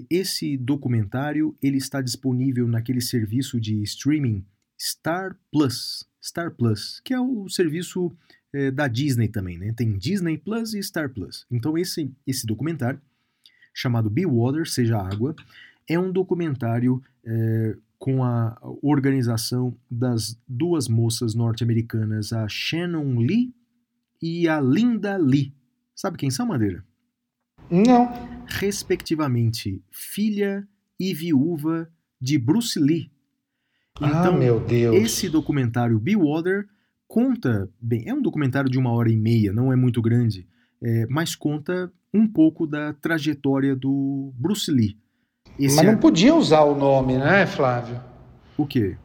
Esse 0.08 0.56
documentário 0.56 1.56
ele 1.60 1.76
está 1.76 2.00
disponível 2.00 2.68
naquele 2.68 3.00
serviço 3.00 3.60
de 3.60 3.82
streaming 3.82 4.44
Star 4.80 5.36
Plus, 5.50 6.08
Star 6.22 6.52
Plus, 6.52 7.00
que 7.04 7.12
é 7.12 7.20
o 7.20 7.48
serviço 7.48 8.12
é, 8.52 8.70
da 8.70 8.86
Disney 8.86 9.28
também, 9.28 9.58
né? 9.58 9.74
Tem 9.76 9.98
Disney 9.98 10.38
Plus 10.38 10.74
e 10.74 10.82
Star 10.82 11.10
Plus. 11.10 11.44
Então 11.50 11.76
esse 11.76 12.10
esse 12.26 12.46
documentário 12.46 13.00
chamado 13.74 14.08
Be 14.08 14.24
Water, 14.24 14.66
seja 14.66 14.98
água, 14.98 15.34
é 15.88 15.98
um 15.98 16.12
documentário 16.12 17.02
é, 17.26 17.76
com 17.98 18.22
a 18.22 18.56
organização 18.82 19.76
das 19.90 20.40
duas 20.48 20.88
moças 20.88 21.34
norte-americanas, 21.34 22.32
a 22.32 22.46
Shannon 22.48 23.18
Lee 23.18 23.52
e 24.22 24.48
a 24.48 24.60
Linda 24.60 25.16
Lee. 25.16 25.52
Sabe 25.94 26.16
quem 26.16 26.30
são, 26.30 26.46
Madeira? 26.46 26.84
Não 27.70 28.34
respectivamente 28.46 29.82
filha 29.90 30.66
e 30.98 31.12
viúva 31.14 31.90
de 32.20 32.38
Bruce 32.38 32.78
Lee. 32.78 33.10
Ah, 34.00 34.08
então, 34.08 34.34
ah, 34.34 34.38
meu 34.38 34.60
Deus. 34.60 34.96
esse 34.96 35.28
documentário 35.28 35.98
Be 35.98 36.16
Water 36.16 36.66
conta, 37.06 37.70
bem, 37.80 38.08
é 38.08 38.14
um 38.14 38.22
documentário 38.22 38.70
de 38.70 38.78
uma 38.78 38.90
hora 38.90 39.10
e 39.10 39.16
meia, 39.16 39.52
não 39.52 39.72
é 39.72 39.76
muito 39.76 40.02
grande, 40.02 40.46
é, 40.82 41.06
mas 41.08 41.34
conta 41.34 41.92
um 42.14 42.28
pouco 42.28 42.64
da 42.64 42.92
trajetória 42.92 43.74
do 43.74 44.32
Bruce 44.38 44.70
Lee. 44.70 44.96
Esse 45.58 45.76
mas 45.76 45.84
não 45.84 45.94
é... 45.94 45.96
podia 45.96 46.34
usar 46.34 46.62
o 46.62 46.76
nome, 46.76 47.18
né, 47.18 47.44
Flávio? 47.44 48.00
O 48.56 48.64
quê? 48.64 48.96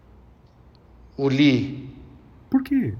O 1.18 1.28
Lee. 1.28 1.90
Por 2.50 2.64
quê? 2.64 2.94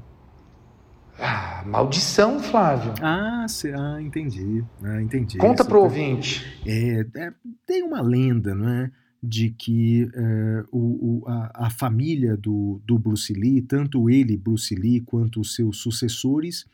Ah, 1.20 1.64
maldição, 1.66 2.40
Flávio. 2.40 2.94
Ah, 3.02 3.46
ah 3.46 4.02
entendi. 4.02 4.64
Ah, 4.82 5.02
entendi. 5.02 5.38
Conta 5.38 5.64
para 5.64 5.78
o 5.78 5.84
ouvinte. 5.84 6.46
É, 6.66 7.06
é, 7.16 7.34
tem 7.68 7.84
uma 7.84 8.02
lenda, 8.02 8.56
não 8.56 8.68
é? 8.68 8.92
De 9.22 9.50
que 9.50 10.10
é, 10.14 10.64
o, 10.72 11.22
o, 11.24 11.24
a, 11.28 11.66
a, 11.66 11.70
família 11.70 12.38
do, 12.38 12.82
do 12.86 12.98
Bruce 12.98 13.34
Lee, 13.34 13.62
tanto 13.62 14.10
ele, 14.10 14.38
Bruce 14.38 14.74
Lee, 14.74 15.02
quanto 15.02 15.42
os 15.42 15.56
seus 15.56 15.78
sucessores, 15.78 16.66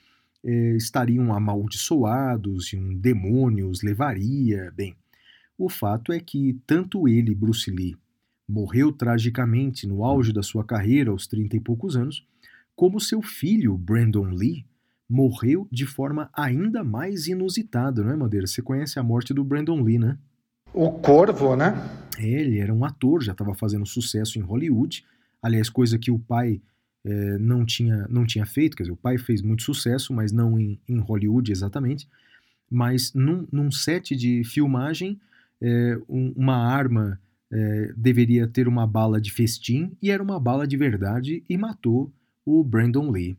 é, 0.46 0.76
estariam 0.76 1.34
amaldiçoados 1.34 2.72
e 2.72 2.78
um 2.78 2.96
demônio 2.96 3.68
os 3.68 3.82
levaria. 3.82 4.72
Bem, 4.76 4.96
o 5.58 5.68
fato 5.68 6.14
é 6.14 6.20
que 6.20 6.60
tanto 6.68 7.08
ele, 7.08 7.34
Bruce 7.34 7.72
Lee, 7.72 7.98
morreu 8.48 8.92
tragicamente 8.92 9.88
no 9.88 10.04
auge 10.04 10.32
da 10.32 10.44
sua 10.44 10.64
carreira, 10.64 11.10
aos 11.10 11.26
trinta 11.26 11.58
e 11.58 11.60
poucos 11.60 11.98
anos, 11.98 12.24
como 12.76 13.00
seu 13.00 13.22
filho, 13.22 13.76
Brandon 13.76 14.30
Lee, 14.30 14.66
morreu 15.10 15.68
de 15.72 15.86
forma 15.86 16.30
ainda 16.34 16.84
mais 16.84 17.28
inusitada, 17.28 18.04
não 18.04 18.12
é, 18.12 18.16
Madeira? 18.16 18.46
Você 18.46 18.62
conhece 18.62 19.00
a 19.00 19.04
morte 19.04 19.34
do 19.34 19.44
Brandon 19.44 19.82
Lee, 19.82 19.98
né? 19.98 20.18
O 20.74 20.92
Corvo, 20.92 21.56
né? 21.56 21.74
É, 22.20 22.28
ele 22.28 22.60
era 22.60 22.74
um 22.74 22.84
ator, 22.84 23.24
já 23.24 23.32
estava 23.32 23.56
fazendo 23.56 23.86
sucesso 23.86 24.38
em 24.38 24.42
Hollywood. 24.42 25.06
Aliás, 25.42 25.70
coisa 25.70 25.98
que 25.98 26.12
o 26.12 26.20
pai 26.20 26.62
é, 27.06 27.38
não, 27.38 27.64
tinha, 27.64 28.08
não 28.10 28.26
tinha 28.26 28.46
feito. 28.46 28.76
Quer 28.76 28.84
dizer, 28.84 28.94
o 28.94 28.98
pai 28.98 29.18
fez 29.18 29.42
muito 29.42 29.62
sucesso, 29.62 30.12
mas 30.12 30.32
não 30.32 30.60
em, 30.60 30.80
em 30.90 30.98
Hollywood 30.98 31.52
exatamente. 31.52 32.08
Mas 32.70 33.14
num, 33.14 33.48
num 33.52 33.72
set 33.72 34.16
de 34.16 34.44
filmagem, 34.44 35.20
é, 35.62 36.00
um, 36.10 36.34
uma 36.36 36.56
arma 36.56 37.20
é, 37.52 37.94
deveria 37.96 38.48
ter 38.48 38.68
uma 38.68 38.88
bala 38.88 39.22
de 39.22 39.32
festim 39.32 39.96
e 40.02 40.10
era 40.10 40.22
uma 40.22 40.40
bala 40.40 40.68
de 40.68 40.76
verdade 40.76 41.44
e 41.48 41.58
matou 41.58 42.12
o 42.44 42.64
Brandon 42.64 43.12
Lee. 43.12 43.38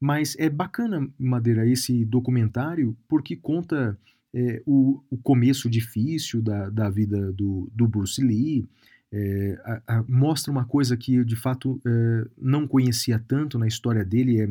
Mas 0.00 0.36
é 0.38 0.48
bacana, 0.48 1.08
Madeira, 1.18 1.66
esse 1.66 2.04
documentário, 2.04 2.96
porque 3.08 3.34
conta 3.34 3.98
é, 4.32 4.62
o, 4.66 5.02
o, 5.10 5.16
começo 5.16 5.70
difícil 5.70 6.42
da, 6.42 6.68
da 6.68 6.90
vida 6.90 7.32
do, 7.32 7.70
do 7.74 7.88
Bruce 7.88 8.22
Lee, 8.22 8.68
é, 9.16 9.60
a, 9.64 9.98
a, 9.98 10.04
mostra 10.08 10.50
uma 10.50 10.64
coisa 10.64 10.96
que 10.96 11.14
eu 11.14 11.24
de 11.24 11.36
fato 11.36 11.80
é, 11.86 12.26
não 12.36 12.66
conhecia 12.66 13.16
tanto 13.16 13.56
na 13.56 13.68
história 13.68 14.04
dele, 14.04 14.40
é, 14.40 14.48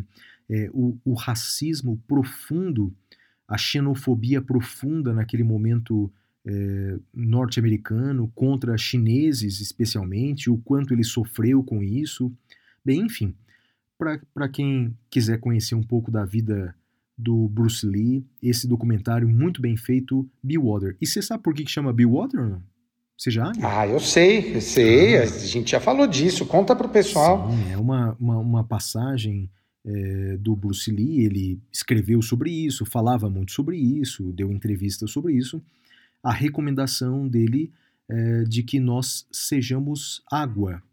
é 0.50 0.70
o, 0.72 0.98
o, 1.04 1.14
racismo 1.14 2.02
profundo, 2.08 2.96
a 3.46 3.58
xenofobia 3.58 4.42
profunda 4.42 5.14
naquele 5.14 5.44
momento 5.44 6.10
é, 6.46 6.98
norte-americano 7.14 8.32
contra 8.34 8.78
chineses, 8.78 9.60
especialmente, 9.60 10.50
o 10.50 10.58
quanto 10.58 10.94
ele 10.94 11.04
sofreu 11.04 11.62
com 11.62 11.84
isso. 11.84 12.32
Bem, 12.86 13.02
enfim, 13.02 13.36
para 14.34 14.48
quem 14.48 14.98
quiser 15.10 15.42
conhecer 15.42 15.76
um 15.76 15.84
pouco 15.84 16.10
da 16.10 16.24
vida 16.24 16.74
do 17.18 17.50
Bruce 17.50 17.86
Lee, 17.86 18.26
esse 18.42 18.66
documentário 18.66 19.28
muito 19.28 19.62
bem 19.62 19.76
feito, 19.76 20.26
Be 20.42 20.58
Water. 20.58 20.96
E 21.02 21.06
você 21.06 21.22
sabe 21.22 21.44
por 21.44 21.54
que, 21.54 21.68
chama 21.68 21.92
Be 21.92 22.06
Water? 22.06 22.50
Não? 22.50 22.73
Você 23.24 23.32
já? 23.32 23.54
Ah, 23.62 23.88
eu 23.88 24.02
sei, 24.02 24.54
eu 24.54 24.60
sei. 24.60 25.18
Ah. 25.18 25.24
A 25.24 25.26
gente 25.26 25.72
já 25.72 25.80
falou 25.80 26.06
disso. 26.06 26.46
Conta 26.46 26.76
para 26.76 26.88
o 26.88 26.90
pessoal. 26.90 27.50
Sim, 27.50 27.72
é 27.72 27.78
uma, 27.78 28.18
uma, 28.20 28.38
uma 28.38 28.64
passagem 28.66 29.50
é, 29.86 30.36
do 30.36 30.54
Bruce 30.58 30.92
Lee. 30.92 31.22
Ele 31.22 31.62
escreveu 31.72 32.22
sobre 32.22 32.52
isso, 32.52 32.86
falava 32.86 33.30
muito 33.30 33.54
sobre 33.54 33.78
isso, 33.78 34.34
deu 34.34 34.52
entrevistas 34.52 35.10
sobre 35.10 35.36
isso. 35.36 35.64
A 36.22 36.34
recomendação 36.34 37.26
dele 37.26 37.72
é 38.10 38.44
de 38.44 38.62
que 38.62 38.78
nós 38.78 39.26
sejamos 39.32 40.22
água, 40.30 40.84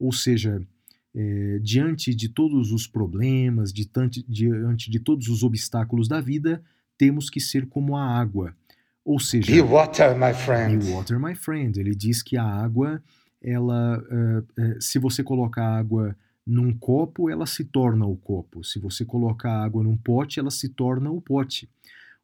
ou 0.00 0.10
seja, 0.10 0.66
é, 1.14 1.58
diante 1.62 2.14
de 2.14 2.30
todos 2.30 2.72
os 2.72 2.86
problemas, 2.86 3.74
de, 3.74 3.86
diante 4.26 4.90
de 4.90 4.98
todos 4.98 5.28
os 5.28 5.42
obstáculos 5.42 6.08
da 6.08 6.18
vida, 6.18 6.62
temos 6.96 7.28
que 7.28 7.40
ser 7.40 7.66
como 7.66 7.94
a 7.94 8.06
água. 8.06 8.56
Ou 9.04 9.20
seja, 9.20 9.52
be 9.52 9.60
water, 9.60 10.16
my 10.16 10.32
friend. 10.32 10.84
Be 10.84 10.90
water, 10.92 11.20
my 11.20 11.34
friend. 11.34 11.78
Ele 11.78 11.94
diz 11.94 12.22
que 12.22 12.36
a 12.36 12.44
água, 12.44 13.02
ela, 13.42 13.98
uh, 13.98 14.38
uh, 14.38 14.80
se 14.80 14.98
você 14.98 15.22
colocar 15.22 15.66
água 15.76 16.16
num 16.46 16.72
copo, 16.72 17.28
ela 17.28 17.46
se 17.46 17.64
torna 17.64 18.06
o 18.06 18.16
copo. 18.16 18.64
Se 18.64 18.78
você 18.78 19.04
colocar 19.04 19.62
água 19.62 19.82
num 19.82 19.96
pote, 19.96 20.40
ela 20.40 20.50
se 20.50 20.68
torna 20.68 21.10
o 21.10 21.20
pote. 21.20 21.68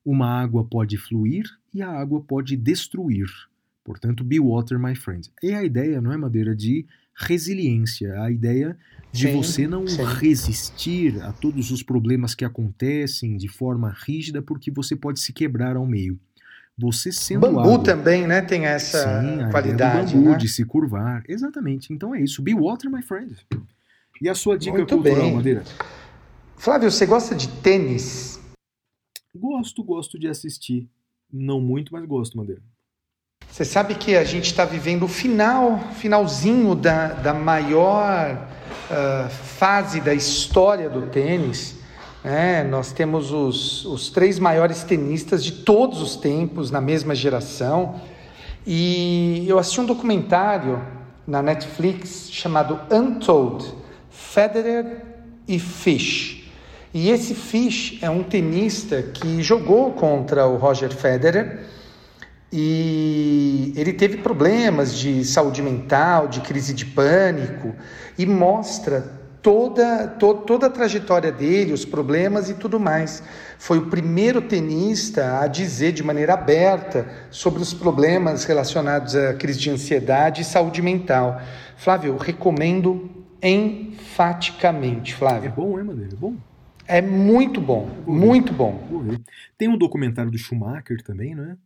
Uma 0.05 0.26
água 0.26 0.64
pode 0.64 0.97
fluir 0.97 1.45
e 1.74 1.83
a 1.83 1.91
água 1.91 2.20
pode 2.22 2.57
destruir. 2.57 3.28
Portanto, 3.85 4.24
be 4.24 4.39
water, 4.39 4.78
my 4.78 4.95
friend. 4.95 5.31
E 5.43 5.53
a 5.53 5.64
ideia, 5.64 6.01
não 6.01 6.12
é, 6.12 6.16
Madeira, 6.16 6.55
de 6.55 6.87
resiliência, 7.14 8.18
a 8.22 8.31
ideia 8.31 8.76
de 9.12 9.26
sim, 9.26 9.35
você 9.35 9.66
não 9.66 9.87
sim. 9.87 10.03
resistir 10.03 11.20
a 11.22 11.33
todos 11.33 11.70
os 11.70 11.83
problemas 11.83 12.35
que 12.35 12.45
acontecem 12.45 13.37
de 13.37 13.49
forma 13.49 13.95
rígida, 13.95 14.41
porque 14.41 14.70
você 14.70 14.97
pode 14.97 15.20
se 15.20 15.33
quebrar 15.33 15.76
ao 15.76 15.87
meio. 15.87 16.18
Você 16.81 17.12
sendo 17.12 17.41
bambu 17.41 17.78
também, 17.78 18.26
né, 18.26 18.41
tem 18.41 18.64
essa 18.64 19.20
sim, 19.20 19.51
qualidade, 19.51 20.14
bambu, 20.14 20.31
né? 20.31 20.37
de 20.39 20.49
se 20.49 20.64
curvar. 20.64 21.22
Exatamente. 21.28 21.93
Então 21.93 22.14
é 22.14 22.20
isso. 22.20 22.41
Be 22.41 22.55
water, 22.55 22.91
my 22.91 23.03
friend. 23.03 23.37
E 24.20 24.28
a 24.28 24.35
sua 24.35 24.59
dica 24.59 24.76
Muito 24.76 24.95
cultural, 24.95 25.20
bem. 25.20 25.35
Madeira? 25.35 25.62
Flávio, 26.57 26.91
você 26.91 27.05
gosta 27.07 27.35
de 27.35 27.49
tênis? 27.49 28.41
Gosto, 29.35 29.83
gosto 29.85 30.18
de 30.18 30.28
assistir. 30.28 30.89
Não 31.33 31.61
muito, 31.61 31.93
mas 31.93 32.05
gosto, 32.07 32.37
Madeira. 32.37 32.62
Você 33.49 33.64
sabe 33.64 33.95
que 33.95 34.14
a 34.16 34.24
gente 34.24 34.47
está 34.47 34.64
vivendo 34.64 35.05
o 35.05 35.09
final, 35.09 35.78
finalzinho 35.95 36.74
da, 36.74 37.09
da 37.14 37.35
maior 37.35 38.49
uh, 38.91 39.28
fase 39.31 40.01
da 40.01 40.14
história 40.14 40.89
do 40.89 41.09
tênis. 41.09 41.80
Né? 42.23 42.64
Nós 42.64 42.93
temos 42.93 43.33
os, 43.33 43.85
os 43.85 44.11
três 44.11 44.39
maiores 44.39 44.83
tenistas 44.83 45.45
de 45.45 45.53
todos 45.53 46.01
os 46.01 46.16
tempos 46.16 46.71
na 46.71 46.81
mesma 46.81 47.14
geração. 47.14 48.01
E 48.66 49.45
eu 49.49 49.59
assisti 49.59 49.81
um 49.81 49.87
documentário 49.87 50.81
na 51.27 51.43
Netflix 51.43 52.29
chamado 52.31 52.81
Untold 52.91 53.66
Federer 54.11 55.05
e 55.49 55.59
Fish. 55.59 56.51
E 56.93 57.09
esse 57.09 57.35
Fish 57.35 57.99
é 58.03 58.11
um 58.11 58.23
tenista 58.23 59.03
que 59.03 59.43
jogou 59.43 59.93
contra 59.93 60.47
o 60.47 60.57
Roger 60.57 60.91
Federer 60.91 61.66
e 62.53 63.73
ele 63.77 63.93
teve 63.93 64.16
problemas 64.18 64.99
de 64.99 65.25
saúde 65.25 65.62
mental, 65.62 66.27
de 66.27 66.41
crise 66.41 66.75
de 66.75 66.85
pânico, 66.85 67.75
e 68.18 68.27
mostra 68.27 69.20
toda, 69.43 70.09
to, 70.09 70.34
toda 70.34 70.66
a 70.66 70.70
trajetória 70.70 71.32
dele, 71.32 71.72
os 71.72 71.84
problemas 71.84 72.51
e 72.51 72.55
tudo 72.55 72.78
mais. 72.78 73.22
Foi 73.59 73.78
o 73.78 73.86
primeiro 73.86 74.43
tenista 74.43 75.41
a 75.41 75.47
dizer 75.47 75.93
de 75.93 76.03
maneira 76.03 76.34
aberta 76.34 77.07
sobre 77.30 77.62
os 77.62 77.74
problemas 77.74 78.45
relacionados 78.45 79.14
à 79.16 79.34
crise 79.34 79.59
de 79.59 79.70
ansiedade 79.70 80.43
e 80.43 80.45
saúde 80.45 80.82
mental. 80.82 81.41
Flávio, 81.76 82.16
recomendo 82.16 83.11
enfaticamente, 83.43 85.14
Flávio. 85.14 85.49
É 85.49 85.53
bom, 85.53 85.78
é, 85.78 85.82
Madeira? 85.82 86.12
É 86.12 86.16
bom? 86.16 86.34
É 86.86 87.01
muito 87.01 87.61
bom, 87.61 87.88
muito 88.07 88.53
bom. 88.53 88.80
Tem 89.57 89.68
um 89.68 89.78
documentário 89.78 90.30
do 90.30 90.38
Schumacher 90.38 91.03
também, 91.03 91.34
não 91.34 91.45
é? 91.45 91.57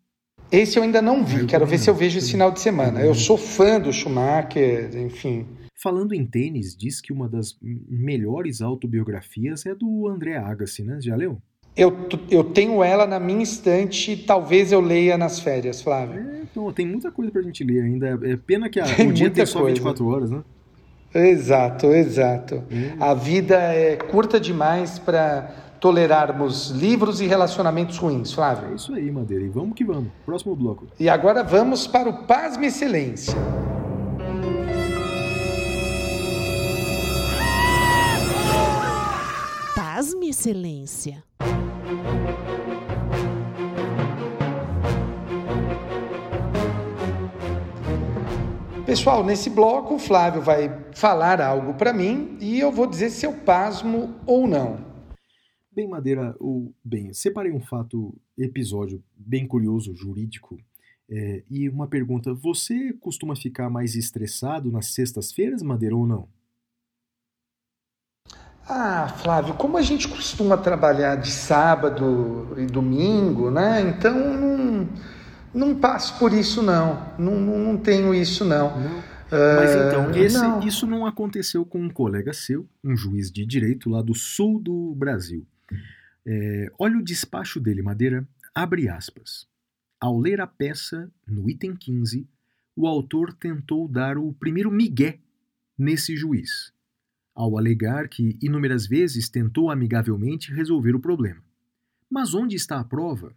Esse 0.52 0.78
eu 0.78 0.82
ainda 0.82 1.00
não 1.00 1.24
vi, 1.24 1.46
quero 1.46 1.66
ver 1.66 1.78
se 1.78 1.88
eu 1.88 1.94
vejo 1.94 2.18
esse 2.18 2.30
final 2.30 2.50
de 2.50 2.60
semana. 2.60 3.00
Eu 3.00 3.14
sou 3.14 3.36
fã 3.36 3.80
do 3.80 3.92
Schumacher, 3.92 4.94
enfim. 4.96 5.46
Falando 5.74 6.14
em 6.14 6.24
tênis, 6.24 6.76
diz 6.76 7.00
que 7.00 7.12
uma 7.12 7.28
das 7.28 7.58
melhores 7.60 8.62
autobiografias 8.62 9.66
é 9.66 9.74
do 9.74 10.08
André 10.08 10.36
Agassi, 10.36 10.84
né? 10.84 10.98
Já 11.00 11.16
leu? 11.16 11.40
Eu, 11.76 12.08
eu 12.30 12.44
tenho 12.44 12.84
ela 12.84 13.04
na 13.06 13.18
minha 13.18 13.42
estante, 13.42 14.16
talvez 14.16 14.70
eu 14.70 14.80
leia 14.80 15.18
nas 15.18 15.40
férias, 15.40 15.82
Flávio. 15.82 16.20
É, 16.20 16.42
então, 16.42 16.72
tem 16.72 16.86
muita 16.86 17.10
coisa 17.10 17.32
pra 17.32 17.42
gente 17.42 17.64
ler 17.64 17.82
ainda. 17.82 18.18
É 18.22 18.36
pena 18.36 18.70
que 18.70 18.78
a, 18.78 18.84
o 19.08 19.12
dia 19.12 19.28
tem 19.28 19.44
só 19.44 19.60
coisa. 19.60 19.74
24 19.74 20.06
horas, 20.06 20.30
né? 20.30 20.44
Exato, 21.12 21.86
exato. 21.86 22.62
Hum. 22.70 22.96
A 23.00 23.14
vida 23.14 23.56
é 23.56 23.96
curta 23.96 24.38
demais 24.38 24.98
para 24.98 25.64
tolerarmos 25.80 26.70
livros 26.70 27.20
e 27.20 27.26
relacionamentos 27.26 27.98
ruins, 27.98 28.32
Flávio. 28.32 28.70
É 28.72 28.74
isso 28.74 28.94
aí, 28.94 29.10
Madeira. 29.10 29.44
E 29.44 29.48
vamos 29.48 29.74
que 29.74 29.84
vamos. 29.84 30.10
Próximo 30.24 30.54
bloco. 30.56 30.86
E 30.98 31.08
agora 31.08 31.42
vamos 31.42 31.86
para 31.86 32.08
o 32.08 32.24
Pasme 32.24 32.66
Excelência. 32.66 33.34
Pasme 40.04 40.28
Excelência. 40.28 41.24
Pessoal, 48.84 49.24
nesse 49.24 49.48
bloco 49.48 49.94
o 49.94 49.98
Flávio 49.98 50.42
vai 50.42 50.68
falar 50.92 51.40
algo 51.40 51.72
para 51.72 51.94
mim 51.94 52.36
e 52.38 52.60
eu 52.60 52.70
vou 52.70 52.86
dizer 52.86 53.08
se 53.08 53.24
eu 53.24 53.32
pasmo 53.32 54.14
ou 54.26 54.46
não. 54.46 54.76
Bem, 55.72 55.88
Madeira, 55.88 56.36
o, 56.38 56.70
bem, 56.84 57.14
separei 57.14 57.52
um 57.52 57.62
fato, 57.62 58.14
episódio 58.36 59.02
bem 59.16 59.46
curioso, 59.46 59.94
jurídico, 59.94 60.58
é, 61.08 61.42
e 61.50 61.66
uma 61.66 61.88
pergunta: 61.88 62.34
você 62.34 62.92
costuma 63.00 63.34
ficar 63.34 63.70
mais 63.70 63.94
estressado 63.94 64.70
nas 64.70 64.92
sextas-feiras, 64.92 65.62
Madeira, 65.62 65.96
ou 65.96 66.06
não? 66.06 66.28
Ah, 68.66 69.08
Flávio, 69.22 69.54
como 69.54 69.76
a 69.76 69.82
gente 69.82 70.08
costuma 70.08 70.56
trabalhar 70.56 71.16
de 71.16 71.30
sábado 71.30 72.54
e 72.56 72.64
domingo, 72.64 73.50
né? 73.50 73.82
Então 73.82 74.14
não, 74.14 74.88
não 75.52 75.74
passo 75.74 76.18
por 76.18 76.32
isso, 76.32 76.62
não. 76.62 77.14
Não, 77.18 77.38
não, 77.40 77.76
tenho 77.76 78.14
isso, 78.14 78.44
não. 78.44 78.80
não. 78.80 79.02
Mas 79.30 79.74
então, 79.74 80.10
esse, 80.14 80.38
não. 80.38 80.60
isso 80.60 80.86
não 80.86 81.06
aconteceu 81.06 81.64
com 81.64 81.80
um 81.80 81.90
colega 81.90 82.32
seu, 82.32 82.66
um 82.82 82.96
juiz 82.96 83.30
de 83.30 83.44
direito 83.44 83.90
lá 83.90 84.00
do 84.00 84.14
sul 84.14 84.60
do 84.60 84.94
Brasil. 84.94 85.46
É, 86.26 86.70
olha 86.78 86.96
o 86.98 87.04
despacho 87.04 87.60
dele, 87.60 87.82
Madeira. 87.82 88.26
Abre 88.54 88.88
aspas. 88.88 89.46
Ao 90.00 90.18
ler 90.18 90.40
a 90.40 90.46
peça, 90.46 91.10
no 91.26 91.48
item 91.50 91.74
15, 91.74 92.26
o 92.76 92.86
autor 92.86 93.32
tentou 93.32 93.88
dar 93.88 94.16
o 94.18 94.32
primeiro 94.32 94.70
migué 94.70 95.18
nesse 95.76 96.16
juiz, 96.16 96.72
ao 97.34 97.58
alegar 97.58 98.08
que 98.08 98.38
inúmeras 98.40 98.86
vezes 98.86 99.28
tentou 99.28 99.70
amigavelmente 99.70 100.52
resolver 100.52 100.94
o 100.94 101.00
problema. 101.00 101.42
Mas 102.08 102.32
onde 102.32 102.54
está 102.54 102.78
a 102.78 102.84
prova? 102.84 103.34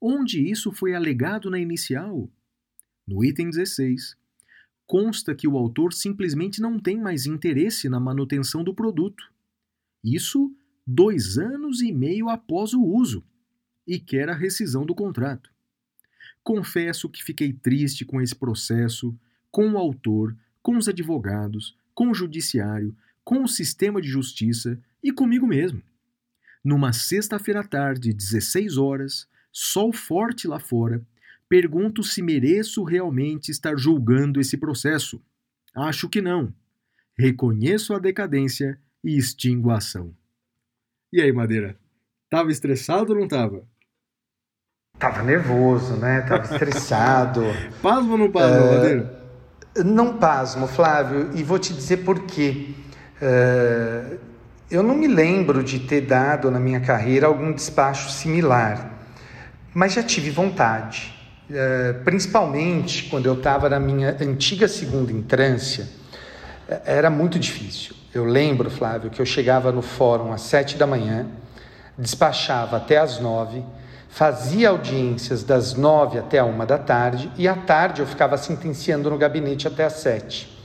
Onde 0.00 0.40
isso 0.40 0.72
foi 0.72 0.94
alegado 0.94 1.50
na 1.50 1.58
inicial? 1.58 2.30
No 3.06 3.24
item 3.24 3.50
16, 3.50 4.16
consta 4.86 5.34
que 5.34 5.46
o 5.46 5.56
autor 5.56 5.92
simplesmente 5.92 6.60
não 6.60 6.78
tem 6.78 6.98
mais 6.98 7.26
interesse 7.26 7.88
na 7.88 8.00
manutenção 8.00 8.64
do 8.64 8.74
produto. 8.74 9.30
Isso 10.02 10.54
dois 10.86 11.36
anos 11.36 11.82
e 11.82 11.92
meio 11.92 12.30
após 12.30 12.72
o 12.72 12.82
uso 12.82 13.22
e 13.86 13.98
quer 13.98 14.30
a 14.30 14.34
rescisão 14.34 14.86
do 14.86 14.94
contrato. 14.94 15.50
Confesso 16.42 17.10
que 17.10 17.22
fiquei 17.22 17.52
triste 17.52 18.06
com 18.06 18.22
esse 18.22 18.34
processo, 18.34 19.14
com 19.50 19.72
o 19.72 19.76
autor, 19.76 20.34
com 20.62 20.76
os 20.78 20.88
advogados, 20.88 21.76
com 21.94 22.10
o 22.10 22.14
judiciário, 22.14 22.96
com 23.28 23.44
o 23.44 23.46
sistema 23.46 24.00
de 24.00 24.08
justiça 24.08 24.80
e 25.04 25.12
comigo 25.12 25.46
mesmo. 25.46 25.82
Numa 26.64 26.94
sexta-feira 26.94 27.60
à 27.60 27.62
tarde, 27.62 28.10
16 28.10 28.78
horas, 28.78 29.28
sol 29.52 29.92
forte 29.92 30.48
lá 30.48 30.58
fora, 30.58 31.06
pergunto 31.46 32.02
se 32.02 32.22
mereço 32.22 32.82
realmente 32.84 33.50
estar 33.50 33.76
julgando 33.76 34.40
esse 34.40 34.56
processo. 34.56 35.22
Acho 35.76 36.08
que 36.08 36.22
não. 36.22 36.54
Reconheço 37.18 37.92
a 37.92 37.98
decadência 37.98 38.80
e 39.04 39.18
extingo 39.18 39.68
a 39.68 39.76
ação. 39.76 40.16
E 41.12 41.20
aí, 41.20 41.30
Madeira? 41.30 41.78
Tava 42.30 42.50
estressado 42.50 43.12
ou 43.12 43.20
não 43.20 43.28
tava? 43.28 43.62
Tava 44.98 45.22
nervoso, 45.22 45.98
né? 45.98 46.22
Tava 46.22 46.44
estressado. 46.44 47.42
Pasma 47.82 48.12
ou 48.12 48.18
não 48.18 48.32
pasma, 48.32 48.56
É, 48.56 48.74
Madeira? 48.74 49.28
Não 49.84 50.16
pasmo, 50.18 50.66
Flávio, 50.66 51.36
e 51.36 51.42
vou 51.42 51.58
te 51.58 51.74
dizer 51.74 51.98
por 51.98 52.24
quê. 52.24 52.74
É, 53.20 54.16
eu 54.70 54.82
não 54.82 54.94
me 54.94 55.08
lembro 55.08 55.64
de 55.64 55.78
ter 55.78 56.02
dado 56.02 56.50
na 56.50 56.60
minha 56.60 56.80
carreira 56.80 57.26
algum 57.26 57.52
despacho 57.52 58.10
similar, 58.10 58.90
mas 59.74 59.94
já 59.94 60.02
tive 60.02 60.30
vontade. 60.30 61.14
É, 61.50 61.94
principalmente 62.04 63.04
quando 63.04 63.24
eu 63.24 63.32
estava 63.32 63.70
na 63.70 63.80
minha 63.80 64.14
antiga 64.20 64.68
segunda 64.68 65.10
entrância, 65.10 65.88
é, 66.68 66.82
era 66.84 67.08
muito 67.08 67.38
difícil. 67.38 67.96
Eu 68.14 68.24
lembro, 68.24 68.70
Flávio, 68.70 69.10
que 69.10 69.20
eu 69.20 69.26
chegava 69.26 69.72
no 69.72 69.80
fórum 69.80 70.32
às 70.32 70.42
sete 70.42 70.76
da 70.76 70.86
manhã, 70.86 71.26
despachava 71.96 72.76
até 72.76 72.98
às 72.98 73.18
nove, 73.18 73.64
fazia 74.08 74.68
audiências 74.68 75.42
das 75.42 75.74
nove 75.74 76.18
até 76.18 76.38
a 76.38 76.44
uma 76.44 76.66
da 76.66 76.78
tarde 76.78 77.30
e 77.36 77.48
à 77.48 77.54
tarde 77.54 78.00
eu 78.00 78.06
ficava 78.06 78.36
sentenciando 78.36 79.08
no 79.08 79.16
gabinete 79.16 79.66
até 79.66 79.84
às 79.84 79.94
sete. 79.94 80.57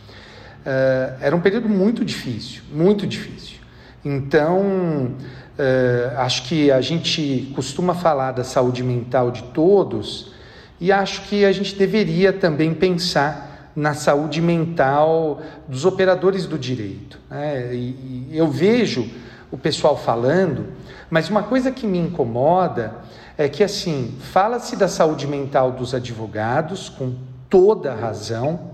Eh, 0.66 1.14
era 1.22 1.36
um 1.36 1.42
período 1.42 1.68
muito 1.68 2.06
difícil, 2.06 2.62
muito 2.72 3.06
difícil. 3.06 3.58
Então, 4.04 5.12
eh, 5.58 6.14
acho 6.18 6.44
que 6.44 6.72
a 6.72 6.82
gente 6.82 7.52
costuma 7.56 7.94
falar 7.94 8.32
da 8.32 8.44
saúde 8.44 8.84
mental 8.84 9.32
de 9.32 9.44
todos 9.44 10.34
e 10.80 10.92
acho 10.92 11.24
que 11.24 11.46
a 11.46 11.52
gente 11.52 11.76
deveria 11.76 12.34
também 12.34 12.74
pensar 12.74 13.72
na 13.76 13.94
saúde 13.94 14.42
mental 14.42 15.42
dos 15.68 15.86
operadores 15.86 16.46
do 16.46 16.58
direito. 16.60 17.20
né? 17.30 17.74
E, 17.74 18.30
e 18.32 18.38
eu 18.38 18.48
vejo 18.48 19.10
o 19.52 19.58
pessoal 19.58 19.98
falando, 19.98 20.68
mas 21.10 21.30
uma 21.30 21.44
coisa 21.44 21.72
que 21.72 21.86
me 21.86 21.98
incomoda 21.98 22.96
é 23.38 23.50
que, 23.50 23.64
assim, 23.64 24.16
fala-se 24.20 24.76
da 24.76 24.88
saúde 24.88 25.28
mental 25.28 25.72
dos 25.72 25.94
advogados, 25.94 26.90
com 26.90 27.14
toda 27.50 27.92
a 27.92 27.96
razão, 27.96 28.73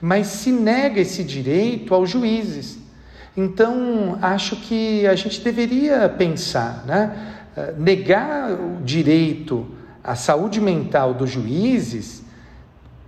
mas 0.00 0.28
se 0.28 0.50
nega 0.50 1.00
esse 1.00 1.22
direito 1.22 1.94
aos 1.94 2.08
juízes. 2.08 2.78
Então, 3.36 4.18
acho 4.20 4.56
que 4.56 5.06
a 5.06 5.14
gente 5.14 5.40
deveria 5.40 6.08
pensar, 6.08 6.84
né? 6.86 7.36
Eh, 7.56 7.74
Negar 7.78 8.52
o 8.52 8.82
direito 8.82 9.66
à 10.02 10.14
saúde 10.14 10.60
mental 10.60 11.14
dos 11.14 11.30
juízes 11.30 12.22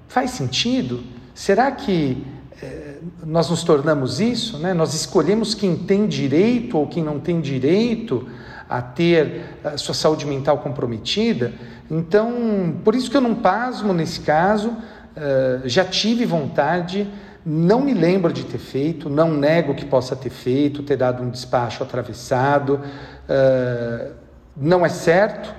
faz 0.09 0.31
sentido? 0.33 1.03
Será 1.35 1.71
que 1.71 2.25
eh, 2.61 2.97
nós 3.25 3.49
nos 3.49 3.65
tornamos 3.65 4.21
isso? 4.21 4.59
Né? 4.59 4.75
Nós 4.75 4.95
escolhemos 4.95 5.55
quem 5.55 5.77
tem 5.77 6.07
direito 6.07 6.77
ou 6.77 6.87
quem 6.87 7.03
não 7.03 7.19
tem 7.19 7.41
direito 7.41 8.29
a 8.69 8.81
ter 8.81 9.59
a 9.65 9.77
sua 9.77 9.95
saúde 9.95 10.27
mental 10.27 10.59
comprometida? 10.59 11.53
Então, 11.91 12.77
por 12.85 12.95
isso 12.95 13.11
que 13.11 13.17
eu 13.17 13.21
não 13.21 13.35
pasmo 13.35 13.93
nesse 13.93 14.21
caso, 14.21 14.77
eh, 15.17 15.61
já 15.65 15.85
tive 15.85 16.25
vontade, 16.27 17.09
não 17.45 17.81
me 17.81 17.93
lembro 17.95 18.33
de 18.33 18.45
ter 18.45 18.59
feito, 18.59 19.09
não 19.11 19.33
nego 19.37 19.75
que 19.75 19.85
possa 19.85 20.15
ter 20.15 20.31
feito, 20.31 20.83
ter 20.83 20.97
dado 20.97 21.23
um 21.23 21.31
despacho 21.31 21.83
atravessado, 21.83 22.81
eh, 23.29 24.13
não 24.57 24.85
é 24.85 24.89
certo, 24.89 25.55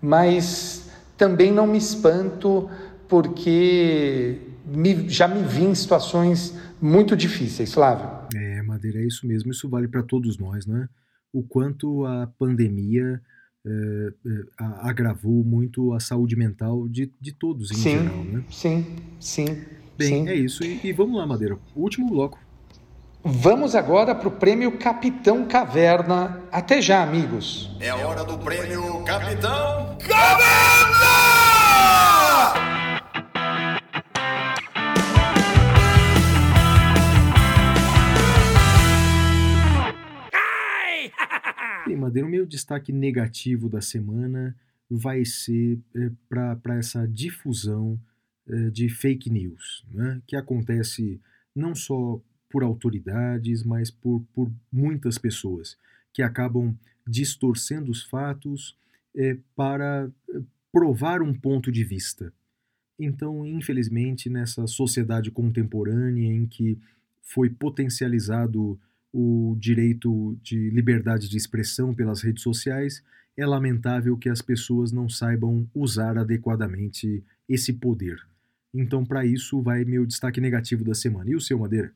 mas 0.00 0.90
também 1.16 1.50
não 1.52 1.66
me 1.66 1.78
espanto 1.78 2.68
porque 3.08 4.40
me- 4.66 5.08
já 5.08 5.26
me 5.28 5.42
vi 5.42 5.64
em 5.64 5.74
situações 5.74 6.54
muito 6.80 7.16
difíceis, 7.16 7.72
Flávio. 7.72 8.08
É, 8.34 8.62
Madeira, 8.62 8.98
é 8.98 9.06
isso 9.06 9.26
mesmo. 9.26 9.50
Isso 9.50 9.68
vale 9.68 9.88
para 9.88 10.02
todos 10.02 10.38
nós, 10.38 10.66
né? 10.66 10.88
O 11.32 11.42
quanto 11.42 12.04
a 12.04 12.28
pandemia 12.38 13.20
eh, 13.66 14.12
eh, 14.26 14.44
agravou 14.82 15.42
muito 15.44 15.92
a 15.92 16.00
saúde 16.00 16.36
mental 16.36 16.86
de, 16.88 17.10
de 17.20 17.32
todos 17.32 17.70
em 17.72 17.74
Sim, 17.74 17.98
geral, 17.98 18.24
né? 18.24 18.44
sim, 18.50 18.86
sim, 19.18 19.46
Bem, 19.98 20.08
sim. 20.08 20.28
é 20.28 20.34
isso. 20.34 20.62
E, 20.64 20.80
e 20.84 20.92
vamos 20.92 21.16
lá, 21.18 21.26
Madeira. 21.26 21.58
Último 21.74 22.08
bloco. 22.08 22.38
Vamos 23.24 23.74
agora 23.74 24.14
para 24.14 24.28
o 24.28 24.30
prêmio 24.30 24.78
Capitão 24.78 25.44
Caverna. 25.46 26.42
Até 26.52 26.80
já, 26.80 27.02
amigos. 27.02 27.68
É 27.80 27.90
a 27.90 27.96
hora 27.96 28.24
do 28.24 28.38
prêmio 28.38 29.02
Capitão 29.04 29.96
Bem, 41.86 41.96
Madeira, 41.96 42.26
o 42.26 42.30
meu 42.30 42.44
destaque 42.44 42.92
negativo 42.92 43.68
da 43.68 43.80
semana 43.80 44.56
vai 44.90 45.24
ser 45.24 45.78
para 46.28 46.74
essa 46.74 47.06
difusão 47.06 47.96
eh, 48.48 48.70
de 48.70 48.88
fake 48.88 49.30
news, 49.30 49.86
né? 49.92 50.20
que 50.26 50.34
acontece 50.34 51.20
não 51.54 51.76
só 51.76 52.20
por 52.50 52.64
autoridades, 52.64 53.62
mas 53.62 53.88
por, 53.88 54.20
por 54.34 54.50
muitas 54.72 55.16
pessoas 55.16 55.78
que 56.12 56.22
acabam 56.22 56.76
distorcendo 57.06 57.92
os 57.92 58.02
fatos 58.02 58.76
eh, 59.14 59.38
para 59.54 60.10
eh, 60.28 60.40
provar 60.72 61.22
um 61.22 61.32
ponto 61.32 61.70
de 61.70 61.84
vista. 61.84 62.32
Então, 62.98 63.46
infelizmente, 63.46 64.28
nessa 64.28 64.66
sociedade 64.66 65.30
contemporânea 65.30 66.34
em 66.34 66.46
que 66.48 66.80
foi 67.22 67.48
potencializado 67.48 68.76
o 69.18 69.56
direito 69.58 70.36
de 70.42 70.68
liberdade 70.68 71.26
de 71.26 71.38
expressão 71.38 71.94
pelas 71.94 72.20
redes 72.20 72.42
sociais, 72.42 73.02
é 73.34 73.46
lamentável 73.46 74.14
que 74.14 74.28
as 74.28 74.42
pessoas 74.42 74.92
não 74.92 75.08
saibam 75.08 75.66
usar 75.74 76.18
adequadamente 76.18 77.24
esse 77.48 77.72
poder. 77.72 78.18
Então, 78.74 79.06
para 79.06 79.24
isso, 79.24 79.62
vai 79.62 79.86
meu 79.86 80.04
destaque 80.04 80.38
negativo 80.38 80.84
da 80.84 80.94
semana. 80.94 81.30
E 81.30 81.34
o 81.34 81.40
seu, 81.40 81.58
Madeira? 81.58 81.90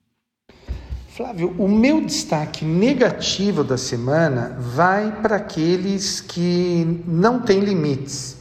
Flávio, 1.10 1.50
o 1.58 1.68
meu 1.68 2.02
destaque 2.02 2.64
negativo 2.64 3.62
da 3.62 3.76
semana 3.76 4.56
vai 4.58 5.20
para 5.20 5.36
aqueles 5.36 6.22
que 6.22 7.02
não 7.06 7.42
têm 7.42 7.60
limites. 7.60 8.38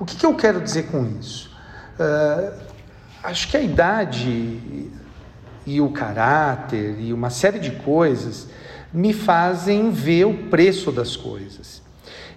O 0.00 0.06
que, 0.06 0.16
que 0.16 0.24
eu 0.24 0.34
quero 0.34 0.62
dizer 0.62 0.84
com 0.84 1.04
isso? 1.20 1.54
Ah, 1.98 2.58
acho 3.24 3.50
que 3.50 3.56
a 3.58 3.62
idade 3.62 4.90
e 5.66 5.80
o 5.80 5.90
caráter 5.90 6.96
e 6.98 7.12
uma 7.12 7.30
série 7.30 7.58
de 7.58 7.70
coisas 7.72 8.48
me 8.92 9.12
fazem 9.12 9.90
ver 9.90 10.26
o 10.26 10.48
preço 10.48 10.92
das 10.92 11.16
coisas. 11.16 11.82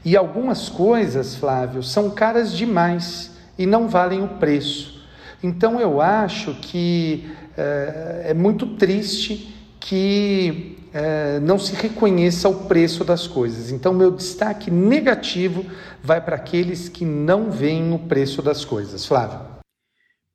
E 0.03 0.15
algumas 0.15 0.69
coisas, 0.69 1.35
Flávio, 1.35 1.83
são 1.83 2.09
caras 2.09 2.51
demais 2.51 3.31
e 3.57 3.65
não 3.65 3.87
valem 3.87 4.23
o 4.23 4.27
preço. 4.27 5.01
Então 5.43 5.79
eu 5.79 6.01
acho 6.01 6.55
que 6.55 7.29
eh, 7.57 8.27
é 8.27 8.33
muito 8.33 8.65
triste 8.75 9.53
que 9.79 10.77
eh, 10.93 11.39
não 11.41 11.59
se 11.59 11.75
reconheça 11.75 12.49
o 12.49 12.65
preço 12.65 13.03
das 13.03 13.27
coisas. 13.27 13.71
Então, 13.71 13.93
meu 13.93 14.11
destaque 14.11 14.71
negativo 14.71 15.65
vai 16.01 16.19
para 16.19 16.35
aqueles 16.35 16.89
que 16.89 17.05
não 17.05 17.51
veem 17.51 17.93
o 17.93 17.99
preço 17.99 18.41
das 18.41 18.65
coisas. 18.65 19.05
Flávio. 19.05 19.56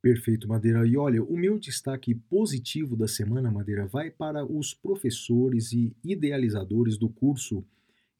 Perfeito, 0.03 0.48
Madeira. 0.48 0.84
E 0.86 0.96
olha, 0.96 1.22
o 1.22 1.36
meu 1.36 1.59
destaque 1.59 2.12
positivo 2.12 2.96
da 2.96 3.07
semana, 3.07 3.53
Madeira, 3.53 3.86
vai 3.86 4.11
para 4.11 4.44
os 4.44 4.74
professores 4.74 5.72
e 5.72 5.94
idealizadores 6.05 6.98
do 6.98 7.09
curso 7.09 7.64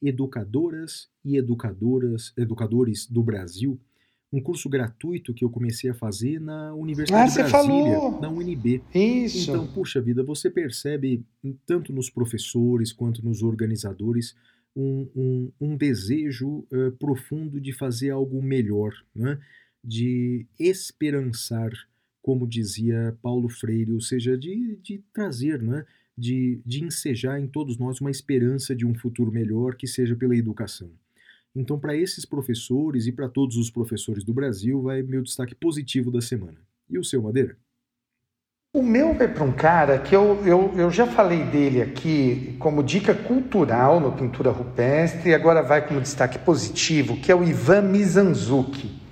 Educadoras 0.01 1.09
e 1.25 1.35
Educadoras, 1.37 2.33
Educadores 2.37 3.05
do 3.05 3.21
Brasil, 3.21 3.79
um 4.31 4.41
curso 4.41 4.67
gratuito 4.69 5.33
que 5.33 5.43
eu 5.45 5.49
comecei 5.49 5.89
a 5.89 5.93
fazer 5.93 6.39
na 6.39 6.73
Universidade 6.73 7.39
Ah, 7.39 7.43
de 7.43 7.51
Brasília, 7.51 7.99
falou. 7.99 8.21
na 8.21 8.29
UNB. 8.29 8.81
Isso. 8.95 9.51
Então, 9.51 9.67
puxa 9.67 10.01
vida, 10.01 10.23
você 10.23 10.49
percebe, 10.49 11.23
tanto 11.65 11.93
nos 11.93 12.09
professores 12.09 12.91
quanto 12.91 13.23
nos 13.23 13.43
organizadores, 13.43 14.35
um, 14.75 15.07
um, 15.15 15.51
um 15.61 15.77
desejo 15.77 16.65
eh, 16.71 16.91
profundo 16.97 17.61
de 17.61 17.71
fazer 17.71 18.09
algo 18.09 18.41
melhor, 18.41 18.91
né? 19.15 19.37
De 19.83 20.45
esperançar, 20.59 21.71
como 22.21 22.47
dizia 22.47 23.17
Paulo 23.21 23.49
Freire, 23.49 23.91
ou 23.91 24.01
seja, 24.01 24.37
de, 24.37 24.77
de 24.81 25.03
trazer, 25.13 25.61
né? 25.61 25.85
de, 26.17 26.61
de 26.65 26.83
ensejar 26.83 27.39
em 27.39 27.47
todos 27.47 27.77
nós 27.77 27.99
uma 27.99 28.11
esperança 28.11 28.75
de 28.75 28.85
um 28.85 28.93
futuro 28.93 29.31
melhor 29.31 29.75
que 29.75 29.87
seja 29.87 30.15
pela 30.15 30.35
educação. 30.35 30.89
Então, 31.55 31.79
para 31.79 31.95
esses 31.95 32.25
professores 32.25 33.05
e 33.05 33.11
para 33.11 33.29
todos 33.29 33.57
os 33.57 33.69
professores 33.69 34.23
do 34.23 34.33
Brasil, 34.33 34.81
vai 34.81 35.03
meu 35.03 35.21
destaque 35.21 35.53
positivo 35.53 36.11
da 36.11 36.21
semana. 36.21 36.57
E 36.89 36.97
o 36.97 37.03
seu, 37.03 37.21
Madeira? 37.21 37.55
O 38.75 38.81
meu 38.81 39.13
vai 39.13 39.31
para 39.31 39.43
um 39.43 39.51
cara 39.51 39.99
que 39.99 40.15
eu, 40.15 40.43
eu, 40.47 40.73
eu 40.75 40.89
já 40.89 41.05
falei 41.05 41.43
dele 41.43 41.79
aqui 41.79 42.55
como 42.57 42.83
dica 42.83 43.13
cultural 43.13 43.99
no 43.99 44.11
Pintura 44.13 44.49
Rupestre, 44.49 45.29
e 45.29 45.33
agora 45.33 45.61
vai 45.61 45.87
como 45.87 46.01
destaque 46.01 46.39
positivo, 46.39 47.17
que 47.17 47.31
é 47.31 47.35
o 47.35 47.43
Ivan 47.43 47.83
Mizanzuki. 47.83 49.02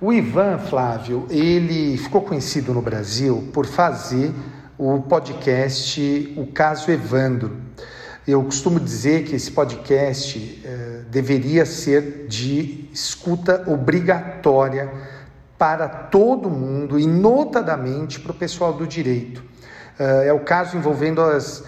O 0.00 0.12
Ivan, 0.12 0.58
Flávio, 0.58 1.26
ele 1.28 1.98
ficou 1.98 2.22
conhecido 2.22 2.72
no 2.72 2.80
Brasil 2.80 3.48
por 3.52 3.66
fazer 3.66 4.32
o 4.78 5.00
podcast 5.02 6.32
O 6.36 6.46
Caso 6.46 6.88
Evandro. 6.92 7.56
Eu 8.24 8.44
costumo 8.44 8.78
dizer 8.78 9.24
que 9.24 9.34
esse 9.34 9.50
podcast 9.50 10.62
eh, 10.64 11.00
deveria 11.10 11.66
ser 11.66 12.28
de 12.28 12.88
escuta 12.92 13.64
obrigatória 13.66 14.88
para 15.58 15.88
todo 15.88 16.48
mundo 16.48 16.96
e 16.96 17.04
notadamente 17.04 18.20
para 18.20 18.30
o 18.30 18.36
pessoal 18.36 18.72
do 18.72 18.86
direito. 18.86 19.42
Eh, 19.98 20.28
é 20.28 20.32
o 20.32 20.38
caso 20.38 20.76
envolvendo 20.76 21.20
as 21.20 21.64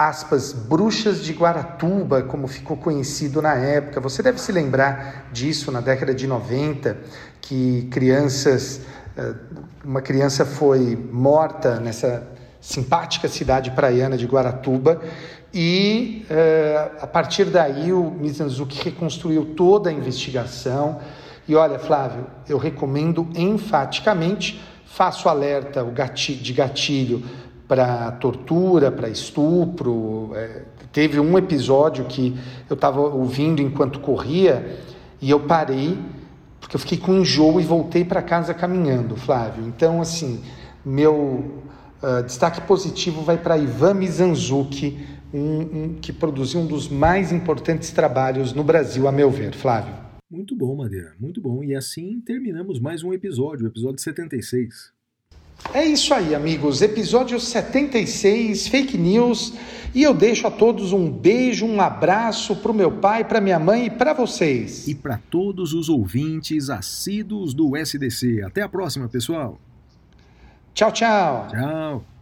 aspas 0.00 0.54
bruxas 0.54 1.22
de 1.22 1.34
Guaratuba, 1.34 2.22
como 2.22 2.48
ficou 2.48 2.74
conhecido 2.74 3.42
na 3.42 3.52
época. 3.52 4.00
Você 4.00 4.22
deve 4.22 4.40
se 4.40 4.50
lembrar 4.50 5.28
disso 5.30 5.70
na 5.70 5.82
década 5.82 6.14
de 6.14 6.26
90, 6.26 6.96
que 7.38 7.86
crianças, 7.90 8.80
eh, 9.14 9.34
uma 9.84 10.00
criança 10.00 10.46
foi 10.46 10.96
morta 11.12 11.78
nessa 11.78 12.26
simpática 12.62 13.28
cidade 13.28 13.72
praiana 13.72 14.16
de 14.16 14.24
Guaratuba 14.24 15.02
e 15.52 16.24
eh, 16.30 16.92
a 16.98 17.06
partir 17.06 17.44
daí 17.44 17.92
o 17.92 18.10
Mizanzuki 18.10 18.82
reconstruiu 18.82 19.54
toda 19.54 19.90
a 19.90 19.92
investigação. 19.92 20.98
E 21.46 21.54
olha, 21.54 21.78
Flávio, 21.78 22.26
eu 22.48 22.56
recomendo 22.56 23.28
enfaticamente, 23.34 24.64
faço 24.86 25.28
alerta 25.28 25.84
de 26.40 26.52
gatilho 26.54 27.22
para 27.70 28.10
tortura, 28.10 28.90
para 28.90 29.08
estupro. 29.08 30.32
É, 30.34 30.64
teve 30.90 31.20
um 31.20 31.38
episódio 31.38 32.04
que 32.06 32.36
eu 32.68 32.74
estava 32.74 33.00
ouvindo 33.00 33.62
enquanto 33.62 34.00
corria 34.00 34.76
e 35.22 35.30
eu 35.30 35.38
parei 35.38 35.96
porque 36.58 36.74
eu 36.74 36.80
fiquei 36.80 36.98
com 36.98 37.14
enjoo 37.14 37.60
e 37.60 37.64
voltei 37.64 38.04
para 38.04 38.20
casa 38.20 38.52
caminhando, 38.52 39.14
Flávio. 39.14 39.64
Então, 39.68 40.00
assim, 40.00 40.42
meu 40.84 41.62
uh, 42.02 42.24
destaque 42.24 42.60
positivo 42.62 43.22
vai 43.22 43.38
para 43.38 43.56
Ivan 43.56 43.94
Mizanzuki, 43.94 45.06
um, 45.32 45.60
um, 45.60 45.94
que 46.00 46.12
produziu 46.12 46.60
um 46.60 46.66
dos 46.66 46.88
mais 46.88 47.30
importantes 47.30 47.92
trabalhos 47.92 48.52
no 48.52 48.64
Brasil, 48.64 49.06
a 49.06 49.12
meu 49.12 49.30
ver, 49.30 49.54
Flávio. 49.54 49.94
Muito 50.28 50.56
bom, 50.56 50.74
Madeira, 50.74 51.14
muito 51.20 51.40
bom. 51.40 51.62
E 51.62 51.74
assim 51.74 52.20
terminamos 52.20 52.80
mais 52.80 53.04
um 53.04 53.12
episódio, 53.12 53.64
o 53.66 53.68
episódio 53.68 54.00
76. 54.00 54.99
É 55.72 55.84
isso 55.84 56.12
aí, 56.12 56.34
amigos. 56.34 56.82
Episódio 56.82 57.38
76, 57.38 58.68
fake 58.68 58.98
news. 58.98 59.54
E 59.94 60.02
eu 60.02 60.14
deixo 60.14 60.46
a 60.46 60.50
todos 60.50 60.92
um 60.92 61.10
beijo, 61.10 61.66
um 61.66 61.80
abraço 61.80 62.56
para 62.56 62.70
o 62.70 62.74
meu 62.74 62.92
pai, 62.92 63.24
para 63.24 63.40
minha 63.40 63.58
mãe 63.58 63.86
e 63.86 63.90
para 63.90 64.12
vocês. 64.12 64.86
E 64.86 64.94
para 64.94 65.18
todos 65.30 65.72
os 65.72 65.88
ouvintes 65.88 66.70
assíduos 66.70 67.54
do 67.54 67.76
SDC. 67.76 68.42
Até 68.42 68.62
a 68.62 68.68
próxima, 68.68 69.08
pessoal. 69.08 69.58
Tchau, 70.74 70.92
tchau. 70.92 71.48
Tchau. 71.50 72.19